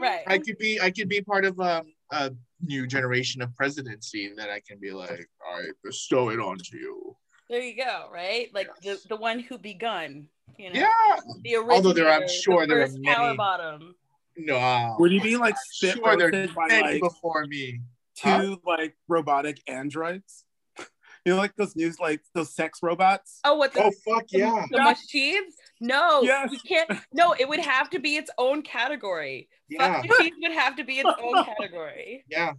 Right. 0.00 0.22
I 0.26 0.38
could 0.38 0.56
be. 0.58 0.80
I 0.80 0.90
could 0.90 1.08
be 1.08 1.20
part 1.20 1.44
of 1.44 1.60
um, 1.60 1.92
a 2.10 2.30
new 2.62 2.86
generation 2.86 3.42
of 3.42 3.54
presidency 3.54 4.32
that 4.36 4.50
I 4.50 4.60
can 4.66 4.78
be 4.78 4.92
like, 4.92 5.28
I 5.54 5.60
bestow 5.84 6.30
it 6.30 6.40
onto 6.40 6.76
you. 6.76 7.16
There 7.50 7.60
you 7.60 7.76
go, 7.76 8.08
right? 8.12 8.48
Like 8.54 8.68
the, 8.80 8.98
the 9.08 9.16
one 9.16 9.40
who 9.40 9.58
begun, 9.58 10.28
you 10.56 10.72
know. 10.72 10.80
Yeah. 10.80 11.16
The 11.42 11.56
Although 11.56 11.92
there- 11.92 12.08
I'm 12.08 12.28
sure 12.28 12.62
the 12.66 12.74
there 12.74 12.82
are 12.84 12.86
first 12.86 13.02
power 13.04 13.34
bottom. 13.34 13.94
No. 14.36 14.96
Would 15.00 15.10
you 15.12 15.20
be 15.20 15.36
like 15.36 15.56
spit 15.58 15.96
sure 15.96 16.16
there 16.16 16.30
roasted 16.30 16.56
many 16.68 16.82
like 16.92 17.00
before 17.02 17.44
me. 17.46 17.80
two 18.16 18.58
like 18.64 18.96
robotic 19.08 19.60
androids? 19.66 20.44
You 21.26 21.32
know, 21.32 21.38
like 21.38 21.54
those 21.56 21.76
news, 21.76 22.00
like 22.00 22.22
those 22.32 22.54
sex 22.54 22.78
robots. 22.82 23.40
Oh, 23.44 23.56
what 23.56 23.74
the, 23.74 23.82
Oh 23.84 23.90
fuck 24.08 24.24
yeah. 24.30 24.64
the 24.70 24.78
Yeah. 24.78 24.84
machines? 24.84 25.54
No, 25.78 26.22
Yes. 26.22 26.48
we 26.50 26.58
can't. 26.60 26.90
No, 27.12 27.34
it 27.38 27.46
would 27.46 27.58
have 27.60 27.90
to 27.90 27.98
be 27.98 28.16
its 28.16 28.30
own 28.38 28.62
category. 28.62 29.50
Yeah. 29.68 29.96
Fuck 30.00 30.08
machines 30.08 30.36
would 30.40 30.52
have 30.52 30.76
to 30.76 30.84
be 30.84 30.94
its 31.00 31.10
own 31.22 31.44
category. 31.58 32.24
Yeah. 32.30 32.52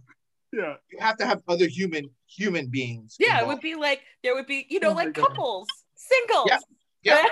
Yeah. 0.52 0.74
You 0.90 0.98
have 1.00 1.16
to 1.16 1.26
have 1.26 1.40
other 1.48 1.66
human 1.66 2.10
human 2.26 2.66
beings. 2.66 3.16
Yeah, 3.18 3.40
it 3.40 3.46
would 3.46 3.60
be 3.60 3.74
like 3.74 4.00
there 4.22 4.34
would 4.34 4.46
be, 4.46 4.66
you 4.68 4.80
know, 4.80 4.90
Oh 4.90 4.94
like 4.94 5.14
couples, 5.14 5.66
singles. 5.94 6.50
Yeah. 6.50 6.58
Yeah. 7.02 7.24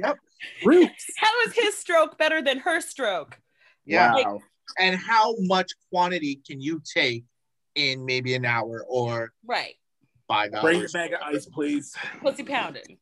right? 0.00 0.16
Roots. 0.64 1.06
How 1.18 1.30
is 1.46 1.54
his 1.54 1.76
stroke 1.76 2.16
better 2.18 2.40
than 2.40 2.58
her 2.58 2.80
stroke? 2.80 3.38
Yeah. 3.84 4.14
Wow. 4.14 4.40
And 4.78 4.96
how 4.96 5.34
much 5.40 5.72
quantity 5.92 6.40
can 6.46 6.60
you 6.60 6.80
take 6.94 7.24
in 7.74 8.04
maybe 8.06 8.34
an 8.34 8.44
hour 8.44 8.84
or 8.88 9.32
Right. 9.44 9.74
five 10.28 10.54
hours? 10.54 10.62
Bring 10.62 10.84
a 10.84 10.88
bag 10.88 11.12
of 11.12 11.20
ice, 11.22 11.46
please. 11.46 11.94
Pussy 12.22 12.44
pounding. 12.44 12.98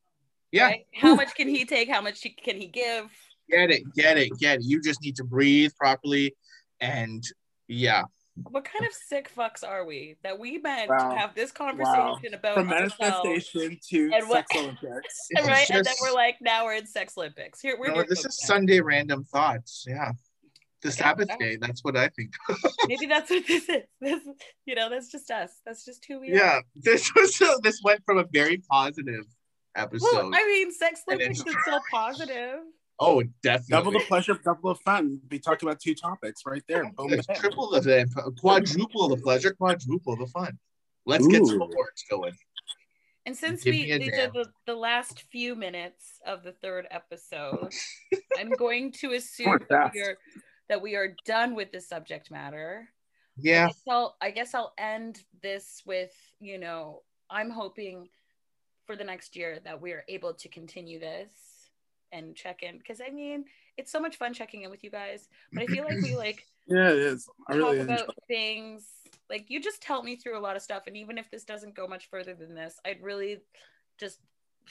Yeah. 0.51 0.65
right? 0.65 0.85
How 0.95 1.13
much 1.15 1.35
can 1.35 1.47
he 1.47 1.63
take? 1.65 1.87
How 1.89 2.01
much 2.01 2.25
can 2.43 2.57
he 2.57 2.67
give? 2.67 3.05
Get 3.49 3.69
it, 3.71 3.83
get 3.93 4.17
it, 4.17 4.31
get 4.39 4.59
it. 4.59 4.65
You 4.65 4.81
just 4.81 5.01
need 5.01 5.15
to 5.17 5.23
breathe 5.23 5.71
properly. 5.77 6.35
And 6.81 7.23
yeah, 7.67 8.03
what 8.49 8.65
kind 8.65 8.85
of 8.85 8.93
sick 8.93 9.31
fucks 9.35 9.67
are 9.67 9.85
we 9.85 10.15
that 10.23 10.39
we 10.39 10.57
meant 10.57 10.89
wow. 10.89 11.09
to 11.09 11.17
have 11.17 11.35
this 11.35 11.51
conversation 11.51 11.93
wow. 11.95 12.17
about 12.33 12.55
from 12.55 12.67
manifestation 12.67 13.77
to 13.89 14.11
and 14.13 14.29
what, 14.29 14.45
sex 14.49 14.55
Olympics, 14.55 15.27
right? 15.47 15.67
Just, 15.67 15.71
and 15.71 15.85
then 15.85 15.93
we're 16.01 16.13
like, 16.13 16.37
now 16.41 16.65
we're 16.65 16.75
in 16.75 16.87
sex 16.87 17.13
Olympics. 17.17 17.61
Here, 17.61 17.77
we're 17.79 17.93
no, 17.93 18.03
this 18.07 18.25
is 18.25 18.39
Sunday 18.45 18.79
random 18.79 19.23
thoughts. 19.23 19.85
Yeah, 19.87 20.11
the 20.81 20.91
Sabbath 20.91 21.29
day. 21.39 21.57
That's 21.59 21.83
what 21.83 21.97
I 21.97 22.09
think. 22.09 22.33
Maybe 22.87 23.05
that's 23.05 23.29
what 23.29 23.45
this 23.47 23.67
is. 23.69 23.83
This, 24.01 24.21
you 24.65 24.75
know, 24.75 24.89
that's 24.89 25.11
just 25.11 25.29
us. 25.31 25.51
That's 25.65 25.85
just 25.85 26.05
who 26.07 26.19
we 26.19 26.33
yeah, 26.33 26.35
are. 26.35 26.41
Yeah, 26.41 26.59
this 26.75 27.13
was 27.15 27.35
so. 27.35 27.57
This 27.63 27.81
went 27.83 28.03
from 28.05 28.17
a 28.17 28.25
very 28.31 28.57
positive 28.69 29.25
episode. 29.75 30.07
Well, 30.11 30.31
I 30.33 30.45
mean, 30.45 30.71
sex 30.71 31.01
Olympics 31.07 31.39
is 31.39 31.55
so 31.65 31.79
positive. 31.91 32.59
Oh, 32.99 33.23
definitely. 33.41 33.71
Double 33.71 33.91
the 33.91 34.05
pleasure, 34.07 34.37
double 34.43 34.73
the 34.73 34.79
fun. 34.79 35.21
We 35.31 35.39
talked 35.39 35.63
about 35.63 35.79
two 35.79 35.95
topics 35.95 36.41
right 36.45 36.63
there. 36.67 36.83
Boom, 36.91 37.09
triple 37.35 37.69
the 37.69 38.33
quadruple 38.39 39.07
the 39.07 39.17
pleasure, 39.17 39.51
quadruple 39.51 40.17
the 40.17 40.27
fun. 40.27 40.59
Let's 41.05 41.25
Ooh. 41.25 41.29
get 41.29 41.45
some 41.45 41.61
awards 41.61 42.03
going. 42.09 42.33
And 43.25 43.37
since 43.37 43.63
Give 43.63 43.73
we 43.73 43.97
these 43.97 44.17
are 44.17 44.27
the, 44.27 44.45
the 44.65 44.75
last 44.75 45.23
few 45.31 45.55
minutes 45.55 46.19
of 46.25 46.43
the 46.43 46.51
third 46.51 46.87
episode, 46.91 47.73
I'm 48.37 48.49
going 48.49 48.91
to 48.93 49.11
assume 49.13 49.59
that 49.69 49.91
we, 49.93 50.01
are, 50.01 50.17
that 50.67 50.81
we 50.81 50.95
are 50.95 51.15
done 51.25 51.55
with 51.55 51.71
the 51.71 51.79
subject 51.79 52.31
matter. 52.31 52.89
Yeah. 53.37 53.65
I 53.65 53.67
guess, 53.67 53.81
I'll, 53.87 54.17
I 54.21 54.31
guess 54.31 54.53
I'll 54.53 54.73
end 54.77 55.23
this 55.41 55.83
with, 55.85 56.13
you 56.39 56.57
know, 56.57 57.03
I'm 57.29 57.49
hoping 57.49 58.09
for 58.85 58.95
the 58.95 59.03
next 59.03 59.35
year 59.35 59.59
that 59.63 59.79
we 59.79 59.91
are 59.91 60.03
able 60.09 60.33
to 60.33 60.49
continue 60.49 60.99
this 60.99 61.29
and 62.11 62.35
check 62.35 62.63
in 62.63 62.77
because 62.77 63.01
I 63.05 63.11
mean 63.11 63.45
it's 63.77 63.91
so 63.91 63.99
much 63.99 64.17
fun 64.17 64.33
checking 64.33 64.63
in 64.63 64.71
with 64.71 64.83
you 64.83 64.89
guys. 64.89 65.29
But 65.53 65.63
I 65.63 65.65
feel 65.67 65.83
like 65.83 66.01
we 66.01 66.15
like 66.15 66.45
yeah, 66.67 66.89
it 66.89 66.97
is. 66.97 67.27
I 67.47 67.53
talk 67.53 67.71
really 67.71 67.79
about 67.79 68.15
things 68.27 68.87
like 69.29 69.45
you 69.49 69.61
just 69.61 69.83
help 69.83 70.03
me 70.03 70.15
through 70.15 70.37
a 70.37 70.41
lot 70.41 70.55
of 70.55 70.61
stuff. 70.61 70.83
And 70.87 70.97
even 70.97 71.17
if 71.17 71.29
this 71.29 71.43
doesn't 71.43 71.75
go 71.75 71.87
much 71.87 72.09
further 72.09 72.33
than 72.33 72.55
this, 72.55 72.79
I'd 72.85 73.01
really 73.01 73.39
just 73.97 74.19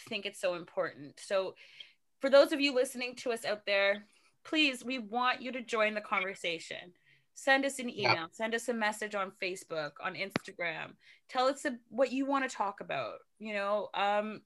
think 0.09 0.26
it's 0.26 0.41
so 0.41 0.55
important. 0.55 1.20
So 1.20 1.55
for 2.20 2.30
those 2.30 2.53
of 2.53 2.61
you 2.61 2.74
listening 2.74 3.14
to 3.16 3.32
us 3.32 3.45
out 3.45 3.66
there, 3.66 4.05
please, 4.45 4.84
we 4.84 4.99
want 4.99 5.43
you 5.43 5.53
to 5.53 5.62
join 5.62 5.95
the 5.95 6.01
conversation. 6.01 6.93
Send 7.34 7.64
us 7.64 7.78
an 7.78 7.89
email, 7.89 8.14
yeah. 8.14 8.26
send 8.32 8.55
us 8.55 8.68
a 8.68 8.74
message 8.74 9.14
on 9.14 9.30
Facebook, 9.41 9.93
on 10.03 10.14
Instagram. 10.14 10.95
Tell 11.28 11.47
us 11.47 11.64
a, 11.64 11.76
what 11.89 12.11
you 12.11 12.26
want 12.26 12.49
to 12.49 12.57
talk 12.57 12.80
about. 12.80 13.18
You 13.39 13.55
know, 13.55 13.91
um, 13.95 14.41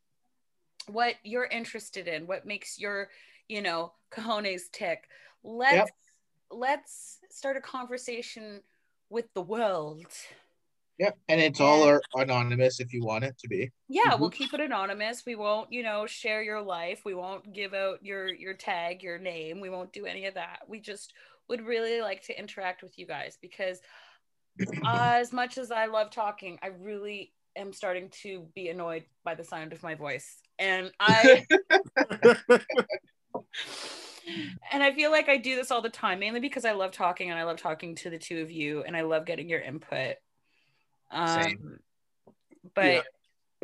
what 0.89 1.15
you're 1.23 1.47
interested 1.47 2.09
in, 2.09 2.27
what 2.27 2.47
makes 2.47 2.79
your, 2.79 3.09
you 3.49 3.63
know, 3.63 3.93
cojones 4.13 4.63
tick. 4.73 5.05
Let's 5.45 5.75
yep. 5.75 5.89
let's 6.51 7.19
start 7.31 7.57
a 7.57 7.61
conversation 7.61 8.61
with 9.11 9.27
the 9.35 9.43
world. 9.43 10.07
Yep, 10.99 11.19
and 11.29 11.41
it's 11.41 11.61
all 11.61 11.99
anonymous 12.15 12.79
if 12.79 12.93
you 12.93 13.05
want 13.05 13.25
it 13.25 13.37
to 13.39 13.49
be. 13.49 13.71
Yeah, 13.89 14.03
mm-hmm. 14.11 14.21
we'll 14.21 14.31
keep 14.31 14.55
it 14.55 14.61
anonymous. 14.61 15.25
We 15.27 15.35
won't, 15.35 15.73
you 15.73 15.83
know, 15.83 16.07
share 16.07 16.43
your 16.43 16.63
life. 16.63 17.03
We 17.05 17.15
won't 17.15 17.53
give 17.53 17.75
out 17.75 18.05
your 18.05 18.33
your 18.33 18.55
tag, 18.55 19.03
your 19.03 19.19
name. 19.19 19.61
We 19.61 19.71
won't 19.71 19.93
do 19.93 20.07
any 20.07 20.27
of 20.27 20.35
that. 20.35 20.61
We 20.69 20.81
just 20.81 21.13
would 21.49 21.67
really 21.67 22.01
like 22.01 22.23
to 22.27 22.39
interact 22.39 22.83
with 22.83 22.99
you 22.99 23.07
guys 23.07 23.37
because 23.41 23.81
as 24.87 25.33
much 25.33 25.59
as 25.59 25.71
I 25.71 25.87
love 25.87 26.11
talking, 26.11 26.59
I 26.63 26.69
really 26.69 27.33
am 27.57 27.73
starting 27.73 28.11
to 28.23 28.47
be 28.55 28.69
annoyed 28.69 29.05
by 29.25 29.35
the 29.35 29.45
sound 29.45 29.73
of 29.73 29.83
my 29.83 29.95
voice. 29.95 30.39
And 30.63 30.93
I 31.01 31.45
and 34.73 34.83
I 34.83 34.95
feel 34.95 35.11
like 35.11 35.29
I 35.29 35.37
do 35.39 35.57
this 35.57 35.73
all 35.73 35.83
the 35.83 35.91
time, 35.91 36.21
mainly 36.21 36.39
because 36.39 36.65
I 36.65 36.73
love 36.73 36.93
talking 36.93 37.31
and 37.31 37.39
I 37.39 37.43
love 37.43 37.57
talking 37.57 37.97
to 37.97 38.11
the 38.11 38.19
two 38.19 38.41
of 38.43 38.51
you 38.51 38.85
and 38.85 38.97
I 38.97 39.01
love 39.01 39.27
getting 39.27 39.49
your 39.49 39.61
input. 39.61 40.17
Um, 41.11 41.43
Same. 41.43 41.79
but 42.75 42.95
yeah. 42.95 43.01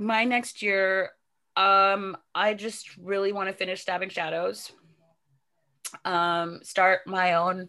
my 0.01 0.25
next 0.25 0.61
year, 0.61 1.11
um, 1.57 2.17
I 2.35 2.55
just 2.55 2.97
really 2.97 3.33
want 3.33 3.49
to 3.49 3.55
finish 3.55 3.83
Stabbing 3.83 4.11
Shadows. 4.11 4.73
Um, 6.05 6.61
start 6.65 7.07
my 7.07 7.35
own 7.35 7.69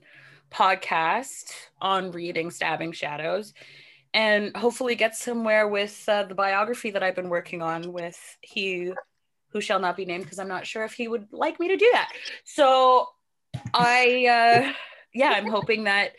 podcast 0.51 1.53
on 1.80 2.11
reading 2.11 2.49
Stabbing 2.49 2.93
Shadows 2.93 3.53
and 4.13 4.57
hopefully 4.57 4.95
get 4.95 5.15
somewhere 5.15 5.67
with 5.67 6.03
uh, 6.07 6.23
the 6.23 6.34
biography 6.34 6.89
that 6.91 7.03
I've 7.03 7.15
been 7.15 7.30
working 7.30 7.61
on 7.61 7.93
with 7.93 8.19
he 8.41 8.91
who 9.51 9.61
shall 9.61 9.79
not 9.79 9.97
be 9.97 10.05
named 10.05 10.23
because 10.23 10.39
I'm 10.39 10.47
not 10.47 10.67
sure 10.67 10.83
if 10.83 10.93
he 10.93 11.07
would 11.07 11.27
like 11.31 11.59
me 11.59 11.67
to 11.69 11.77
do 11.77 11.89
that. 11.93 12.11
So 12.43 13.07
I 13.73 14.25
uh 14.25 14.73
yeah, 15.13 15.29
I'm 15.29 15.47
hoping 15.47 15.85
that 15.85 16.11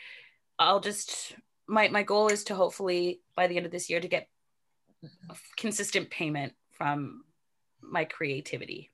I'll 0.59 0.81
just 0.81 1.35
my 1.67 1.89
my 1.89 2.03
goal 2.03 2.29
is 2.29 2.45
to 2.45 2.55
hopefully 2.55 3.21
by 3.37 3.47
the 3.47 3.57
end 3.57 3.67
of 3.67 3.73
this 3.73 3.89
year 3.89 4.01
to 4.01 4.09
get 4.09 4.29
consistent 5.57 6.11
payment 6.11 6.55
from 6.73 7.25
my 7.81 8.05
creativity. 8.05 8.91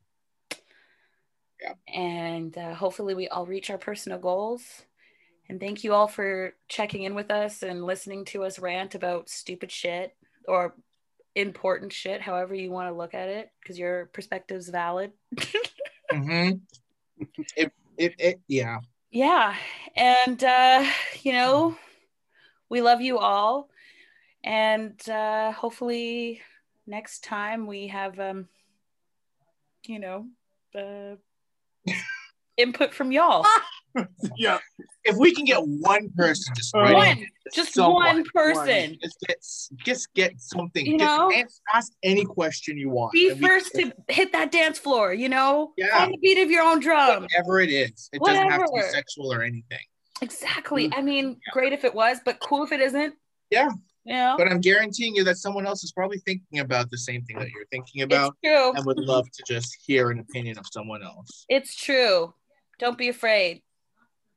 Yeah. 1.61 1.74
And 1.93 2.57
uh, 2.57 2.74
hopefully 2.74 3.14
we 3.14 3.28
all 3.28 3.47
reach 3.47 3.70
our 3.70 3.78
personal 3.78 4.18
goals 4.18 4.82
and 5.49 5.61
thank 5.61 5.84
you 5.84 5.95
all 5.95 6.09
for 6.09 6.55
checking 6.68 7.05
in 7.05 7.14
with 7.14 7.30
us 7.30 7.62
and 7.62 7.84
listening 7.84 8.24
to 8.26 8.45
us 8.45 8.59
rant 8.59 8.95
about 8.95 9.28
stupid 9.28 9.70
shit 9.70 10.14
or 10.49 10.74
important 11.37 11.93
shit, 11.93 12.20
however 12.20 12.55
you 12.55 12.70
want 12.70 12.89
to 12.89 12.97
look 12.97 13.14
at 13.14 13.28
it, 13.28 13.51
because 13.61 13.78
your 13.78 14.07
perspective's 14.07 14.68
valid. 14.68 15.12
mm-hmm. 16.12 16.53
It, 17.57 17.72
it, 17.97 18.14
it, 18.18 18.41
yeah. 18.49 18.78
Yeah. 19.11 19.55
And, 19.95 20.43
uh, 20.43 20.87
you 21.22 21.32
know, 21.32 21.76
we 22.68 22.80
love 22.80 23.03
you 23.03 23.18
all. 23.18 23.68
And 24.43 24.99
uh, 25.09 25.53
hopefully 25.53 26.41
next 26.87 27.22
time 27.22 27.66
we 27.66 27.89
have, 27.89 28.18
um, 28.18 28.49
you 29.87 29.99
know, 29.99 30.26
uh, 30.74 31.16
input 32.57 32.95
from 32.95 33.12
y'all. 33.12 33.45
yeah. 34.37 34.59
If 35.05 35.16
we 35.16 35.34
can 35.34 35.45
get 35.45 35.61
one 35.62 36.11
person, 36.16 36.55
just 36.57 36.74
one, 36.74 37.26
just 37.55 37.75
someone, 37.75 38.05
one 38.05 38.25
person, 38.35 38.99
just 39.03 39.19
get 39.27 39.45
just 39.85 40.15
get 40.15 40.41
something. 40.41 40.87
You 40.87 40.97
know, 40.97 41.31
just 41.33 41.61
ask 41.73 41.93
any 42.03 42.25
question 42.25 42.77
you 42.77 42.91
want. 42.91 43.13
Be 43.13 43.35
first 43.35 43.73
to 43.75 43.93
hit 44.09 44.33
that 44.33 44.51
dance 44.51 44.79
floor. 44.79 45.13
You 45.13 45.29
know, 45.29 45.73
yeah. 45.77 46.03
on 46.03 46.13
the 46.13 46.19
beat 46.19 46.39
of 46.39 46.51
your 46.51 46.63
own 46.63 46.81
drum. 46.81 47.23
Whatever 47.23 47.61
it 47.61 47.71
is, 47.71 48.09
it 48.13 48.21
Whatever. 48.21 48.45
doesn't 48.45 48.61
have 48.61 48.67
to 48.67 48.73
be 48.75 48.83
sexual 48.83 49.33
or 49.33 49.43
anything. 49.43 49.85
Exactly. 50.23 50.89
Mm. 50.89 50.99
I 50.99 51.03
mean, 51.03 51.29
yeah. 51.29 51.53
great 51.53 51.73
if 51.73 51.85
it 51.85 51.95
was, 51.95 52.19
but 52.25 52.41
cool 52.41 52.65
if 52.65 52.73
it 52.73 52.81
isn't. 52.81 53.15
Yeah. 53.51 53.71
Yeah. 54.05 54.37
But 54.39 54.49
I'm 54.49 54.61
guaranteeing 54.61 55.17
you 55.17 55.25
that 55.25 55.37
someone 55.37 55.67
else 55.67 55.83
is 55.83 55.91
probably 55.93 56.19
thinking 56.19 56.61
about 56.61 56.91
the 56.91 56.99
same 56.99 57.25
thing 57.25 57.39
that 57.41 57.51
you're 57.51 57.67
thinking 57.73 58.03
about. 58.03 58.37
And 58.45 58.87
would 58.87 58.99
love 58.99 59.27
to 59.31 59.43
just 59.47 59.77
hear 59.85 60.11
an 60.11 60.21
opinion 60.21 60.59
of 60.59 60.67
someone 60.71 61.03
else. 61.03 61.45
It's 61.49 61.75
true. 61.75 62.33
Don't 62.79 62.97
be 62.97 63.09
afraid. 63.09 63.63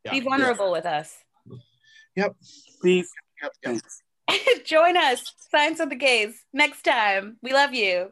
Yeah. 0.06 0.12
Be 0.12 0.22
vulnerable 0.22 0.72
with 0.72 0.86
us. 0.86 1.16
Yep. 2.16 2.36
Please. 2.82 3.10
Yep. 3.42 3.52
yep. 3.66 4.66
Join 4.66 4.98
us, 4.98 5.34
Science 5.52 5.80
of 5.80 5.90
the 5.90 5.96
Gays, 5.96 6.44
next 6.54 6.84
time. 6.84 7.38
We 7.42 7.54
love 7.54 7.74
you. 7.74 8.12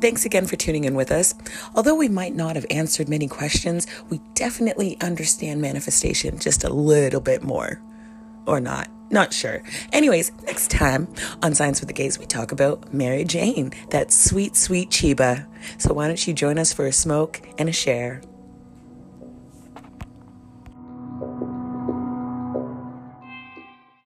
Thanks 0.00 0.26
again 0.26 0.46
for 0.46 0.56
tuning 0.56 0.84
in 0.84 0.94
with 0.94 1.10
us. 1.10 1.34
Although 1.74 1.94
we 1.94 2.08
might 2.08 2.34
not 2.34 2.56
have 2.56 2.66
answered 2.68 3.08
many 3.08 3.26
questions, 3.26 3.86
we 4.10 4.20
definitely 4.34 4.98
understand 5.00 5.62
manifestation 5.62 6.38
just 6.38 6.62
a 6.62 6.68
little 6.68 7.20
bit 7.22 7.42
more. 7.42 7.80
Or 8.46 8.60
not. 8.60 8.88
Not 9.10 9.32
sure. 9.32 9.62
Anyways, 9.92 10.32
next 10.44 10.70
time 10.70 11.08
on 11.42 11.54
Science 11.54 11.80
with 11.80 11.88
the 11.88 11.94
Gays, 11.94 12.18
we 12.18 12.26
talk 12.26 12.52
about 12.52 12.92
Mary 12.92 13.24
Jane, 13.24 13.72
that 13.90 14.10
sweet, 14.10 14.56
sweet 14.56 14.90
Chiba. 14.90 15.46
So 15.78 15.94
why 15.94 16.08
don't 16.08 16.26
you 16.26 16.34
join 16.34 16.58
us 16.58 16.72
for 16.72 16.86
a 16.86 16.92
smoke 16.92 17.40
and 17.58 17.68
a 17.68 17.72
share? 17.72 18.22